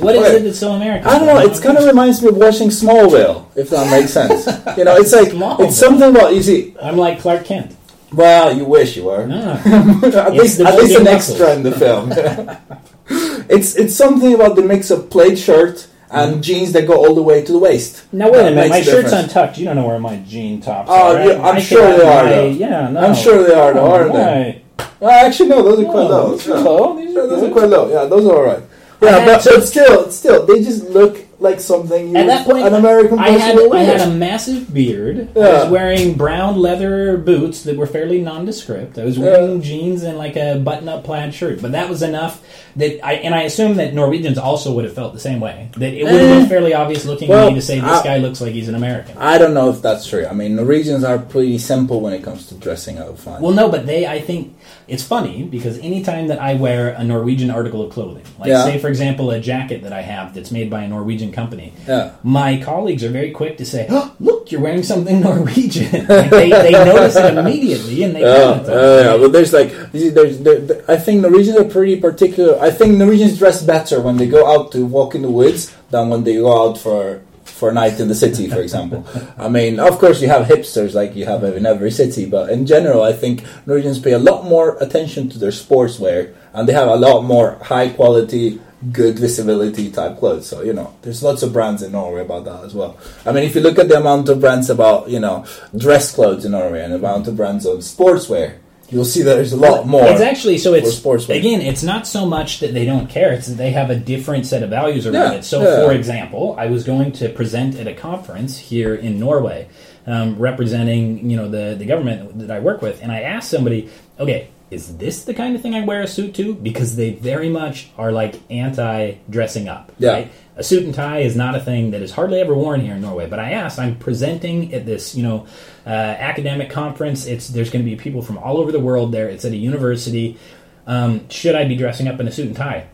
what 0.00 0.16
is 0.16 0.34
it 0.34 0.44
that's 0.44 0.58
so 0.58 0.72
American? 0.72 1.08
I 1.08 1.18
don't 1.18 1.26
know. 1.26 1.38
It 1.40 1.62
kind 1.62 1.76
of 1.76 1.84
reminds 1.84 2.22
me 2.22 2.28
of 2.28 2.36
watching 2.36 2.68
Smallville, 2.68 3.46
if 3.56 3.70
that 3.70 3.90
makes 3.90 4.12
sense. 4.12 4.46
you 4.78 4.84
know, 4.84 4.96
it's 4.96 5.12
like 5.12 5.28
Smallville. 5.28 5.66
it's 5.68 5.76
something 5.76 6.10
about 6.10 6.34
you 6.34 6.42
see. 6.42 6.74
I'm 6.82 6.96
like 6.96 7.20
Clark 7.20 7.44
Kent. 7.44 7.76
Well, 8.12 8.56
you 8.56 8.64
wish 8.64 8.96
you 8.96 9.04
were. 9.04 9.26
No. 9.26 9.52
at 9.64 10.34
It's 10.34 10.58
least, 10.58 10.60
at 10.60 10.78
least 10.78 10.98
an 10.98 11.06
extra 11.06 11.54
in 11.54 11.62
the 11.62 11.72
film. 11.72 12.12
it's 13.48 13.76
it's 13.76 13.94
something 13.94 14.34
about 14.34 14.56
the 14.56 14.62
mix 14.62 14.90
of 14.90 15.10
plaid 15.10 15.38
shirt 15.38 15.86
and 16.12 16.42
jeans 16.42 16.72
that 16.72 16.86
go 16.86 16.94
all 16.96 17.14
the 17.14 17.22
way 17.22 17.42
to 17.42 17.52
the 17.52 17.58
waist. 17.58 18.04
Now 18.12 18.30
wait 18.30 18.40
a 18.46 18.50
minute, 18.50 18.70
my 18.70 18.80
shirt's 18.82 19.10
difference. 19.10 19.12
untucked. 19.28 19.58
You 19.58 19.66
don't 19.66 19.76
know 19.76 19.86
where 19.86 19.98
my 19.98 20.16
jean 20.18 20.60
tops 20.60 20.88
Oh, 20.92 21.16
are. 21.16 21.24
yeah, 21.26 21.34
I- 21.34 21.50
I'm 21.50 21.56
I 21.56 21.60
sure 21.60 21.96
they 21.96 22.04
are, 22.04 22.24
my- 22.24 22.30
though. 22.30 22.46
Yeah, 22.48 22.88
no. 22.90 23.00
I'm 23.00 23.14
sure 23.14 23.42
they 23.44 23.54
are, 23.54 23.72
though, 23.74 23.80
Oh, 23.80 23.90
aren't 23.92 24.12
they? 24.12 24.62
Well, 24.98 25.10
uh, 25.10 25.26
actually, 25.26 25.48
no, 25.48 25.62
those 25.62 25.80
are 25.80 25.84
quite 25.84 26.00
Oh, 26.02 26.08
low. 26.08 26.30
these 26.36 26.48
are 26.48 26.60
low. 26.60 26.96
These 26.96 27.14
Yeah, 27.14 27.20
are 27.20 27.26
those 27.28 27.42
are 27.44 27.50
quite 27.50 27.68
low. 27.68 27.88
Yeah, 27.90 28.04
those 28.04 28.26
are 28.26 28.36
all 28.36 28.42
right. 28.44 28.62
Yeah, 29.02 29.24
but, 29.24 29.44
but 29.44 29.66
still, 29.66 30.10
still, 30.10 30.44
they 30.46 30.62
just 30.62 30.90
look 30.90 31.16
like 31.40 31.58
something 31.58 32.10
you 32.10 32.16
At 32.16 32.26
that 32.26 32.44
point, 32.46 32.66
an 32.66 32.74
American 32.74 33.18
I 33.18 33.28
person 33.28 33.40
had 33.40 33.56
would 33.56 33.64
I 33.64 33.68
wear. 33.68 33.98
had 33.98 34.08
a 34.08 34.10
massive 34.12 34.72
beard. 34.72 35.30
I 35.36 35.40
was 35.40 35.70
wearing 35.70 36.14
brown 36.14 36.58
leather 36.58 37.16
boots 37.16 37.62
that 37.64 37.76
were 37.76 37.86
fairly 37.86 38.20
nondescript. 38.20 38.98
I 38.98 39.04
was 39.04 39.18
wearing 39.18 39.62
jeans 39.62 40.02
and 40.02 40.18
like 40.18 40.36
a 40.36 40.58
button-up 40.58 41.04
plaid 41.04 41.32
shirt. 41.34 41.62
But 41.62 41.72
that 41.72 41.88
was 41.88 42.02
enough 42.02 42.42
that 42.76 43.04
I 43.04 43.14
and 43.14 43.34
I 43.34 43.42
assume 43.42 43.76
that 43.76 43.94
Norwegians 43.94 44.38
also 44.38 44.74
would 44.74 44.84
have 44.84 44.94
felt 44.94 45.14
the 45.14 45.20
same 45.20 45.40
way. 45.40 45.70
That 45.78 45.94
it 45.94 46.04
would 46.04 46.12
have 46.12 46.40
been 46.40 46.48
fairly 46.48 46.74
obvious 46.74 47.04
looking 47.06 47.30
Eh. 47.30 47.34
Well, 47.34 47.46
to 47.48 47.54
me 47.54 47.58
to 47.60 47.66
say 47.66 47.80
this 47.80 47.88
I- 47.90 48.04
guy 48.04 48.18
looks 48.18 48.40
like 48.40 48.52
he's 48.52 48.68
an 48.68 48.74
American. 48.74 49.16
I 49.18 49.38
don't 49.38 49.54
know 49.54 49.70
if 49.70 49.80
that's 49.82 50.06
true. 50.06 50.26
I 50.26 50.34
mean, 50.34 50.56
Norwegians 50.56 51.04
are 51.04 51.18
pretty 51.18 51.56
simple 51.58 52.00
when 52.00 52.12
it 52.12 52.22
comes 52.22 52.46
to 52.48 52.54
dressing 52.54 52.98
up. 52.98 53.18
Fine. 53.18 53.40
Well, 53.40 53.52
no, 53.52 53.68
but 53.70 53.86
they, 53.86 54.06
I 54.06 54.20
think, 54.20 54.54
it's 54.90 55.02
funny 55.02 55.44
because 55.44 55.78
anytime 55.78 56.26
that 56.28 56.40
I 56.40 56.54
wear 56.54 56.90
a 56.98 57.04
Norwegian 57.04 57.50
article 57.50 57.80
of 57.82 57.90
clothing, 57.92 58.24
like 58.38 58.48
Yeah. 58.48 58.64
say, 58.64 58.78
for 58.78 58.88
example, 58.88 59.30
a 59.30 59.40
jacket 59.40 59.82
that 59.84 59.92
I 59.92 60.02
have 60.02 60.34
that's 60.34 60.50
made 60.50 60.68
by 60.68 60.82
a 60.82 60.88
Norwegian 60.88 61.30
company, 61.32 61.72
Yeah. 61.88 62.10
my 62.22 62.56
colleagues 62.58 63.02
are 63.04 63.08
very 63.10 63.30
quick 63.30 63.56
to 63.58 63.64
say, 63.64 63.86
oh, 63.88 64.12
"Look, 64.20 64.50
you're 64.50 64.60
wearing 64.60 64.82
something 64.82 65.20
Norwegian." 65.30 66.06
like 66.08 66.30
they, 66.30 66.50
they 66.50 66.72
notice 66.72 67.16
it 67.16 67.36
immediately 67.38 68.02
and 68.02 68.14
they 68.16 68.20
Yeah, 68.20 68.42
comment 68.42 68.68
on 68.68 68.74
yeah, 68.74 69.00
it. 69.00 69.04
yeah, 69.04 69.16
but 69.18 69.32
there's 69.32 69.52
like 69.52 69.70
there's 69.92 70.38
there, 70.40 70.58
there- 70.58 70.82
I 70.88 70.96
think 70.96 71.22
Norwegians 71.22 71.56
are 71.56 71.64
pretty 71.64 71.96
particular. 71.96 72.58
I 72.60 72.70
think 72.70 72.96
Norwegians 72.98 73.38
dress 73.38 73.62
better 73.62 74.00
when 74.00 74.16
they 74.16 74.26
go 74.26 74.46
out 74.52 74.72
to 74.72 74.84
walk 74.84 75.14
in 75.14 75.22
the 75.22 75.30
woods 75.30 75.70
than 75.90 76.10
when 76.10 76.24
they 76.24 76.34
go 76.34 76.50
out 76.62 76.78
for 76.78 77.20
for 77.60 77.68
a 77.68 77.72
night 77.72 78.00
in 78.00 78.08
the 78.08 78.14
city, 78.14 78.48
for 78.48 78.60
example. 78.60 79.06
I 79.38 79.48
mean, 79.48 79.78
of 79.78 79.98
course, 79.98 80.20
you 80.22 80.28
have 80.28 80.46
hipsters 80.46 80.94
like 80.94 81.14
you 81.14 81.26
have 81.26 81.44
in 81.44 81.66
every 81.66 81.90
city, 81.90 82.24
but 82.24 82.48
in 82.50 82.66
general, 82.66 83.02
I 83.02 83.12
think 83.12 83.44
Norwegians 83.66 84.00
pay 84.00 84.12
a 84.12 84.18
lot 84.18 84.46
more 84.46 84.78
attention 84.80 85.28
to 85.28 85.38
their 85.38 85.52
sportswear, 85.52 86.34
and 86.54 86.66
they 86.66 86.72
have 86.72 86.88
a 86.88 86.96
lot 86.96 87.22
more 87.22 87.58
high 87.62 87.90
quality. 87.90 88.60
Good 88.92 89.18
visibility 89.18 89.90
type 89.90 90.18
clothes, 90.18 90.48
so 90.48 90.62
you 90.62 90.72
know 90.72 90.96
there's 91.02 91.22
lots 91.22 91.42
of 91.42 91.52
brands 91.52 91.82
in 91.82 91.92
Norway 91.92 92.22
about 92.22 92.46
that 92.46 92.64
as 92.64 92.72
well. 92.72 92.96
I 93.26 93.30
mean, 93.30 93.44
if 93.44 93.54
you 93.54 93.60
look 93.60 93.78
at 93.78 93.90
the 93.90 93.98
amount 93.98 94.30
of 94.30 94.40
brands 94.40 94.70
about 94.70 95.10
you 95.10 95.20
know 95.20 95.44
dress 95.76 96.14
clothes 96.14 96.46
in 96.46 96.52
Norway 96.52 96.82
and 96.82 96.94
the 96.94 96.96
amount 96.96 97.28
of 97.28 97.36
brands 97.36 97.66
of 97.66 97.80
sportswear, 97.80 98.56
you'll 98.90 99.04
see 99.04 99.22
that 99.22 99.34
there's 99.34 99.52
a 99.52 99.56
lot 99.56 99.86
more. 99.86 100.06
It's 100.06 100.20
actually 100.20 100.58
so. 100.58 100.74
It's 100.74 100.98
sportswear. 100.98 101.38
again. 101.38 101.60
It's 101.60 101.82
not 101.82 102.06
so 102.06 102.26
much 102.26 102.60
that 102.60 102.74
they 102.74 102.84
don't 102.84 103.08
care; 103.08 103.32
it's 103.32 103.46
that 103.48 103.54
they 103.56 103.70
have 103.70 103.90
a 103.90 103.96
different 103.96 104.46
set 104.46 104.62
of 104.62 104.70
values 104.70 105.06
around 105.06 105.32
Yeah, 105.32 105.38
it. 105.38 105.44
So, 105.44 105.62
yeah. 105.62 105.86
for 105.86 105.92
example, 105.92 106.54
I 106.58 106.66
was 106.66 106.84
going 106.84 107.12
to 107.12 107.28
present 107.28 107.76
at 107.76 107.86
a 107.86 107.94
conference 107.94 108.58
here 108.58 108.94
in 108.94 109.18
Norway, 109.18 109.68
um, 110.06 110.38
representing 110.38 111.30
you 111.30 111.36
know 111.36 111.48
the 111.48 111.74
the 111.78 111.84
government 111.86 112.38
that 112.40 112.50
I 112.50 112.60
work 112.60 112.82
with, 112.82 113.02
and 113.02 113.10
I 113.12 113.22
asked 113.22 113.50
somebody, 113.50 113.88
"Okay, 114.18 114.48
is 114.70 114.96
this 114.98 115.22
the 115.24 115.34
kind 115.34 115.56
of 115.56 115.62
thing 115.62 115.74
I 115.74 115.84
wear 115.84 116.02
a 116.02 116.06
suit 116.08 116.34
to?" 116.36 116.54
Because 116.54 116.96
they 116.96 117.10
very 117.12 117.48
much 117.48 117.90
are 117.98 118.12
like 118.12 118.36
anti 118.50 119.14
dressing 119.28 119.68
up. 119.68 119.92
Yeah. 119.98 120.12
Right? 120.12 120.32
A 120.60 120.62
suit 120.62 120.84
and 120.84 120.94
tie 120.94 121.20
is 121.20 121.34
not 121.34 121.54
a 121.54 121.60
thing 121.60 121.92
that 121.92 122.02
is 122.02 122.12
hardly 122.12 122.38
ever 122.38 122.54
worn 122.54 122.82
here 122.82 122.94
in 122.94 123.00
Norway. 123.00 123.26
But 123.26 123.38
I 123.38 123.52
asked, 123.52 123.78
I'm 123.78 123.96
presenting 123.96 124.74
at 124.74 124.84
this, 124.84 125.14
you 125.14 125.22
know, 125.22 125.46
uh, 125.86 125.88
academic 125.88 126.68
conference. 126.68 127.24
It's 127.24 127.48
there's 127.48 127.70
going 127.70 127.82
to 127.82 127.90
be 127.90 127.96
people 127.96 128.20
from 128.20 128.36
all 128.36 128.58
over 128.58 128.70
the 128.70 128.78
world 128.78 129.10
there. 129.10 129.30
It's 129.30 129.46
at 129.46 129.52
a 129.52 129.56
university. 129.56 130.38
Um, 130.86 131.26
should 131.30 131.54
I 131.54 131.64
be 131.64 131.76
dressing 131.76 132.08
up 132.08 132.20
in 132.20 132.28
a 132.28 132.30
suit 132.30 132.48
and 132.48 132.56
tie? 132.56 132.88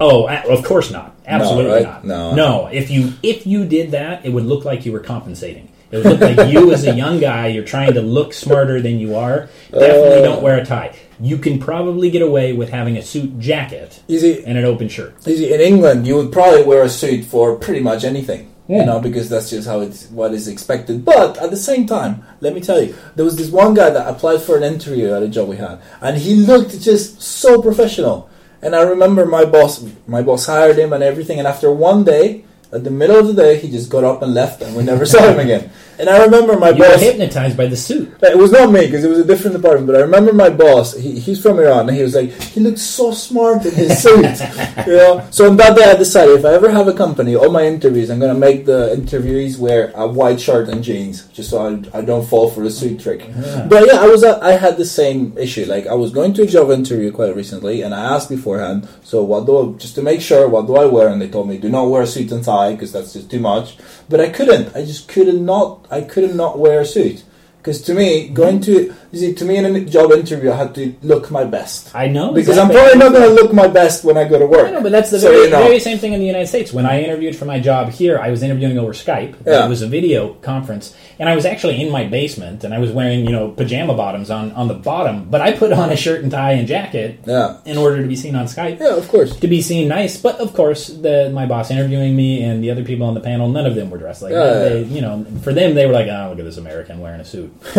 Oh, 0.00 0.28
of 0.28 0.64
course 0.64 0.90
not. 0.90 1.14
Absolutely 1.26 1.72
right? 1.72 1.82
not. 1.84 2.04
No. 2.04 2.34
no. 2.34 2.66
If 2.66 2.90
you 2.90 3.12
if 3.22 3.46
you 3.46 3.66
did 3.66 3.92
that, 3.92 4.26
it 4.26 4.30
would 4.30 4.44
look 4.44 4.64
like 4.64 4.84
you 4.84 4.90
were 4.90 5.00
compensating. 5.00 5.69
It 5.90 5.96
would 5.98 6.06
look 6.06 6.20
like 6.20 6.52
you, 6.52 6.72
as 6.72 6.86
a 6.86 6.94
young 6.94 7.18
guy, 7.18 7.48
you're 7.48 7.64
trying 7.64 7.94
to 7.94 8.00
look 8.00 8.32
smarter 8.32 8.80
than 8.80 9.00
you 9.00 9.16
are. 9.16 9.48
Definitely 9.72 10.20
Uh. 10.20 10.22
don't 10.22 10.42
wear 10.42 10.58
a 10.58 10.64
tie. 10.64 10.92
You 11.20 11.36
can 11.36 11.58
probably 11.58 12.10
get 12.10 12.22
away 12.22 12.52
with 12.52 12.70
having 12.70 12.96
a 12.96 13.02
suit 13.02 13.38
jacket 13.38 14.00
see, 14.08 14.42
and 14.46 14.56
an 14.56 14.64
open 14.64 14.88
shirt. 14.88 15.22
see, 15.22 15.52
in 15.52 15.60
England, 15.60 16.06
you 16.06 16.14
would 16.16 16.30
probably 16.32 16.62
wear 16.62 16.82
a 16.84 16.88
suit 16.88 17.24
for 17.24 17.56
pretty 17.56 17.80
much 17.80 18.04
anything. 18.04 18.46
Yeah. 18.68 18.80
You 18.80 18.86
know, 18.86 19.00
because 19.00 19.28
that's 19.28 19.50
just 19.50 19.66
how 19.66 19.80
it's 19.80 20.06
what 20.12 20.32
is 20.32 20.46
expected. 20.46 21.04
But 21.04 21.36
at 21.38 21.50
the 21.50 21.56
same 21.56 21.86
time, 21.86 22.22
let 22.40 22.54
me 22.54 22.60
tell 22.60 22.80
you, 22.80 22.94
there 23.16 23.24
was 23.24 23.36
this 23.36 23.50
one 23.50 23.74
guy 23.74 23.90
that 23.90 24.06
applied 24.08 24.42
for 24.42 24.56
an 24.56 24.62
interview 24.62 25.12
at 25.12 25.24
a 25.24 25.28
job 25.28 25.48
we 25.48 25.56
had, 25.56 25.80
and 26.00 26.16
he 26.18 26.36
looked 26.36 26.80
just 26.80 27.20
so 27.20 27.60
professional. 27.60 28.30
And 28.62 28.76
I 28.76 28.82
remember 28.82 29.26
my 29.26 29.44
boss, 29.44 29.84
my 30.06 30.22
boss 30.22 30.46
hired 30.46 30.78
him 30.78 30.92
and 30.92 31.02
everything. 31.02 31.38
And 31.40 31.48
after 31.48 31.72
one 31.72 32.04
day, 32.04 32.44
at 32.72 32.84
the 32.84 32.90
middle 32.90 33.18
of 33.18 33.26
the 33.26 33.34
day, 33.34 33.58
he 33.58 33.70
just 33.70 33.90
got 33.90 34.04
up 34.04 34.22
and 34.22 34.32
left, 34.32 34.62
and 34.62 34.76
we 34.76 34.82
never 34.82 35.04
saw 35.06 35.22
him 35.30 35.38
again. 35.38 35.70
And 36.00 36.08
I 36.08 36.24
remember 36.24 36.58
my 36.58 36.70
You 36.70 36.82
boss. 36.82 37.00
hypnotized 37.00 37.56
by 37.56 37.66
the 37.66 37.76
suit. 37.76 38.12
It 38.22 38.36
was 38.38 38.52
not 38.52 38.72
me 38.72 38.86
because 38.86 39.04
it 39.04 39.08
was 39.10 39.18
a 39.18 39.24
different 39.24 39.56
department. 39.56 39.86
But 39.86 39.96
I 39.96 40.00
remember 40.00 40.32
my 40.32 40.48
boss. 40.48 40.96
He, 40.96 41.20
he's 41.20 41.40
from 41.42 41.58
Iran, 41.58 41.88
and 41.88 41.96
he 41.96 42.02
was 42.02 42.14
like, 42.14 42.30
he 42.54 42.60
looked 42.60 42.78
so 42.78 43.12
smart 43.12 43.64
in 43.66 43.74
his 43.74 44.02
suit. 44.02 44.24
you 44.86 44.96
know. 44.96 45.26
So 45.30 45.48
on 45.50 45.56
that 45.58 45.76
day, 45.76 45.84
I 45.84 45.96
decided 45.96 46.38
if 46.38 46.44
I 46.44 46.54
ever 46.54 46.70
have 46.70 46.88
a 46.88 46.94
company, 46.94 47.36
all 47.36 47.50
my 47.50 47.66
interviews, 47.66 48.10
I'm 48.10 48.18
gonna 48.18 48.34
make 48.48 48.64
the 48.64 48.94
interviewees 48.96 49.58
wear 49.58 49.92
a 49.94 50.06
white 50.06 50.40
shirt 50.40 50.68
and 50.68 50.82
jeans, 50.82 51.26
just 51.28 51.50
so 51.50 51.58
I, 51.94 51.98
I 51.98 52.00
don't 52.02 52.26
fall 52.26 52.50
for 52.50 52.62
the 52.62 52.70
suit 52.70 53.00
trick. 53.00 53.20
Yeah. 53.28 53.66
But 53.68 53.86
yeah, 53.86 54.00
I 54.00 54.06
was 54.06 54.24
I 54.24 54.52
had 54.52 54.76
the 54.78 54.84
same 54.86 55.36
issue. 55.36 55.66
Like 55.66 55.86
I 55.86 55.94
was 55.94 56.10
going 56.12 56.32
to 56.34 56.42
a 56.42 56.46
job 56.46 56.70
interview 56.70 57.12
quite 57.12 57.36
recently, 57.36 57.82
and 57.82 57.94
I 57.94 58.14
asked 58.14 58.30
beforehand. 58.30 58.88
So 59.02 59.22
what 59.22 59.44
do 59.46 59.52
I, 59.74 59.78
just 59.78 59.94
to 59.96 60.02
make 60.02 60.20
sure 60.22 60.48
what 60.48 60.66
do 60.66 60.76
I 60.76 60.86
wear? 60.86 61.08
And 61.08 61.20
they 61.20 61.28
told 61.28 61.48
me 61.48 61.58
do 61.58 61.68
not 61.68 61.84
wear 61.90 62.02
a 62.02 62.06
suit 62.06 62.32
and 62.32 62.42
tie 62.44 62.72
because 62.72 62.92
that's 62.92 63.12
just 63.12 63.30
too 63.30 63.40
much. 63.40 63.76
But 64.08 64.20
I 64.20 64.30
couldn't. 64.30 64.74
I 64.74 64.84
just 64.84 65.08
couldn't 65.08 65.44
not. 65.44 65.86
I 65.90 66.02
couldn't 66.02 66.36
not 66.36 66.58
wear 66.58 66.80
a 66.80 66.86
suit 66.86 67.24
because 67.60 67.82
to 67.82 67.92
me 67.94 68.28
going 68.28 68.58
to 68.60 68.72
you 69.12 69.18
see 69.20 69.34
to 69.34 69.44
me 69.44 69.56
in 69.56 69.64
a 69.66 69.80
job 69.84 70.10
interview 70.12 70.50
I 70.50 70.56
had 70.56 70.74
to 70.76 70.94
look 71.02 71.30
my 71.30 71.44
best 71.44 71.94
I 71.94 72.06
know 72.08 72.32
because 72.32 72.56
exactly. 72.56 72.76
I'm 72.76 72.82
probably 72.82 72.98
not 73.04 73.12
going 73.16 73.28
to 73.28 73.42
look 73.42 73.52
my 73.52 73.68
best 73.68 74.04
when 74.04 74.16
I 74.16 74.24
go 74.28 74.38
to 74.38 74.46
work. 74.46 74.66
I 74.68 74.70
know, 74.70 74.82
but 74.82 74.92
that's 74.92 75.10
the 75.10 75.18
So, 75.18 75.30
very, 75.30 75.44
you 75.44 75.50
know. 75.50 75.62
very 75.62 75.80
same 75.80 75.98
thing 75.98 76.12
in 76.12 76.20
the 76.20 76.26
United 76.26 76.46
States. 76.46 76.72
When 76.72 76.86
I 76.86 77.02
interviewed 77.02 77.34
for 77.36 77.44
my 77.44 77.58
job 77.60 77.90
here, 77.90 78.18
I 78.18 78.30
was 78.30 78.42
interviewing 78.42 78.78
over 78.78 78.92
Skype. 78.92 79.34
Yeah. 79.46 79.66
It 79.66 79.68
was 79.68 79.82
a 79.82 79.88
video 79.88 80.34
conference, 80.34 80.94
and 81.18 81.28
I 81.28 81.34
was 81.34 81.44
actually 81.44 81.80
in 81.82 81.90
my 81.90 82.04
basement, 82.06 82.62
and 82.64 82.72
I 82.72 82.78
was 82.78 82.90
wearing, 82.92 83.20
you 83.26 83.32
know, 83.32 83.50
pajama 83.50 83.94
bottoms 83.94 84.30
on, 84.30 84.52
on 84.52 84.68
the 84.68 84.74
bottom, 84.74 85.28
but 85.28 85.40
I 85.40 85.52
put 85.52 85.72
on 85.72 85.90
a 85.90 85.96
shirt 85.96 86.22
and 86.22 86.30
tie 86.30 86.52
and 86.52 86.66
jacket 86.68 87.18
Yeah, 87.26 87.58
in 87.64 87.76
order 87.76 88.00
to 88.00 88.06
be 88.08 88.16
seen 88.16 88.34
on 88.36 88.46
Skype. 88.46 88.78
yeah, 88.80 88.94
of 88.96 89.08
course. 89.08 89.36
To 89.40 89.48
be 89.48 89.60
seen 89.60 89.88
nice, 89.88 90.16
but 90.16 90.36
of 90.40 90.54
course, 90.54 90.86
the 90.88 91.30
my 91.34 91.46
boss 91.46 91.70
interviewing 91.70 92.14
me 92.16 92.42
and 92.44 92.62
the 92.64 92.70
other 92.70 92.84
people 92.84 93.06
on 93.06 93.14
the 93.14 93.20
panel, 93.20 93.48
none 93.48 93.66
of 93.66 93.74
them 93.74 93.90
were 93.90 93.98
dressed 93.98 94.22
like 94.22 94.32
Yeah, 94.32 94.44
that. 94.44 94.62
yeah. 94.62 94.68
They, 94.68 94.82
you 94.84 95.00
know, 95.02 95.26
for 95.42 95.52
them, 95.52 95.74
they 95.74 95.86
were 95.86 95.92
like, 95.92 96.06
"Oh, 96.08 96.28
look 96.30 96.38
at 96.38 96.44
this 96.44 96.56
American 96.58 97.00
wearing 97.00 97.20
a 97.20 97.24
suit." 97.24 97.49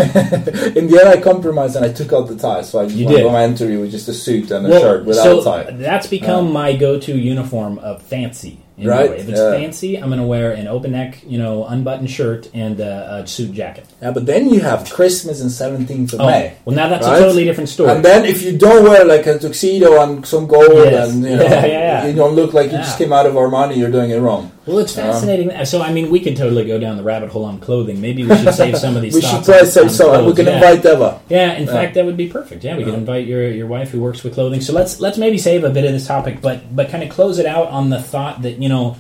In 0.77 0.88
the 0.88 0.97
end, 0.99 1.10
I 1.10 1.19
compromised 1.21 1.75
and 1.75 1.86
I 1.86 1.91
took 1.91 2.13
out 2.13 2.27
the 2.27 2.36
tie, 2.38 2.62
so 2.62 2.79
I 2.79 2.84
You 2.84 3.05
went 3.05 3.17
did. 3.17 3.25
on 3.25 3.34
my 3.34 3.43
interview 3.45 3.79
with 3.81 3.91
just 3.91 4.07
a 4.07 4.13
suit 4.13 4.51
and 4.51 4.65
a 4.67 4.79
shirt 4.79 5.05
without 5.05 5.23
so 5.23 5.41
a 5.41 5.43
tie. 5.43 5.71
that's 5.71 6.07
become 6.07 6.51
my 6.51 6.75
go-to 6.75 7.17
uniform 7.17 7.79
of 7.79 8.01
fancy. 8.01 8.60
In 8.77 8.88
Right. 8.88 9.12
If 9.12 9.29
it's 9.29 9.39
yeah. 9.39 9.51
fancy, 9.51 9.97
I'm 9.97 10.07
going 10.07 10.19
to 10.19 10.25
wear 10.25 10.53
an 10.53 10.67
open 10.67 10.91
neck, 10.93 11.21
you 11.27 11.38
know, 11.38 11.65
unbuttoned 11.65 12.10
shirt 12.10 12.49
and 12.53 12.79
uh, 12.81 13.21
a 13.23 13.27
suit 13.27 13.51
jacket. 13.53 13.86
Yeah, 14.01 14.10
but 14.12 14.25
then 14.25 14.49
you 14.49 14.62
have 14.62 14.89
Christmas 14.89 15.39
and 15.41 15.51
17th 15.51 16.13
of 16.13 16.21
Oh, 16.21 16.25
May. 16.25 16.53
well, 16.65 16.75
now 16.75 16.88
that's 16.89 17.05
Right? 17.05 17.17
a 17.17 17.19
totally 17.19 17.43
different 17.43 17.69
story. 17.69 17.91
And 17.91 18.03
then 18.03 18.25
if 18.25 18.41
you 18.41 18.57
don't 18.57 18.84
wear 18.84 19.05
like 19.05 19.27
a 19.27 19.38
tuxedo 19.38 20.01
and 20.01 20.25
some 20.25 20.47
gold 20.47 20.71
Yes. 20.73 21.12
and 21.12 21.23
you 21.23 21.36
know 21.36 21.43
Yeah, 21.43 21.65
yeah, 21.65 21.67
yeah. 21.67 22.05
you 22.07 22.13
don't 22.13 22.34
look 22.36 22.53
like 22.53 22.67
you 22.71 22.77
Yeah. 22.77 22.84
just 22.84 22.97
came 22.97 23.13
out 23.13 23.25
of 23.27 23.34
Armani, 23.34 23.77
you're 23.77 23.91
doing 23.91 24.10
it 24.10 24.19
wrong. 24.19 24.51
Well, 24.65 24.80
it's 24.80 24.97
Um, 24.97 25.06
fascinating. 25.06 25.65
so, 25.65 25.82
I 25.82 25.91
mean, 25.91 26.10
we 26.12 26.19
could 26.19 26.38
totally 26.38 26.65
go 26.65 26.80
down 26.80 26.97
the 26.97 27.04
rabbit 27.04 27.30
hole 27.30 27.45
on 27.45 27.60
clothing. 27.60 28.00
Maybe 28.02 28.24
we 28.24 28.36
should 28.38 28.54
save 28.54 28.78
some 28.78 28.95
of 28.95 29.02
these. 29.02 29.13
We 29.15 29.21
should 29.21 29.43
probably 29.43 29.54
on- 29.60 29.65
say 29.65 29.82
on 29.82 29.89
so, 29.89 30.13
and 30.13 30.28
we 30.28 30.34
can 30.34 30.45
yeah. 30.45 30.56
invite 30.56 30.86
Eva. 30.86 31.19
Yeah, 31.30 31.54
in 31.54 31.65
Yeah. 31.65 31.71
fact, 31.74 31.93
that 31.95 32.06
would 32.06 32.17
be 32.17 32.28
perfect. 32.28 32.63
Yeah, 32.63 32.78
we 32.78 32.84
could 32.84 32.93
invite 32.93 33.26
your 33.26 33.47
your 33.52 33.67
wife 33.67 33.89
who 33.91 34.00
works 34.02 34.24
with 34.24 34.34
clothing. 34.36 34.62
So 34.62 34.74
let's 34.74 35.00
let's 35.00 35.17
maybe 35.17 35.38
save 35.38 35.63
a 35.63 35.69
bit 35.69 35.86
of 35.86 35.91
this 35.93 36.06
topic, 36.08 36.41
but 36.41 36.76
but 36.76 36.89
kind 36.89 37.04
of 37.04 37.10
close 37.10 37.39
it 37.39 37.45
out 37.45 37.69
on 37.69 37.89
the 37.89 38.00
thought 38.02 38.41
that 38.43 38.62
you 38.62 38.69
know 38.69 38.95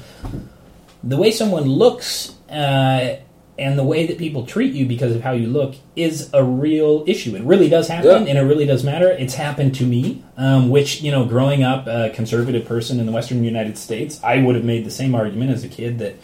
the 1.03 1.17
way 1.17 1.31
someone 1.31 1.65
looks 1.65 2.33
uh, 2.51 3.15
and 3.61 3.77
the 3.79 3.83
way 3.83 4.05
that 4.07 4.17
people 4.17 4.45
treat 4.45 4.73
you 4.73 4.85
because 4.85 5.15
of 5.15 5.21
how 5.21 5.31
you 5.31 5.47
look 5.47 5.75
is 5.95 6.29
a 6.33 6.43
real 6.43 7.03
issue. 7.07 7.35
It 7.35 7.43
really 7.43 7.69
does 7.69 7.87
happen, 7.87 8.23
Yeah. 8.25 8.29
and 8.29 8.37
it 8.37 8.41
really 8.41 8.65
does 8.65 8.83
matter. 8.83 9.09
It's 9.09 9.35
happened 9.35 9.75
to 9.75 9.85
me, 9.85 10.23
um, 10.37 10.69
which 10.69 11.01
you 11.01 11.11
know, 11.11 11.25
growing 11.25 11.63
up 11.63 11.87
a 11.87 12.09
conservative 12.09 12.65
person 12.65 12.99
in 12.99 13.05
the 13.05 13.11
Western 13.11 13.43
United 13.43 13.77
States, 13.77 14.19
I 14.23 14.41
would 14.41 14.55
have 14.55 14.65
made 14.65 14.83
the 14.85 14.91
same 14.91 15.13
argument 15.15 15.51
as 15.51 15.63
a 15.63 15.69
kid 15.69 15.99
that 15.99 16.15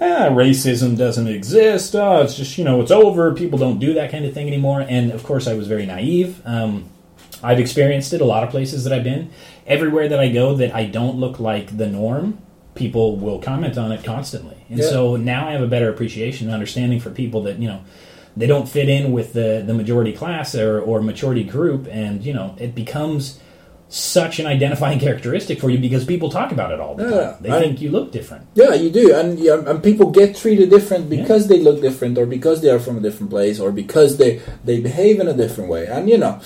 ah, 0.00 0.28
racism 0.30 0.96
doesn't 0.96 1.26
exist. 1.26 1.94
Oh, 1.96 2.22
it's 2.22 2.36
just 2.36 2.56
you 2.58 2.64
know, 2.64 2.80
it's 2.80 2.90
over. 2.90 3.34
People 3.34 3.58
don't 3.58 3.78
do 3.78 3.92
that 3.94 4.10
kind 4.10 4.24
of 4.24 4.32
thing 4.32 4.46
anymore. 4.46 4.84
And 4.88 5.10
of 5.10 5.24
course, 5.24 5.46
I 5.46 5.54
was 5.54 5.66
very 5.68 5.86
naive. 5.86 6.40
Um, 6.44 6.90
I've 7.42 7.58
experienced 7.60 8.12
it 8.12 8.20
a 8.20 8.24
lot 8.24 8.44
of 8.44 8.50
places 8.50 8.84
that 8.84 8.92
I've 8.92 9.04
been. 9.04 9.30
Everywhere 9.66 10.08
that 10.08 10.20
I 10.20 10.28
go, 10.28 10.54
that 10.54 10.74
I 10.74 10.84
don't 10.86 11.16
look 11.18 11.38
like 11.40 11.76
the 11.76 11.86
norm, 11.86 12.38
people 12.74 13.16
will 13.16 13.40
comment 13.40 13.76
on 13.76 13.90
it 13.92 14.04
constantly. 14.04 14.55
And 14.70 14.78
Yeah. 14.80 14.88
so 14.88 15.16
now 15.16 15.48
I 15.48 15.52
have 15.52 15.62
a 15.62 15.66
better 15.68 15.88
appreciation 15.88 16.46
and 16.48 16.54
understanding 16.54 17.00
for 17.00 17.10
people 17.10 17.42
that 17.42 17.58
you 17.58 17.68
know 17.68 17.80
they 18.36 18.46
don't 18.46 18.68
fit 18.68 18.88
in 18.88 19.12
with 19.12 19.32
the 19.32 19.62
the 19.66 19.74
majority 19.74 20.12
class 20.12 20.54
or 20.54 20.80
or 20.80 21.00
majority 21.00 21.44
group, 21.44 21.86
and 21.90 22.24
you 22.24 22.32
know 22.34 22.54
it 22.58 22.74
becomes 22.74 23.38
such 23.88 24.40
an 24.40 24.46
identifying 24.46 24.98
characteristic 25.06 25.60
for 25.60 25.70
you 25.70 25.78
because 25.78 26.04
people 26.04 26.28
talk 26.28 26.50
about 26.50 26.72
it 26.72 26.80
all 26.80 26.96
the 26.96 27.04
Yeah, 27.04 27.20
time. 27.20 27.34
They 27.40 27.50
I- 27.50 27.60
think 27.60 27.80
you 27.80 27.90
look 27.90 28.10
different. 28.10 28.42
Yeah, 28.54 28.74
you 28.74 28.90
do, 28.90 29.14
and 29.14 29.38
yeah, 29.38 29.62
and 29.64 29.80
people 29.82 30.10
get 30.10 30.34
treated 30.36 30.68
different 30.70 31.08
because 31.08 31.46
they 31.46 31.60
look 31.60 31.80
different, 31.80 32.18
or 32.18 32.26
because 32.26 32.60
they 32.62 32.70
are 32.70 32.80
from 32.80 32.96
a 32.98 33.00
different 33.00 33.30
place, 33.30 33.60
or 33.60 33.70
because 33.70 34.16
they 34.16 34.40
they 34.64 34.80
behave 34.80 35.20
in 35.20 35.28
a 35.28 35.32
different 35.42 35.70
way. 35.70 35.86
And 35.86 36.10
you 36.10 36.18
know, 36.18 36.40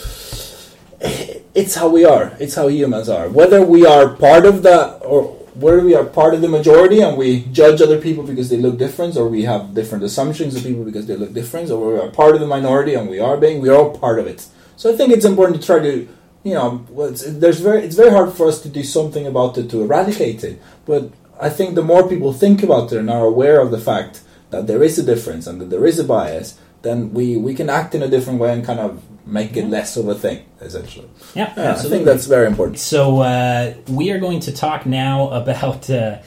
it's 1.55 1.75
how 1.75 1.89
we 1.89 2.05
are. 2.05 2.33
It's 2.39 2.55
how 2.55 2.69
humans 2.69 3.09
are. 3.09 3.29
Whether 3.29 3.63
we 3.65 3.87
are 3.87 4.09
part 4.11 4.45
of 4.47 4.63
the 4.63 4.99
or 4.99 5.37
whether 5.61 5.85
we 5.85 5.95
are 5.95 6.05
part 6.05 6.35
of 6.35 6.41
the 6.41 6.49
majority 6.49 7.01
and 7.01 7.17
we 7.17 7.45
judge 7.53 7.81
other 7.83 8.01
people 8.01 8.25
because 8.25 8.49
they 8.49 8.57
look 8.57 8.79
different, 8.79 9.17
or 9.17 9.29
we 9.29 9.43
have 9.43 9.75
different 9.75 10.03
assumptions 10.05 10.57
of 10.57 10.63
people 10.63 10.85
because 10.85 11.07
they 11.07 11.17
look 11.17 11.33
different, 11.33 11.71
or 11.71 11.93
we 11.93 11.99
are 12.01 12.09
part 12.09 12.35
of 12.35 12.41
the 12.41 12.47
minority 12.47 12.95
and 12.95 13.09
we 13.09 13.21
are 13.21 13.37
being, 13.37 13.61
we 13.61 13.69
are 13.69 13.77
all 13.77 13.97
part 13.97 14.19
of 14.19 14.27
it. 14.27 14.47
So 14.77 14.93
I 14.93 14.97
think 14.97 15.13
it's 15.13 15.27
important 15.27 15.61
to 15.61 15.67
try 15.67 15.79
to, 15.81 16.09
you 16.43 16.55
know, 16.55 16.87
there's 17.27 17.61
very, 17.61 17.83
it's 17.83 17.97
very 17.97 18.11
hard 18.11 18.33
for 18.33 18.49
us 18.49 18.63
to 18.63 18.69
do 18.69 18.83
something 18.83 19.27
about 19.27 19.59
it 19.59 19.69
to 19.71 19.83
eradicate 19.83 20.43
it. 20.43 20.61
But 20.87 21.13
I 21.39 21.51
think 21.51 21.75
the 21.75 21.83
more 21.83 22.09
people 22.09 22.33
think 22.33 22.63
about 22.63 22.93
it 22.93 22.99
and 22.99 23.11
are 23.11 23.25
aware 23.25 23.61
of 23.61 23.71
the 23.71 23.81
fact 23.81 24.23
that 24.51 24.67
there 24.67 24.83
is 24.83 24.99
a 24.99 25.03
difference 25.03 25.47
and 25.47 25.61
that 25.61 25.71
there 25.71 25.87
is 25.87 25.99
a 25.99 26.05
bias, 26.05 26.59
then 26.83 27.13
we, 27.13 27.37
we 27.37 27.55
can 27.55 27.69
act 27.69 27.95
in 27.95 28.03
a 28.03 28.09
different 28.09 28.41
way 28.41 28.53
and 28.53 28.65
kind 28.65 28.81
of 28.81 29.03
make 29.27 29.57
it 29.57 29.67
less 29.67 29.97
of 29.97 30.09
a 30.09 30.15
thing, 30.15 30.45
essentially. 30.61 31.09
Yeah, 31.35 31.53
Yeah, 31.57 31.73
I 31.73 31.75
think 31.83 32.05
that's 32.05 32.27
very 32.27 32.47
important. 32.47 32.79
So 32.79 33.21
uh, 33.21 33.75
we 33.89 34.11
are 34.11 34.19
going 34.19 34.41
to 34.41 34.53
talk 34.53 34.87
now 34.87 35.31
about 35.31 35.89
uh, 35.91 36.19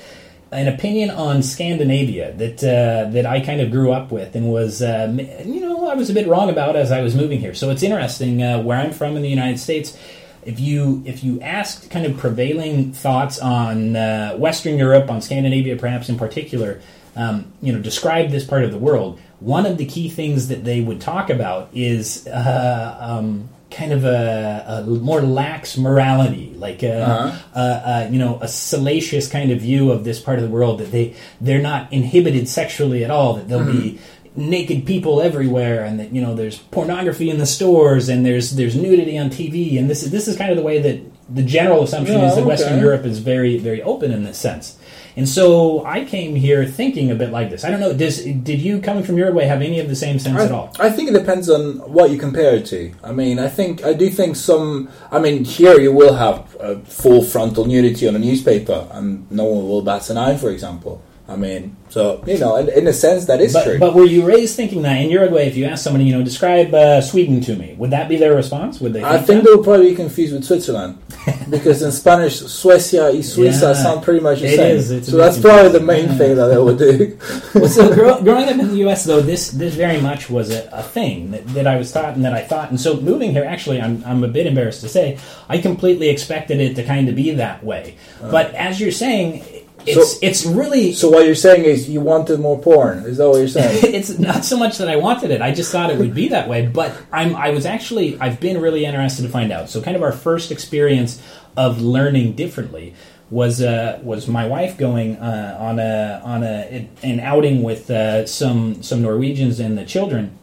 an 0.51 0.67
opinion 0.67 1.09
on 1.09 1.41
Scandinavia 1.43 2.33
that 2.33 2.63
uh, 2.63 3.09
that 3.11 3.25
I 3.25 3.41
kind 3.41 3.61
of 3.61 3.71
grew 3.71 3.91
up 3.91 4.11
with 4.11 4.35
and 4.35 4.51
was 4.51 4.81
uh, 4.81 5.07
m- 5.09 5.19
you 5.19 5.61
know 5.61 5.89
I 5.89 5.95
was 5.95 6.09
a 6.09 6.13
bit 6.13 6.27
wrong 6.27 6.49
about 6.49 6.75
as 6.75 6.91
I 6.91 7.01
was 7.01 7.15
moving 7.15 7.39
here. 7.39 7.53
So 7.53 7.69
it's 7.69 7.83
interesting 7.83 8.41
uh, 8.43 8.61
where 8.61 8.77
I'm 8.77 8.91
from 8.91 9.15
in 9.15 9.21
the 9.21 9.29
United 9.29 9.59
States. 9.59 9.97
If 10.45 10.59
you 10.59 11.01
if 11.05 11.23
you 11.23 11.41
asked 11.41 11.89
kind 11.89 12.05
of 12.05 12.17
prevailing 12.17 12.91
thoughts 12.91 13.39
on 13.39 13.95
uh, 13.95 14.35
Western 14.35 14.77
Europe, 14.77 15.09
on 15.09 15.21
Scandinavia, 15.21 15.75
perhaps 15.77 16.09
in 16.09 16.17
particular, 16.17 16.81
um, 17.15 17.51
you 17.61 17.71
know, 17.73 17.79
describe 17.79 18.29
this 18.29 18.43
part 18.45 18.63
of 18.63 18.71
the 18.71 18.77
world. 18.77 19.19
One 19.43 19.65
of 19.65 19.77
the 19.77 19.85
key 19.85 20.09
things 20.09 20.47
that 20.47 20.63
they 20.63 20.79
would 20.81 21.01
talk 21.01 21.29
about 21.29 21.69
is 21.73 22.25
uh, 22.27 22.97
um, 22.99 23.49
kind 23.69 23.91
of 23.91 24.05
a, 24.05 24.63
a 24.67 24.83
more 24.85 25.21
lax 25.21 25.77
morality, 25.77 26.53
like 26.57 26.81
a, 26.83 27.01
Uh-huh. 27.03 27.59
a, 27.59 28.05
a, 28.07 28.09
you 28.11 28.19
know 28.19 28.37
a 28.41 28.47
salacious 28.47 29.27
kind 29.27 29.51
of 29.51 29.59
view 29.59 29.91
of 29.91 30.03
this 30.03 30.19
part 30.19 30.37
of 30.39 30.43
the 30.45 30.49
world 30.49 30.79
that 30.79 30.91
they 30.91 31.15
they're 31.41 31.61
not 31.61 31.91
inhibited 31.91 32.47
sexually 32.47 33.03
at 33.03 33.11
all. 33.11 33.33
That 33.35 33.47
there'll 33.49 33.71
be 33.71 33.99
naked 34.35 34.85
people 34.85 35.21
everywhere, 35.21 35.83
and 35.83 35.99
that 35.99 36.13
you 36.15 36.21
know 36.21 36.35
there's 36.35 36.57
pornography 36.57 37.29
in 37.29 37.37
the 37.39 37.45
stores, 37.45 38.09
and 38.09 38.25
there's 38.25 38.51
there's 38.51 38.75
nudity 38.75 39.17
on 39.17 39.29
TV, 39.29 39.77
and 39.79 39.89
this 39.89 40.03
is 40.03 40.11
this 40.11 40.27
is 40.27 40.37
kind 40.37 40.51
of 40.51 40.57
the 40.57 40.63
way 40.63 40.79
that 40.79 40.99
the 41.29 41.43
general 41.43 41.83
assumption 41.83 42.17
Yeah, 42.19 42.29
is 42.29 42.35
that 42.35 42.45
Western. 42.45 42.79
Europe 42.79 43.05
is 43.05 43.19
very 43.19 43.57
very 43.57 43.81
open 43.81 44.11
in 44.11 44.23
this 44.23 44.37
sense. 44.37 44.77
And 45.15 45.29
so 45.29 45.85
I 45.85 46.05
came 46.05 46.35
here 46.35 46.65
thinking 46.65 47.11
a 47.11 47.15
bit 47.15 47.29
like 47.29 47.49
this. 47.49 47.63
I 47.63 47.69
don't 47.69 47.79
know. 47.79 47.93
Does 47.93 48.23
did 48.23 48.59
you 48.59 48.81
coming 48.81 49.03
from 49.03 49.17
Uruguay 49.17 49.45
have 49.45 49.61
any 49.61 49.79
of 49.79 49.87
the 49.87 49.95
same 49.95 50.17
sense 50.19 50.39
I, 50.39 50.45
at 50.45 50.51
all? 50.51 50.75
I 50.79 50.89
think 50.89 51.09
it 51.09 51.13
depends 51.13 51.49
on 51.49 51.77
what 51.91 52.09
you 52.09 52.17
compare 52.17 52.55
it 52.55 52.65
to. 52.67 52.91
I 53.03 53.11
mean, 53.11 53.39
I 53.39 53.47
think 53.47 53.83
I 53.83 53.93
do 53.93 54.09
think 54.09 54.35
some. 54.35 54.89
I 55.11 55.19
mean, 55.19 55.43
here 55.43 55.79
you 55.79 55.91
will 55.91 56.15
have 56.15 56.55
uh, 56.59 56.79
full 56.79 57.23
frontal 57.23 57.65
nudity 57.65 58.07
on 58.07 58.15
a 58.15 58.19
newspaper, 58.19 58.87
and 58.91 59.29
no 59.31 59.45
one 59.45 59.67
will 59.67 59.81
bat 59.81 60.09
an 60.09 60.17
eye, 60.17 60.37
for 60.37 60.49
example. 60.49 61.03
I 61.25 61.37
mean, 61.37 61.77
so 61.87 62.21
you 62.27 62.37
know, 62.37 62.57
in, 62.57 62.67
in 62.67 62.85
a 62.87 62.91
sense, 62.91 63.25
that 63.27 63.39
is 63.39 63.53
But, 63.53 63.63
true. 63.63 63.79
but 63.79 63.95
were 63.95 64.03
you 64.03 64.25
raised 64.25 64.57
thinking 64.57 64.81
that 64.81 64.97
in 65.01 65.09
Uruguay, 65.09 65.43
if 65.47 65.55
you 65.55 65.63
ask 65.65 65.81
somebody, 65.81 66.03
you 66.03 66.11
know, 66.17 66.21
describe 66.21 66.73
uh, 66.73 66.99
Sweden 66.99 67.39
to 67.41 67.55
me, 67.55 67.75
would 67.77 67.91
that 67.91 68.09
be 68.09 68.17
their 68.17 68.35
response? 68.35 68.81
Would 68.81 68.91
they? 68.91 69.01
I 69.03 69.15
think 69.15 69.27
think 69.27 69.43
that? 69.43 69.49
they'll 69.51 69.63
probably 69.63 69.91
be 69.91 69.95
confused 69.95 70.33
with 70.33 70.43
Switzerland 70.43 70.97
because 71.49 71.81
in 71.81 71.93
Spanish, 71.93 72.41
Suecia 72.41 73.13
y 73.13 73.19
Suiza 73.19 73.61
Yeah, 73.61 73.73
sound 73.73 74.03
pretty 74.03 74.19
much 74.19 74.41
the 74.41 74.47
it 74.47 74.57
same. 74.57 74.75
is, 74.75 74.91
it's 74.91 75.07
so 75.09 75.15
that's 75.15 75.39
probably 75.39 75.71
the 75.71 75.79
main 75.79 76.07
Yeah. 76.09 76.17
thing 76.17 76.35
that 76.35 76.47
they 76.47 76.57
would 76.57 76.77
do. 76.77 77.17
well, 77.55 77.69
so 77.69 77.93
grow, 77.93 78.21
growing 78.21 78.49
up 78.49 78.59
in 78.59 78.67
the 78.67 78.77
U.S., 78.87 79.05
though, 79.05 79.21
this 79.21 79.49
this 79.51 79.75
very 79.75 80.01
much 80.01 80.29
was 80.29 80.51
a, 80.51 80.67
a 80.73 80.83
thing 80.83 81.31
that, 81.31 81.47
that 81.53 81.67
I 81.67 81.77
was 81.77 81.89
taught 81.93 82.15
and 82.15 82.25
that 82.25 82.33
I 82.33 82.41
thought. 82.41 82.69
And 82.69 82.79
so 82.81 82.99
moving 82.99 83.31
here, 83.31 83.45
actually, 83.45 83.79
I'm, 83.81 84.03
I'm 84.05 84.25
a 84.25 84.27
bit 84.27 84.45
embarrassed 84.45 84.81
to 84.81 84.89
say, 84.89 85.17
I 85.47 85.57
completely 85.59 86.09
expected 86.09 86.59
it 86.59 86.75
to 86.75 86.83
kind 86.83 87.07
of 87.07 87.15
be 87.15 87.31
that 87.31 87.63
way. 87.63 87.95
but 88.19 88.53
as 88.55 88.81
you're 88.81 88.91
saying, 88.91 89.41
it's 89.85 90.11
So- 90.13 90.17
it's 90.21 90.45
really 90.45 90.93
so 90.93 91.09
what 91.09 91.25
you're 91.25 91.35
saying 91.35 91.65
is 91.65 91.89
you 91.89 92.01
wanted 92.01 92.39
more 92.39 92.59
porn? 92.59 92.99
Is 92.99 93.17
that 93.17 93.27
what 93.29 93.37
you're 93.37 93.47
saying? 93.47 93.79
it's 93.93 94.17
not 94.19 94.45
so 94.45 94.57
much 94.57 94.77
that 94.77 94.89
I 94.89 94.95
wanted 94.95 95.31
it. 95.31 95.41
I 95.41 95.51
just 95.53 95.71
thought 95.71 95.89
it 95.89 95.97
would 95.97 96.13
be 96.13 96.29
that 96.29 96.47
way. 96.47 96.65
But 96.65 96.95
I'm 97.11 97.35
I 97.35 97.49
was 97.49 97.65
actually 97.65 98.17
I've 98.19 98.39
been 98.39 98.59
really 98.61 98.85
interested 98.85 99.23
to 99.23 99.29
find 99.29 99.51
out. 99.51 99.69
So 99.69 99.81
kind 99.81 99.95
of 99.95 100.03
our 100.03 100.11
first 100.11 100.51
experience 100.51 101.21
of 101.55 101.81
learning 101.81 102.33
differently 102.33 102.93
was 103.29 103.61
uh, 103.61 103.99
was 104.03 104.27
my 104.27 104.45
wife 104.47 104.77
going 104.77 105.15
uh, 105.17 105.57
on 105.59 105.79
a 105.79 106.21
on 106.23 106.43
a 106.43 106.87
an 107.01 107.19
outing 107.19 107.63
with 107.63 107.89
uh, 107.89 108.25
some 108.25 108.83
some 108.83 109.01
Norwegians 109.01 109.59
and 109.59 109.77
the 109.77 109.85
children. 109.85 110.37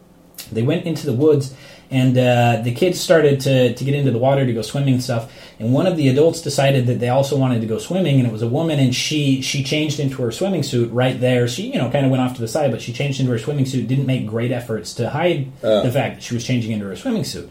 They 0.50 0.62
went 0.62 0.86
into 0.86 1.06
the 1.06 1.12
woods. 1.12 1.54
And 1.92 2.16
uh, 2.16 2.60
the 2.62 2.72
kids 2.72 3.00
started 3.00 3.40
to, 3.40 3.74
to 3.74 3.84
get 3.84 3.94
into 3.96 4.12
the 4.12 4.18
water 4.18 4.46
to 4.46 4.52
go 4.52 4.62
swimming 4.62 4.94
and 4.94 5.02
stuff. 5.02 5.32
And 5.58 5.72
one 5.72 5.88
of 5.88 5.96
the 5.96 6.08
adults 6.08 6.40
decided 6.40 6.86
that 6.86 7.00
they 7.00 7.08
also 7.08 7.36
wanted 7.36 7.60
to 7.62 7.66
go 7.66 7.78
swimming, 7.78 8.18
and 8.20 8.28
it 8.28 8.32
was 8.32 8.42
a 8.42 8.48
woman, 8.48 8.78
and 8.78 8.94
she 8.94 9.42
she 9.42 9.64
changed 9.64 9.98
into 9.98 10.22
her 10.22 10.30
swimming 10.30 10.62
suit 10.62 10.90
right 10.92 11.20
there. 11.20 11.48
She 11.48 11.72
you 11.72 11.78
know 11.78 11.90
kind 11.90 12.04
of 12.06 12.10
went 12.12 12.22
off 12.22 12.34
to 12.36 12.40
the 12.40 12.46
side, 12.48 12.70
but 12.70 12.80
she 12.80 12.92
changed 12.92 13.18
into 13.18 13.32
her 13.32 13.38
swimming 13.40 13.66
suit. 13.66 13.88
Didn't 13.88 14.06
make 14.06 14.26
great 14.26 14.52
efforts 14.52 14.94
to 14.94 15.10
hide 15.10 15.50
Oh. 15.64 15.82
the 15.82 15.90
fact 15.90 16.14
that 16.16 16.22
she 16.22 16.32
was 16.34 16.44
changing 16.44 16.70
into 16.70 16.86
her 16.86 16.94
swimming 16.96 17.24
suit. 17.24 17.50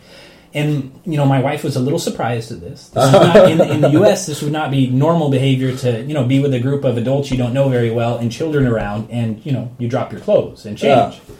And 0.53 0.99
you 1.05 1.17
know, 1.17 1.25
my 1.25 1.41
wife 1.41 1.63
was 1.63 1.75
a 1.75 1.79
little 1.79 1.99
surprised 1.99 2.51
at 2.51 2.59
this. 2.61 2.87
this 2.89 3.11
not, 3.11 3.51
in, 3.51 3.61
in 3.61 3.81
the 3.81 3.89
U.S., 3.89 4.25
this 4.25 4.41
would 4.41 4.51
not 4.53 4.71
be 4.71 4.87
normal 4.89 5.29
behavior 5.29 5.75
to 5.77 6.01
you 6.01 6.13
know 6.13 6.23
be 6.23 6.39
with 6.39 6.53
a 6.53 6.59
group 6.61 6.85
of 6.85 6.97
adults 6.97 7.29
you 7.29 7.37
don't 7.37 7.53
know 7.53 7.67
very 7.69 7.91
well 7.91 8.17
and 8.17 8.31
children 8.31 8.65
around, 8.65 9.11
and 9.11 9.45
you 9.45 9.51
know 9.51 9.69
you 9.77 9.87
drop 9.89 10.11
your 10.13 10.21
clothes 10.21 10.65
and 10.65 10.77
change. 10.77 11.15
Yeah. 11.27 11.35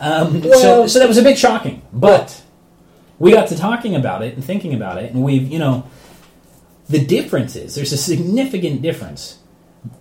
Um, 0.00 0.42
so, 0.42 0.48
Well- 0.50 0.88
so 0.88 0.98
that 0.98 1.08
was 1.08 1.18
a 1.18 1.22
bit 1.22 1.38
shocking, 1.38 1.82
but 1.92 2.42
we 3.18 3.32
got 3.32 3.48
to 3.48 3.56
talking 3.56 3.94
about 3.94 4.22
it 4.22 4.34
and 4.34 4.44
thinking 4.44 4.74
about 4.74 4.98
it, 5.02 5.12
and 5.12 5.22
we've, 5.22 5.50
you 5.50 5.58
know, 5.58 5.84
the 6.88 7.04
difference 7.04 7.56
is 7.56 7.74
there's 7.74 7.92
a 7.92 7.96
significant 7.96 8.82
difference 8.82 9.38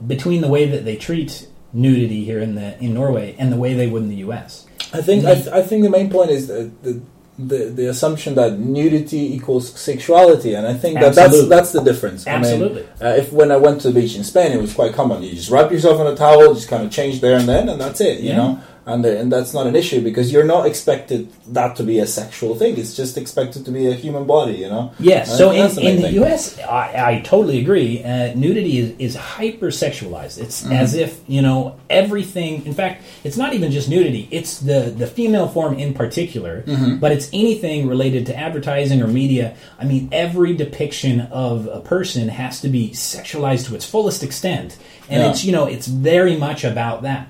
between 0.05 0.41
the 0.41 0.47
way 0.47 0.65
that 0.67 0.83
they 0.85 0.95
treat 0.95 1.47
nudity 1.73 2.25
here 2.25 2.39
in 2.39 2.55
the 2.55 2.77
in 2.83 2.93
Norway 2.93 3.35
and 3.39 3.51
the 3.51 3.57
way 3.57 3.73
they 3.73 3.87
would 3.87 4.03
in 4.03 4.09
the 4.09 4.17
U.S. 4.17 4.65
I 4.93 5.01
think 5.01 5.23
I, 5.25 5.35
th- 5.35 5.47
I 5.47 5.61
think 5.61 5.83
the 5.83 5.89
main 5.89 6.09
point 6.09 6.31
is 6.31 6.47
the, 6.47 6.69
the 6.83 7.01
the 7.39 7.65
the 7.69 7.89
assumption 7.89 8.35
that 8.35 8.59
nudity 8.59 9.33
equals 9.35 9.71
sexuality, 9.79 10.53
and 10.53 10.67
I 10.67 10.73
think 10.73 10.95
that 10.95 11.15
that's 11.15 11.17
Absolutely. 11.19 11.49
that's 11.49 11.71
the 11.71 11.81
difference. 11.81 12.27
I 12.27 12.33
mean, 12.33 12.41
Absolutely. 12.43 12.83
uh, 13.01 13.15
if 13.15 13.31
when 13.31 13.51
I 13.51 13.57
went 13.57 13.81
to 13.81 13.91
the 13.91 14.01
beach 14.01 14.15
in 14.15 14.23
Spain, 14.23 14.51
it 14.51 14.59
was 14.61 14.73
quite 14.73 14.93
common. 14.93 15.23
You 15.23 15.33
just 15.33 15.49
wrap 15.49 15.71
yourself 15.71 16.01
in 16.01 16.07
a 16.07 16.15
towel, 16.15 16.53
just 16.53 16.67
kind 16.67 16.83
of 16.83 16.91
change 16.91 17.21
there 17.21 17.37
and 17.37 17.47
then, 17.47 17.69
and 17.69 17.79
that's 17.79 18.01
it. 18.01 18.19
You 18.19 18.29
Yeah. 18.31 18.37
know, 18.37 18.59
and 18.85 19.05
and 19.05 19.31
that's 19.31 19.53
not 19.53 19.67
an 19.67 19.75
issue 19.75 20.01
because 20.01 20.31
you're 20.33 20.43
not 20.43 20.65
expected 20.65 21.29
that 21.53 21.75
to 21.75 21.83
be 21.83 21.99
a 21.99 22.07
sexual 22.07 22.55
thing. 22.55 22.77
It's 22.77 22.95
just 22.95 23.17
expected 23.17 23.65
to 23.65 23.71
be 23.71 23.87
a 23.87 23.93
human 23.93 24.25
body. 24.25 24.53
You 24.53 24.69
know. 24.69 24.91
Yes. 24.99 25.31
I 25.33 25.37
So 25.37 25.51
in, 25.51 25.75
the 25.75 25.81
in 25.81 26.01
the. 26.01 26.11
U.S., 26.13 26.57
I, 26.59 27.15
I 27.17 27.21
totally 27.21 27.59
agree. 27.59 28.03
Uh, 28.03 28.33
nudity 28.35 28.79
is, 28.79 28.95
is 28.99 29.15
hyper 29.15 29.67
sexualized. 29.67 30.37
It's 30.39 30.61
Mm-hmm. 30.63 30.73
as 30.73 30.93
if 30.95 31.19
you 31.27 31.41
know 31.41 31.79
everything. 31.89 32.65
In 32.65 32.73
fact, 32.73 33.03
it's 33.23 33.37
not 33.37 33.53
even 33.53 33.71
just 33.71 33.87
nudity. 33.89 34.27
It's 34.31 34.59
the 34.59 34.79
the 34.97 35.07
female 35.07 35.47
form 35.47 35.73
in 35.77 35.93
particular, 35.93 36.63
Mm-hmm. 36.63 36.97
but 36.97 37.11
it's 37.11 37.29
anything 37.33 37.87
related 37.87 38.25
to 38.27 38.35
advertising 38.35 39.01
or 39.01 39.07
media. 39.07 39.55
I 39.79 39.85
mean, 39.85 40.09
every 40.11 40.55
depiction 40.55 41.21
of 41.31 41.67
a 41.67 41.81
person 41.81 42.29
has 42.29 42.61
to 42.61 42.69
be 42.69 42.89
sexualized 42.91 43.67
to 43.67 43.75
its 43.75 43.85
fullest 43.85 44.23
extent, 44.23 44.77
and 45.09 45.21
Yeah. 45.21 45.29
it's 45.29 45.43
you 45.45 45.51
know 45.51 45.65
it's 45.65 45.87
very 45.87 46.35
much 46.37 46.63
about 46.63 47.03
that. 47.03 47.27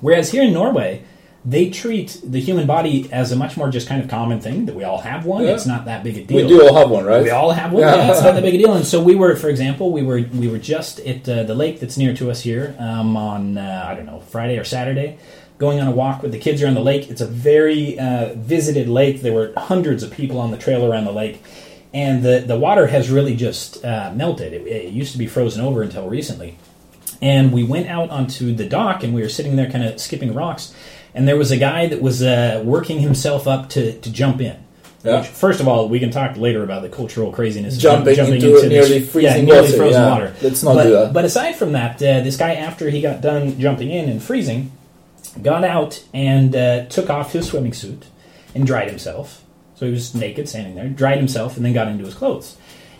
Whereas 0.00 0.30
here 0.30 0.42
in 0.42 0.52
Norway, 0.52 1.04
they 1.44 1.70
treat 1.70 2.20
the 2.22 2.38
human 2.38 2.66
body 2.66 3.10
as 3.10 3.32
a 3.32 3.36
much 3.36 3.56
more 3.56 3.70
just 3.70 3.88
kind 3.88 4.02
of 4.02 4.10
common 4.10 4.40
thing 4.40 4.66
that 4.66 4.74
we 4.74 4.84
all 4.84 4.98
have 4.98 5.24
one. 5.24 5.44
Yeah. 5.44 5.54
It's 5.54 5.64
not 5.66 5.86
that 5.86 6.04
big 6.04 6.18
a 6.18 6.24
deal. 6.24 6.36
We 6.36 6.48
do 6.48 6.66
all 6.66 6.74
have 6.76 6.90
one, 6.90 7.04
right? 7.06 7.22
We 7.22 7.30
all 7.30 7.50
have 7.52 7.72
one. 7.72 7.82
Yeah. 7.82 7.96
Yeah, 7.96 8.10
it's 8.12 8.22
not 8.22 8.34
that 8.34 8.42
big 8.42 8.54
a 8.54 8.58
deal. 8.58 8.74
And 8.80 8.86
so 8.86 9.02
we 9.02 9.14
were, 9.14 9.34
for 9.36 9.48
example, 9.48 9.90
we 9.90 10.02
were 10.02 10.20
we 10.34 10.48
were 10.48 10.58
just 10.58 11.00
at 11.00 11.28
uh, 11.28 11.44
the 11.44 11.54
lake 11.54 11.80
that's 11.80 11.96
near 11.96 12.14
to 12.14 12.30
us 12.30 12.42
here 12.42 12.76
um, 12.78 13.16
on 13.16 13.56
uh, 13.56 13.86
I 13.88 13.94
don't 13.94 14.06
know 14.06 14.20
Friday 14.20 14.58
or 14.58 14.64
Saturday, 14.64 15.18
going 15.56 15.80
on 15.80 15.88
a 15.88 15.92
walk 15.92 16.22
with 16.22 16.32
the 16.32 16.38
kids 16.38 16.62
around 16.62 16.74
the 16.74 16.82
lake. 16.82 17.08
It's 17.10 17.22
a 17.22 17.26
very 17.26 17.98
uh, 17.98 18.34
visited 18.34 18.88
lake. 18.88 19.22
There 19.22 19.32
were 19.32 19.54
hundreds 19.56 20.02
of 20.02 20.10
people 20.10 20.38
on 20.40 20.50
the 20.50 20.58
trail 20.58 20.84
around 20.90 21.04
the 21.06 21.12
lake, 21.12 21.42
and 21.94 22.22
the 22.22 22.44
the 22.46 22.58
water 22.58 22.86
has 22.88 23.08
really 23.08 23.34
just 23.34 23.82
uh, 23.82 24.12
melted. 24.14 24.52
It, 24.52 24.66
it 24.66 24.92
used 24.92 25.12
to 25.12 25.18
be 25.18 25.26
frozen 25.26 25.62
over 25.64 25.82
until 25.82 26.06
recently. 26.06 26.58
And 27.22 27.52
we 27.52 27.64
went 27.64 27.88
out 27.88 28.10
onto 28.10 28.54
the 28.54 28.66
dock, 28.66 29.04
and 29.04 29.14
we 29.14 29.20
were 29.20 29.28
sitting 29.28 29.56
there, 29.56 29.70
kind 29.70 29.84
of 29.84 30.00
skipping 30.00 30.32
rocks. 30.34 30.74
And 31.14 31.28
there 31.28 31.36
was 31.36 31.50
a 31.50 31.56
guy 31.56 31.86
that 31.86 32.00
was 32.00 32.22
uh, 32.22 32.62
working 32.64 33.00
himself 33.00 33.46
up 33.46 33.68
to, 33.70 33.98
to 34.00 34.12
jump 34.12 34.40
in. 34.40 34.56
Yeah. 35.02 35.20
Which, 35.20 35.28
first 35.28 35.60
of 35.60 35.68
all, 35.68 35.88
we 35.88 35.98
can 35.98 36.10
talk 36.10 36.36
later 36.36 36.62
about 36.62 36.82
the 36.82 36.88
cultural 36.88 37.32
craziness 37.32 37.76
of 37.76 37.82
Jumping 37.82 38.14
jump- 38.14 38.30
into 38.30 38.46
this- 38.46 38.64
nearly 38.64 39.00
freezing 39.00 39.46
yeah, 39.48 39.54
nearly 39.54 39.68
water, 39.68 39.76
frozen 39.76 40.02
yeah. 40.02 40.10
water. 40.10 40.34
Let's 40.42 40.62
not 40.62 40.74
but, 40.74 40.84
do 40.84 40.90
that. 40.90 41.12
But 41.12 41.24
aside 41.24 41.56
from 41.56 41.72
that, 41.72 41.96
uh, 41.96 42.20
this 42.20 42.36
guy, 42.36 42.54
after 42.54 42.90
he 42.90 43.00
got 43.00 43.20
done 43.20 43.58
jumping 43.58 43.90
in 43.90 44.08
and 44.08 44.22
freezing, 44.22 44.72
got 45.42 45.64
out 45.64 46.02
and 46.12 46.54
uh, 46.54 46.86
took 46.86 47.08
off 47.08 47.32
his 47.32 47.48
swimming 47.48 47.72
suit 47.72 48.04
and 48.54 48.66
dried 48.66 48.88
himself. 48.88 49.42
So 49.76 49.86
he 49.86 49.92
was 49.92 50.14
naked, 50.14 50.48
standing 50.48 50.74
there, 50.74 50.88
dried 50.88 51.16
himself, 51.16 51.56
and 51.56 51.64
then 51.64 51.72
got 51.72 51.88
into 51.88 52.04
his 52.04 52.14
clothes. 52.14 52.56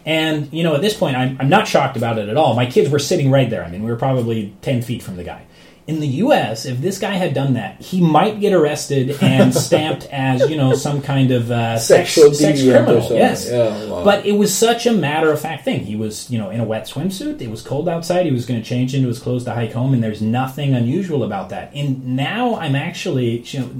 And 0.06 0.52
you 0.52 0.62
know, 0.62 0.74
at 0.74 0.80
this 0.80 0.94
point, 0.94 1.16
I'm, 1.16 1.36
I'm 1.40 1.48
not 1.48 1.68
shocked 1.68 1.96
about 1.96 2.18
it 2.18 2.28
at 2.28 2.36
all. 2.36 2.54
My 2.54 2.66
kids 2.66 2.90
were 2.90 2.98
sitting 2.98 3.30
right 3.30 3.48
there. 3.50 3.64
I 3.64 3.70
mean, 3.70 3.82
we 3.82 3.90
were 3.90 3.96
probably 3.96 4.54
ten 4.62 4.82
feet 4.82 5.02
from 5.02 5.16
the 5.16 5.24
guy, 5.24 5.44
in 5.90 5.98
the 5.98 6.06
U.S., 6.06 6.66
if 6.66 6.80
this 6.80 6.98
guy 6.98 7.14
had 7.14 7.34
done 7.34 7.54
that, 7.54 7.80
he 7.80 8.00
might 8.00 8.38
get 8.38 8.52
arrested 8.52 9.18
and 9.22 9.52
stamped 9.66 10.06
as 10.06 10.48
you 10.48 10.56
know 10.56 10.74
some 10.74 11.02
kind 11.02 11.32
of 11.32 11.50
uh, 11.50 11.78
sex, 11.78 12.12
Sexual 12.12 12.34
sex 12.34 12.60
deviant 12.60 12.84
criminal. 12.84 13.12
Yes, 13.12 13.48
Yeah, 13.50 13.86
wow. 13.86 14.04
but 14.04 14.24
it 14.24 14.32
was 14.32 14.54
such 14.54 14.86
a 14.86 14.92
matter 14.92 15.32
of 15.32 15.40
fact 15.40 15.64
thing. 15.64 15.80
He 15.80 15.96
was 15.96 16.30
you 16.30 16.38
know 16.38 16.50
in 16.50 16.60
a 16.60 16.64
wet 16.64 16.84
swimsuit. 16.84 17.40
It 17.40 17.50
was 17.50 17.62
cold 17.62 17.88
outside. 17.88 18.24
He 18.24 18.32
was 18.32 18.46
going 18.46 18.62
to 18.62 18.66
change 18.66 18.94
into 18.94 19.08
his 19.08 19.18
clothes 19.18 19.44
to 19.44 19.52
hike 19.52 19.72
home, 19.72 19.92
and 19.92 20.02
there's 20.02 20.22
nothing 20.22 20.74
unusual 20.74 21.24
about 21.24 21.48
that. 21.48 21.74
And 21.74 22.16
now 22.16 22.54
I'm 22.54 22.76
actually 22.76 23.40
you 23.40 23.60
know 23.60 23.70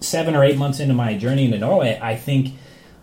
seven 0.00 0.36
or 0.36 0.44
eight 0.44 0.58
months 0.58 0.78
into 0.78 0.94
my 0.94 1.16
journey 1.16 1.46
into 1.46 1.58
Norway. 1.58 1.98
I 2.02 2.16
think. 2.16 2.54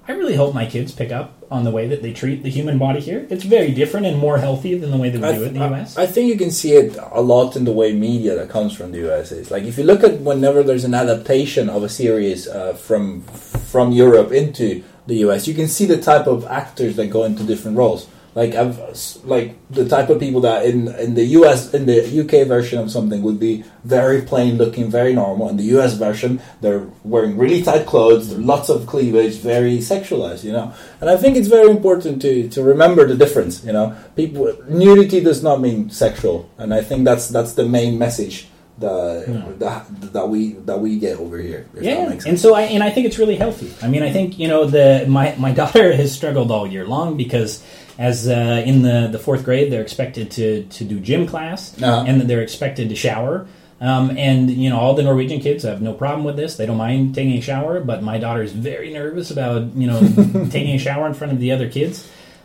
I 0.05 0.11
really 0.11 0.35
hope 0.35 0.53
my 0.53 0.65
kids 0.65 0.91
pick 0.91 1.11
up 1.11 1.33
on 1.49 1.63
the 1.63 1.71
way 1.71 1.87
that 1.87 2.01
they 2.01 2.11
treat 2.11 2.43
the 2.43 2.49
human 2.49 2.77
body 2.77 2.99
here. 2.99 3.25
It's 3.29 3.45
very 3.45 3.71
different 3.71 4.05
and 4.05 4.17
more 4.19 4.37
healthy 4.37 4.77
than 4.77 4.91
the 4.91 4.97
way 4.97 5.09
that 5.09 5.21
we 5.21 5.27
I, 5.27 5.31
do 5.37 5.43
it 5.43 5.47
in 5.47 5.53
the 5.53 5.61
I- 5.61 5.81
US. 5.81 5.97
I 5.97 6.05
think 6.07 6.27
you 6.27 6.37
can 6.37 6.51
see 6.51 6.73
it 6.73 6.97
a 7.11 7.21
lot 7.21 7.55
in 7.55 7.63
the 7.63 7.71
way 7.71 7.93
media 7.93 8.35
that 8.35 8.49
comes 8.49 8.75
from 8.75 8.91
the 8.91 9.09
US 9.09 9.31
is. 9.31 9.49
Like 9.49 9.63
if 9.63 9.77
you 9.77 9.85
look 9.85 10.03
at 10.03 10.19
whenever 10.19 10.61
there's 10.61 10.83
an 10.83 10.93
adaptation 10.93 11.69
of 11.69 11.83
a 11.83 11.89
series 11.89 12.47
uh, 12.47 12.73
from 12.73 13.21
from 13.21 13.91
Europe 13.93 14.31
into 14.31 14.83
the 15.07 15.15
US, 15.25 15.47
you 15.47 15.53
can 15.53 15.67
see 15.67 15.85
the 15.85 16.01
type 16.01 16.27
of 16.27 16.45
actors 16.45 16.95
that 16.97 17.07
go 17.07 17.23
into 17.23 17.43
different 17.43 17.77
roles. 17.77 18.07
Like 18.35 18.55
I've 18.55 18.79
like 19.25 19.55
the 19.69 19.87
type 19.87 20.09
of 20.09 20.19
people 20.19 20.41
that 20.41 20.65
in 20.65 20.87
in 20.95 21.13
the 21.13 21.25
US 21.37 21.73
in 21.73 21.85
the 21.85 22.01
UK 22.21 22.47
version 22.47 22.79
of 22.79 22.89
something 22.89 23.21
would 23.21 23.39
be 23.39 23.63
very 23.83 24.21
plain 24.23 24.57
looking, 24.57 24.89
very 24.89 25.13
normal. 25.13 25.49
In 25.49 25.57
the 25.57 25.69
US 25.77 25.93
version, 25.93 26.41
they're 26.61 26.87
wearing 27.03 27.37
really 27.37 27.61
tight 27.61 27.85
clothes, 27.85 28.33
lots 28.33 28.69
of 28.69 28.87
cleavage, 28.87 29.35
very 29.35 29.77
sexualized, 29.77 30.43
you 30.43 30.51
know. 30.51 30.73
And 30.99 31.09
I 31.09 31.17
think 31.17 31.37
it's 31.37 31.47
very 31.47 31.69
important 31.69 32.21
to 32.23 32.49
to 32.49 32.63
remember 32.63 33.07
the 33.07 33.15
difference, 33.15 33.63
you 33.63 33.71
know. 33.71 33.95
People 34.15 34.55
nudity 34.67 35.19
does 35.21 35.43
not 35.43 35.61
mean 35.61 35.91
sexual, 35.91 36.49
and 36.57 36.73
I 36.73 36.81
think 36.81 37.05
that's 37.05 37.27
that's 37.27 37.53
the 37.53 37.65
main 37.65 37.99
message 37.99 38.47
that 38.79 39.25
Hmm. 39.27 39.59
that, 39.59 39.85
that 40.13 40.27
we 40.29 40.53
that 40.65 40.79
we 40.79 40.97
get 40.97 41.19
over 41.19 41.37
here. 41.37 41.67
Yeah, 41.79 42.17
and 42.25 42.39
so 42.39 42.55
I 42.55 42.63
and 42.63 42.81
I 42.83 42.89
think 42.89 43.05
it's 43.05 43.19
really 43.19 43.35
healthy. 43.35 43.71
I 43.81 43.87
mean, 43.87 44.01
I 44.01 44.11
think 44.11 44.39
you 44.39 44.47
know 44.47 44.65
the 44.65 45.05
my 45.07 45.35
my 45.37 45.51
daughter 45.61 45.93
has 45.93 46.11
struggled 46.11 46.49
all 46.49 46.65
year 46.65 46.85
long 46.85 47.15
because 47.15 47.61
as 48.09 48.27
uh, 48.27 48.63
in 48.69 48.81
the 48.87 48.97
the 49.15 49.19
fourth 49.25 49.43
grade 49.47 49.67
they're 49.71 49.81
expected 49.89 50.25
to 50.37 50.45
to 50.77 50.81
do 50.91 50.95
gym 51.09 51.23
class 51.31 51.59
Uh-huh. 51.81 52.03
and 52.07 52.13
then 52.19 52.27
they're 52.27 52.45
expected 52.49 52.85
to 52.89 52.95
shower. 52.95 53.35
Um, 53.81 54.05
and 54.17 54.49
you 54.63 54.69
know 54.71 54.79
all 54.79 54.93
the 54.99 55.03
Norwegian 55.03 55.39
kids 55.41 55.63
have 55.63 55.81
no 55.81 55.93
problem 56.03 56.23
with 56.29 56.37
this; 56.41 56.55
they 56.57 56.65
don't 56.69 56.77
mind 56.87 57.15
taking 57.15 57.37
a 57.37 57.41
shower. 57.41 57.73
But 57.91 58.01
my 58.11 58.17
daughter 58.17 58.41
is 58.47 58.53
very 58.71 58.89
nervous 58.93 59.27
about 59.31 59.59
you 59.81 59.87
know 59.89 59.99
taking 60.55 60.75
a 60.75 60.81
shower 60.87 61.05
in 61.07 61.13
front 61.13 61.33
of 61.33 61.39
the 61.39 61.51
other 61.55 61.67
kids. 61.69 61.95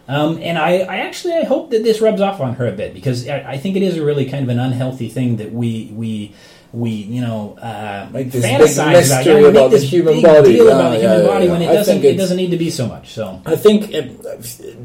Um, 0.09 0.39
and 0.43 0.57
I, 0.59 0.71
I 0.95 0.97
actually 1.09 1.35
I 1.35 1.45
hope 1.45 1.71
that 1.71 1.83
this 1.85 2.01
rubs 2.01 2.21
off 2.23 2.41
on 2.41 2.55
her 2.59 2.67
a 2.67 2.73
bit 2.73 2.91
because 2.95 3.29
I, 3.29 3.53
I 3.55 3.59
think 3.59 3.77
it 3.77 3.83
is 3.83 3.95
a 3.99 4.05
really 4.05 4.25
kind 4.33 4.43
of 4.43 4.49
an 4.49 4.59
unhealthy 4.59 5.09
thing 5.17 5.37
that 5.37 5.53
we 5.53 5.93
we 5.95 6.33
we 6.73 6.91
you 6.91 7.21
know 7.23 7.57
uh, 7.63 8.09
Make 8.13 8.31
this 8.31 8.43
big 8.45 8.61
fantasize 8.61 8.93
mystery 8.93 9.25
Yeah, 9.33 9.39
we 9.39 9.43
make 9.45 9.51
about 9.57 9.71
the 9.71 9.77
this 9.79 9.91
human 9.91 10.15
big 10.15 10.25
body. 10.25 10.53
deal 10.53 10.69
about 10.69 10.91
the 10.93 10.99
human 11.01 11.27
body 11.27 11.49
when 11.49 11.63
it 11.63 11.69
I 11.71 11.75
doesn't 11.75 12.05
it 12.05 12.17
doesn't 12.17 12.37
need 12.37 12.51
to 12.51 12.59
be 12.59 12.71
so 12.71 12.87
much. 12.87 13.09
So 13.15 13.41
I 13.47 13.57
think 13.57 13.95
uh, 13.95 14.03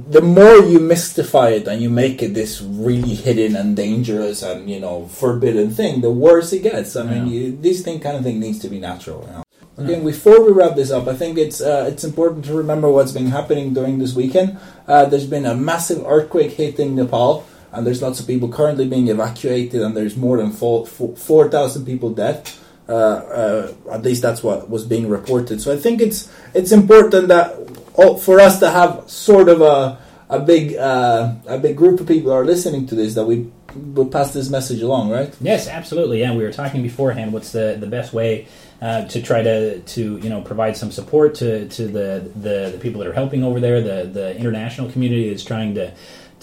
the 0.10 0.22
more 0.22 0.56
you 0.58 0.80
mystify 0.80 1.50
it 1.50 1.68
and 1.68 1.82
you 1.82 1.90
make 1.90 2.22
it 2.24 2.34
this 2.34 2.62
really 2.62 3.16
hidden 3.16 3.56
and 3.56 3.76
dangerous 3.76 4.44
and 4.44 4.70
you 4.70 4.80
know 4.80 5.08
forbidden 5.08 5.72
thing, 5.72 6.02
the 6.02 6.12
worse 6.12 6.54
it 6.54 6.64
gets. 6.64 6.96
I 6.96 7.04
mean, 7.04 7.28
Yeah. 7.28 7.34
you, 7.34 7.58
this 7.58 7.82
thing 7.82 8.00
kind 8.00 8.16
of 8.18 8.24
thing 8.24 8.40
needs 8.40 8.60
to 8.60 8.70
be 8.70 8.80
natural. 8.80 9.22
You 9.28 9.34
know? 9.34 9.44
Again, 9.76 10.06
before 10.06 10.40
we 10.46 10.52
wrap 10.52 10.76
this 10.76 10.92
up, 10.92 11.08
I 11.08 11.16
think 11.16 11.38
it's 11.38 11.60
uh, 11.60 11.90
it's 11.92 12.04
important 12.04 12.46
to 12.46 12.54
remember 12.54 12.90
what's 12.90 13.12
been 13.12 13.28
happening 13.28 13.74
during 13.74 13.98
this 14.00 14.14
weekend. 14.14 14.58
Uh, 14.88 15.06
there's 15.06 15.26
been 15.26 15.46
a 15.46 15.56
massive 15.56 16.06
earthquake 16.06 16.52
hitting 16.52 16.96
Nepal, 16.96 17.44
and 17.74 17.86
there's 17.86 18.02
lots 18.02 18.20
of 18.20 18.28
people 18.28 18.50
currently 18.50 18.88
being 18.88 19.08
evacuated, 19.08 19.82
and 19.82 19.98
there's 19.98 20.16
more 20.16 20.38
than 20.38 20.52
four 20.52 20.86
four 20.86 21.50
thousand 21.50 21.86
people 21.86 22.12
dead. 22.12 22.50
Uh, 22.88 22.92
uh, 22.92 23.74
at 23.92 24.02
least 24.02 24.22
that's 24.22 24.44
what 24.44 24.70
was 24.70 24.86
being 24.86 25.08
reported. 25.10 25.62
So 25.62 25.74
I 25.74 25.78
think 25.78 26.02
it's 26.02 26.32
it's 26.54 26.72
important 26.72 27.30
that 27.30 27.58
all, 27.96 28.18
for 28.18 28.40
us 28.40 28.60
to 28.60 28.70
have 28.70 29.10
sort 29.10 29.50
of 29.50 29.62
a 29.62 30.00
a 30.30 30.40
big 30.40 30.76
uh, 30.76 31.34
a 31.48 31.58
big 31.58 31.78
group 31.78 32.00
of 32.00 32.08
people 32.08 32.32
are 32.32 32.46
listening 32.46 32.86
to 32.88 32.96
this 32.96 33.16
that 33.16 33.26
we 33.26 33.52
will 33.76 34.08
pass 34.08 34.34
this 34.34 34.50
message 34.50 34.82
along, 34.82 35.10
right? 35.10 35.34
Yes, 35.42 35.68
absolutely. 35.68 36.20
Yeah, 36.20 36.36
we 36.36 36.44
were 36.44 36.52
talking 36.52 36.84
beforehand. 36.84 37.34
What's 37.34 37.52
the, 37.52 37.78
the 37.80 37.88
best 37.88 38.14
way 38.14 38.48
uh, 38.82 39.06
to 39.06 39.22
try 39.22 39.42
to, 39.42 39.80
to 39.80 40.18
you 40.18 40.30
know 40.30 40.42
provide 40.42 40.78
some 40.78 40.92
support 40.92 41.36
to, 41.36 41.68
to 41.70 41.88
the, 41.88 42.32
the, 42.36 42.72
the 42.74 42.80
people 42.80 43.00
that 43.02 43.08
are 43.08 43.14
helping 43.14 43.44
over 43.44 43.60
there, 43.60 43.82
the 43.82 44.10
the 44.10 44.38
international 44.38 44.92
community 44.92 45.30
that's 45.30 45.44
trying 45.44 45.76
to 45.76 45.94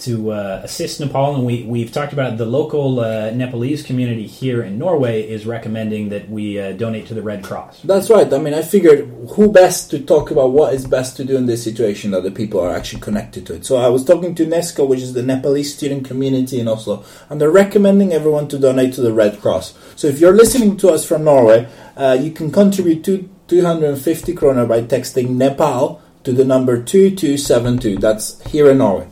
to 0.01 0.31
uh, 0.31 0.61
assist 0.63 0.99
Nepal, 0.99 1.35
and 1.35 1.45
we 1.45 1.63
we've 1.63 1.91
talked 1.91 2.13
about 2.13 2.37
the 2.37 2.45
local 2.45 2.99
uh, 2.99 3.31
Nepalese 3.31 3.83
community 3.83 4.25
here 4.25 4.63
in 4.63 4.77
Norway 4.77 5.21
is 5.21 5.45
recommending 5.45 6.09
that 6.09 6.29
we 6.29 6.59
uh, 6.59 6.71
donate 6.73 7.07
to 7.07 7.13
the 7.13 7.21
Red 7.21 7.43
Cross. 7.43 7.81
That's 7.83 8.09
right. 8.09 8.31
I 8.33 8.37
mean, 8.39 8.53
I 8.53 8.63
figured 8.63 9.07
who 9.35 9.51
best 9.51 9.91
to 9.91 9.99
talk 9.99 10.31
about 10.31 10.51
what 10.51 10.73
is 10.73 10.85
best 10.87 11.17
to 11.17 11.23
do 11.23 11.37
in 11.37 11.45
this 11.45 11.63
situation 11.63 12.11
that 12.11 12.23
the 12.23 12.31
people 12.31 12.59
are 12.59 12.75
actually 12.75 13.01
connected 13.01 13.45
to 13.47 13.53
it. 13.53 13.65
So 13.65 13.77
I 13.77 13.89
was 13.89 14.03
talking 14.03 14.33
to 14.35 14.45
NESCO, 14.45 14.87
which 14.87 15.01
is 15.01 15.13
the 15.13 15.23
Nepalese 15.23 15.73
student 15.73 16.05
community 16.05 16.59
in 16.59 16.67
Oslo, 16.67 17.05
and 17.29 17.39
they're 17.39 17.51
recommending 17.51 18.11
everyone 18.11 18.47
to 18.49 18.57
donate 18.57 18.93
to 18.95 19.01
the 19.01 19.13
Red 19.13 19.39
Cross. 19.39 19.75
So 19.95 20.07
if 20.07 20.19
you're 20.19 20.35
listening 20.35 20.77
to 20.77 20.89
us 20.89 21.05
from 21.07 21.23
Norway, 21.23 21.67
uh, 21.95 22.17
you 22.19 22.31
can 22.31 22.51
contribute 22.51 23.03
to 23.05 23.29
250 23.47 24.33
kroner 24.33 24.65
by 24.65 24.81
texting 24.81 25.31
Nepal 25.31 26.01
to 26.23 26.31
the 26.31 26.45
number 26.45 26.81
2272. 26.81 27.97
That's 27.97 28.41
here 28.49 28.71
in 28.71 28.77
Norway. 28.79 29.10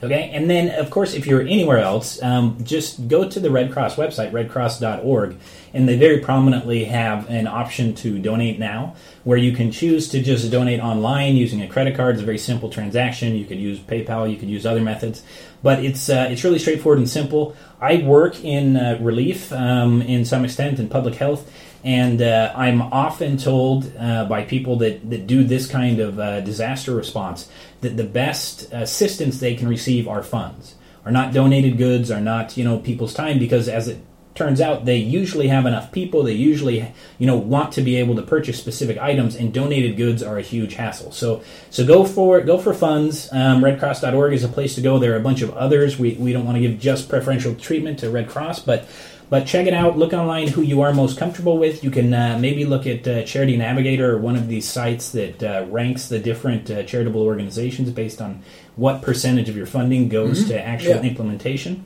Okay, 0.00 0.30
and 0.32 0.48
then 0.48 0.70
of 0.78 0.90
course, 0.90 1.14
if 1.14 1.26
you're 1.26 1.40
anywhere 1.40 1.78
else, 1.78 2.22
um, 2.22 2.56
just 2.62 3.08
go 3.08 3.28
to 3.28 3.40
the 3.40 3.50
Red 3.50 3.72
Cross 3.72 3.96
website, 3.96 4.30
redcross.org, 4.30 5.36
and 5.74 5.88
they 5.88 5.96
very 5.96 6.20
prominently 6.20 6.84
have 6.84 7.28
an 7.28 7.48
option 7.48 7.96
to 7.96 8.20
donate 8.20 8.60
now, 8.60 8.94
where 9.24 9.38
you 9.38 9.50
can 9.50 9.72
choose 9.72 10.08
to 10.10 10.22
just 10.22 10.48
donate 10.52 10.78
online 10.78 11.34
using 11.34 11.62
a 11.62 11.68
credit 11.68 11.96
card. 11.96 12.14
It's 12.14 12.22
a 12.22 12.26
very 12.26 12.38
simple 12.38 12.70
transaction. 12.70 13.34
You 13.34 13.44
could 13.44 13.58
use 13.58 13.80
PayPal, 13.80 14.30
you 14.30 14.36
could 14.36 14.48
use 14.48 14.64
other 14.64 14.80
methods, 14.80 15.24
but 15.64 15.84
it's 15.84 16.08
uh, 16.08 16.28
it's 16.30 16.44
really 16.44 16.60
straightforward 16.60 16.98
and 16.98 17.10
simple. 17.10 17.56
I 17.80 17.96
work 17.96 18.44
in 18.44 18.76
uh, 18.76 18.98
relief 19.00 19.52
um, 19.52 20.00
in 20.02 20.24
some 20.24 20.44
extent 20.44 20.78
in 20.78 20.88
public 20.88 21.16
health. 21.16 21.50
And 21.84 22.20
uh, 22.20 22.52
I'm 22.56 22.82
often 22.82 23.36
told 23.36 23.92
uh, 23.96 24.24
by 24.24 24.42
people 24.44 24.76
that, 24.78 25.08
that 25.10 25.28
do 25.28 25.44
this 25.44 25.68
kind 25.68 26.00
of 26.00 26.18
uh, 26.18 26.40
disaster 26.40 26.92
response 26.92 27.48
that 27.80 27.96
the 27.96 28.04
best 28.04 28.72
assistance 28.72 29.40
they 29.40 29.54
can 29.54 29.68
receive 29.68 30.08
are 30.08 30.22
funds, 30.22 30.74
are 31.04 31.12
not 31.12 31.32
donated 31.32 31.78
goods, 31.78 32.10
are 32.10 32.20
not 32.20 32.56
you 32.56 32.64
know 32.64 32.78
people's 32.78 33.14
time, 33.14 33.38
because 33.38 33.68
as 33.68 33.88
it 33.88 34.00
turns 34.34 34.60
out, 34.60 34.84
they 34.84 34.96
usually 34.96 35.48
have 35.48 35.66
enough 35.66 35.90
people. 35.90 36.22
They 36.22 36.32
usually 36.32 36.92
you 37.18 37.26
know 37.26 37.36
want 37.36 37.72
to 37.72 37.82
be 37.82 37.96
able 37.96 38.14
to 38.16 38.22
purchase 38.22 38.58
specific 38.58 38.96
items, 38.98 39.34
and 39.34 39.52
donated 39.52 39.96
goods 39.96 40.22
are 40.22 40.38
a 40.38 40.42
huge 40.42 40.74
hassle. 40.74 41.12
So 41.12 41.42
so 41.70 41.86
go 41.86 42.04
for 42.04 42.40
go 42.40 42.58
for 42.58 42.72
funds. 42.72 43.28
Um, 43.32 43.62
RedCross.org 43.62 44.32
is 44.32 44.44
a 44.44 44.48
place 44.48 44.74
to 44.76 44.80
go. 44.80 44.98
There 44.98 45.12
are 45.12 45.18
a 45.18 45.20
bunch 45.20 45.42
of 45.42 45.54
others. 45.56 45.98
We 45.98 46.14
we 46.14 46.32
don't 46.32 46.46
want 46.46 46.56
to 46.56 46.62
give 46.62 46.78
just 46.78 47.08
preferential 47.08 47.54
treatment 47.54 47.98
to 47.98 48.10
Red 48.10 48.28
Cross, 48.28 48.60
but 48.60 48.88
but 49.30 49.46
check 49.46 49.66
it 49.66 49.74
out. 49.74 49.98
Look 49.98 50.12
online 50.12 50.48
who 50.48 50.62
you 50.62 50.80
are 50.80 50.92
most 50.92 51.18
comfortable 51.18 51.58
with. 51.58 51.82
You 51.84 51.90
can 51.90 52.12
uh, 52.14 52.38
maybe 52.40 52.64
look 52.64 52.86
at 52.86 53.06
uh, 53.06 53.22
Charity 53.24 53.56
Navigator 53.56 54.14
or 54.14 54.18
one 54.18 54.36
of 54.36 54.48
these 54.48 54.68
sites 54.68 55.10
that 55.12 55.42
uh, 55.42 55.66
ranks 55.68 56.08
the 56.08 56.18
different 56.18 56.70
uh, 56.70 56.82
charitable 56.84 57.22
organizations 57.22 57.90
based 57.90 58.20
on 58.20 58.42
what 58.76 59.02
percentage 59.02 59.48
of 59.48 59.56
your 59.56 59.66
funding 59.66 60.08
goes 60.08 60.46
to 60.48 60.58
actual 60.60 60.96
Yeah. 60.96 61.02
implementation. 61.02 61.84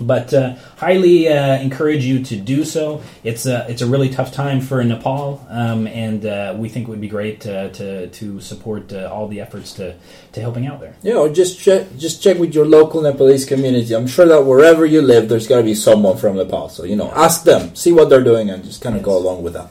But 0.00 0.32
uh, 0.34 0.56
highly 0.76 1.28
uh, 1.28 1.58
encourage 1.60 2.04
you 2.04 2.22
to 2.24 2.36
do 2.36 2.64
so. 2.64 3.02
It's 3.22 3.46
a 3.46 3.66
it's 3.68 3.82
a 3.82 3.86
really 3.86 4.08
tough 4.08 4.32
time 4.32 4.60
for 4.60 4.82
Nepal, 4.82 5.44
um, 5.48 5.86
and 5.86 6.24
uh, 6.26 6.54
we 6.56 6.68
think 6.68 6.88
it 6.88 6.90
would 6.90 7.00
be 7.00 7.08
great 7.08 7.46
uh, 7.46 7.68
to 7.70 8.08
to 8.08 8.40
support 8.40 8.92
uh, 8.92 9.10
all 9.12 9.28
the 9.28 9.40
efforts 9.40 9.72
to 9.74 9.96
to 10.32 10.40
helping 10.40 10.66
out 10.66 10.80
there. 10.80 10.96
Yeah, 11.02 11.14
or 11.14 11.28
just 11.28 11.60
check 11.60 11.86
just 11.96 12.22
check 12.22 12.38
with 12.38 12.54
your 12.54 12.66
local 12.66 13.02
Nepalese 13.02 13.44
community. 13.44 13.94
I'm 13.94 14.06
sure 14.06 14.26
that 14.26 14.42
wherever 14.42 14.84
you 14.84 15.02
live, 15.02 15.28
there's 15.28 15.46
got 15.46 15.58
to 15.58 15.64
be 15.64 15.74
someone 15.74 16.16
from 16.16 16.36
Nepal. 16.36 16.68
So 16.68 16.84
you 16.84 16.96
know, 16.96 17.10
ask 17.12 17.44
them, 17.44 17.74
see 17.74 17.92
what 17.92 18.08
they're 18.08 18.24
doing, 18.24 18.50
and 18.50 18.64
just 18.64 18.82
kind 18.82 18.96
of 18.96 19.02
go 19.02 19.16
along 19.16 19.42
with 19.42 19.54
that. 19.54 19.70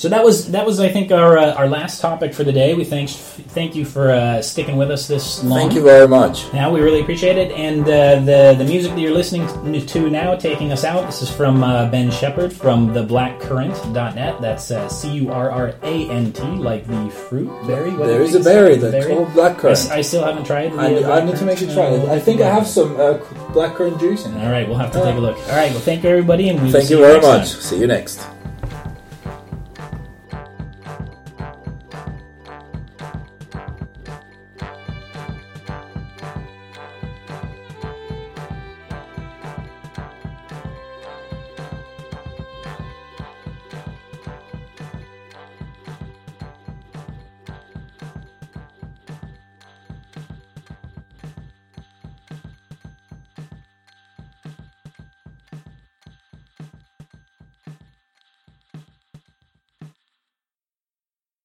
So 0.00 0.08
that 0.08 0.24
was 0.24 0.50
that 0.52 0.64
was 0.64 0.80
I 0.80 0.88
think 0.88 1.12
our 1.12 1.36
uh, 1.36 1.52
our 1.52 1.68
last 1.68 2.00
topic 2.00 2.32
for 2.32 2.42
the 2.42 2.52
day. 2.52 2.72
We 2.72 2.84
thanks 2.84 3.12
thank 3.52 3.76
you 3.76 3.84
for 3.84 4.10
uh, 4.10 4.40
sticking 4.40 4.78
with 4.78 4.90
us 4.90 5.06
this 5.06 5.44
long. 5.44 5.58
Thank 5.58 5.74
you 5.74 5.82
very 5.82 6.08
much. 6.08 6.50
Now 6.54 6.72
we 6.72 6.80
really 6.80 7.02
appreciate 7.02 7.36
it, 7.36 7.52
and 7.52 7.82
uh, 7.82 8.20
the 8.20 8.54
the 8.56 8.64
music 8.64 8.92
that 8.92 9.00
you're 9.02 9.12
listening 9.12 9.46
to 9.84 10.08
now, 10.08 10.36
taking 10.36 10.72
us 10.72 10.84
out. 10.84 11.04
This 11.04 11.20
is 11.20 11.30
from 11.30 11.62
uh, 11.62 11.90
Ben 11.90 12.10
Shepard 12.10 12.50
from 12.50 12.94
the 12.94 13.04
theblackcurrant.net. 13.04 14.40
That's 14.40 14.70
uh, 14.70 14.88
C 14.88 15.10
U 15.16 15.32
R 15.32 15.50
R 15.50 15.74
A 15.82 16.08
N 16.08 16.32
T, 16.32 16.44
like 16.44 16.86
the 16.86 17.10
fruit 17.10 17.50
berry. 17.66 17.90
What 17.90 18.06
There 18.06 18.22
is 18.22 18.34
a 18.34 18.40
berry 18.40 18.76
that's 18.76 19.06
called 19.06 19.28
I, 19.28 19.34
blackcurrant. 19.34 19.72
s- 19.72 19.90
I 19.90 20.00
still 20.00 20.24
haven't 20.24 20.44
tried. 20.46 20.72
I, 20.76 20.94
uh, 20.94 21.20
I 21.20 21.24
need 21.26 21.36
to 21.36 21.44
make 21.44 21.60
you 21.60 21.66
try 21.74 21.88
it. 21.88 22.08
I 22.08 22.18
think 22.18 22.40
I 22.40 22.48
have 22.48 22.66
some 22.66 22.96
uh, 22.96 23.18
blackcurrant 23.52 24.00
juice 24.00 24.24
in 24.24 24.34
it. 24.34 24.42
All 24.46 24.50
right, 24.50 24.66
we'll 24.66 24.78
have 24.78 24.92
to 24.92 25.02
take 25.04 25.16
a 25.16 25.20
look. 25.20 25.36
All 25.36 25.56
right, 25.56 25.70
well, 25.72 25.80
thank 25.80 26.04
you 26.04 26.08
everybody, 26.08 26.48
and 26.48 26.62
we 26.62 26.72
Thank 26.72 26.86
see 26.86 26.94
you 26.94 27.00
very 27.00 27.20
next 27.20 27.26
time. 27.26 27.38
much. 27.40 27.48
See 27.48 27.78
you 27.78 27.86
next. 27.86 28.39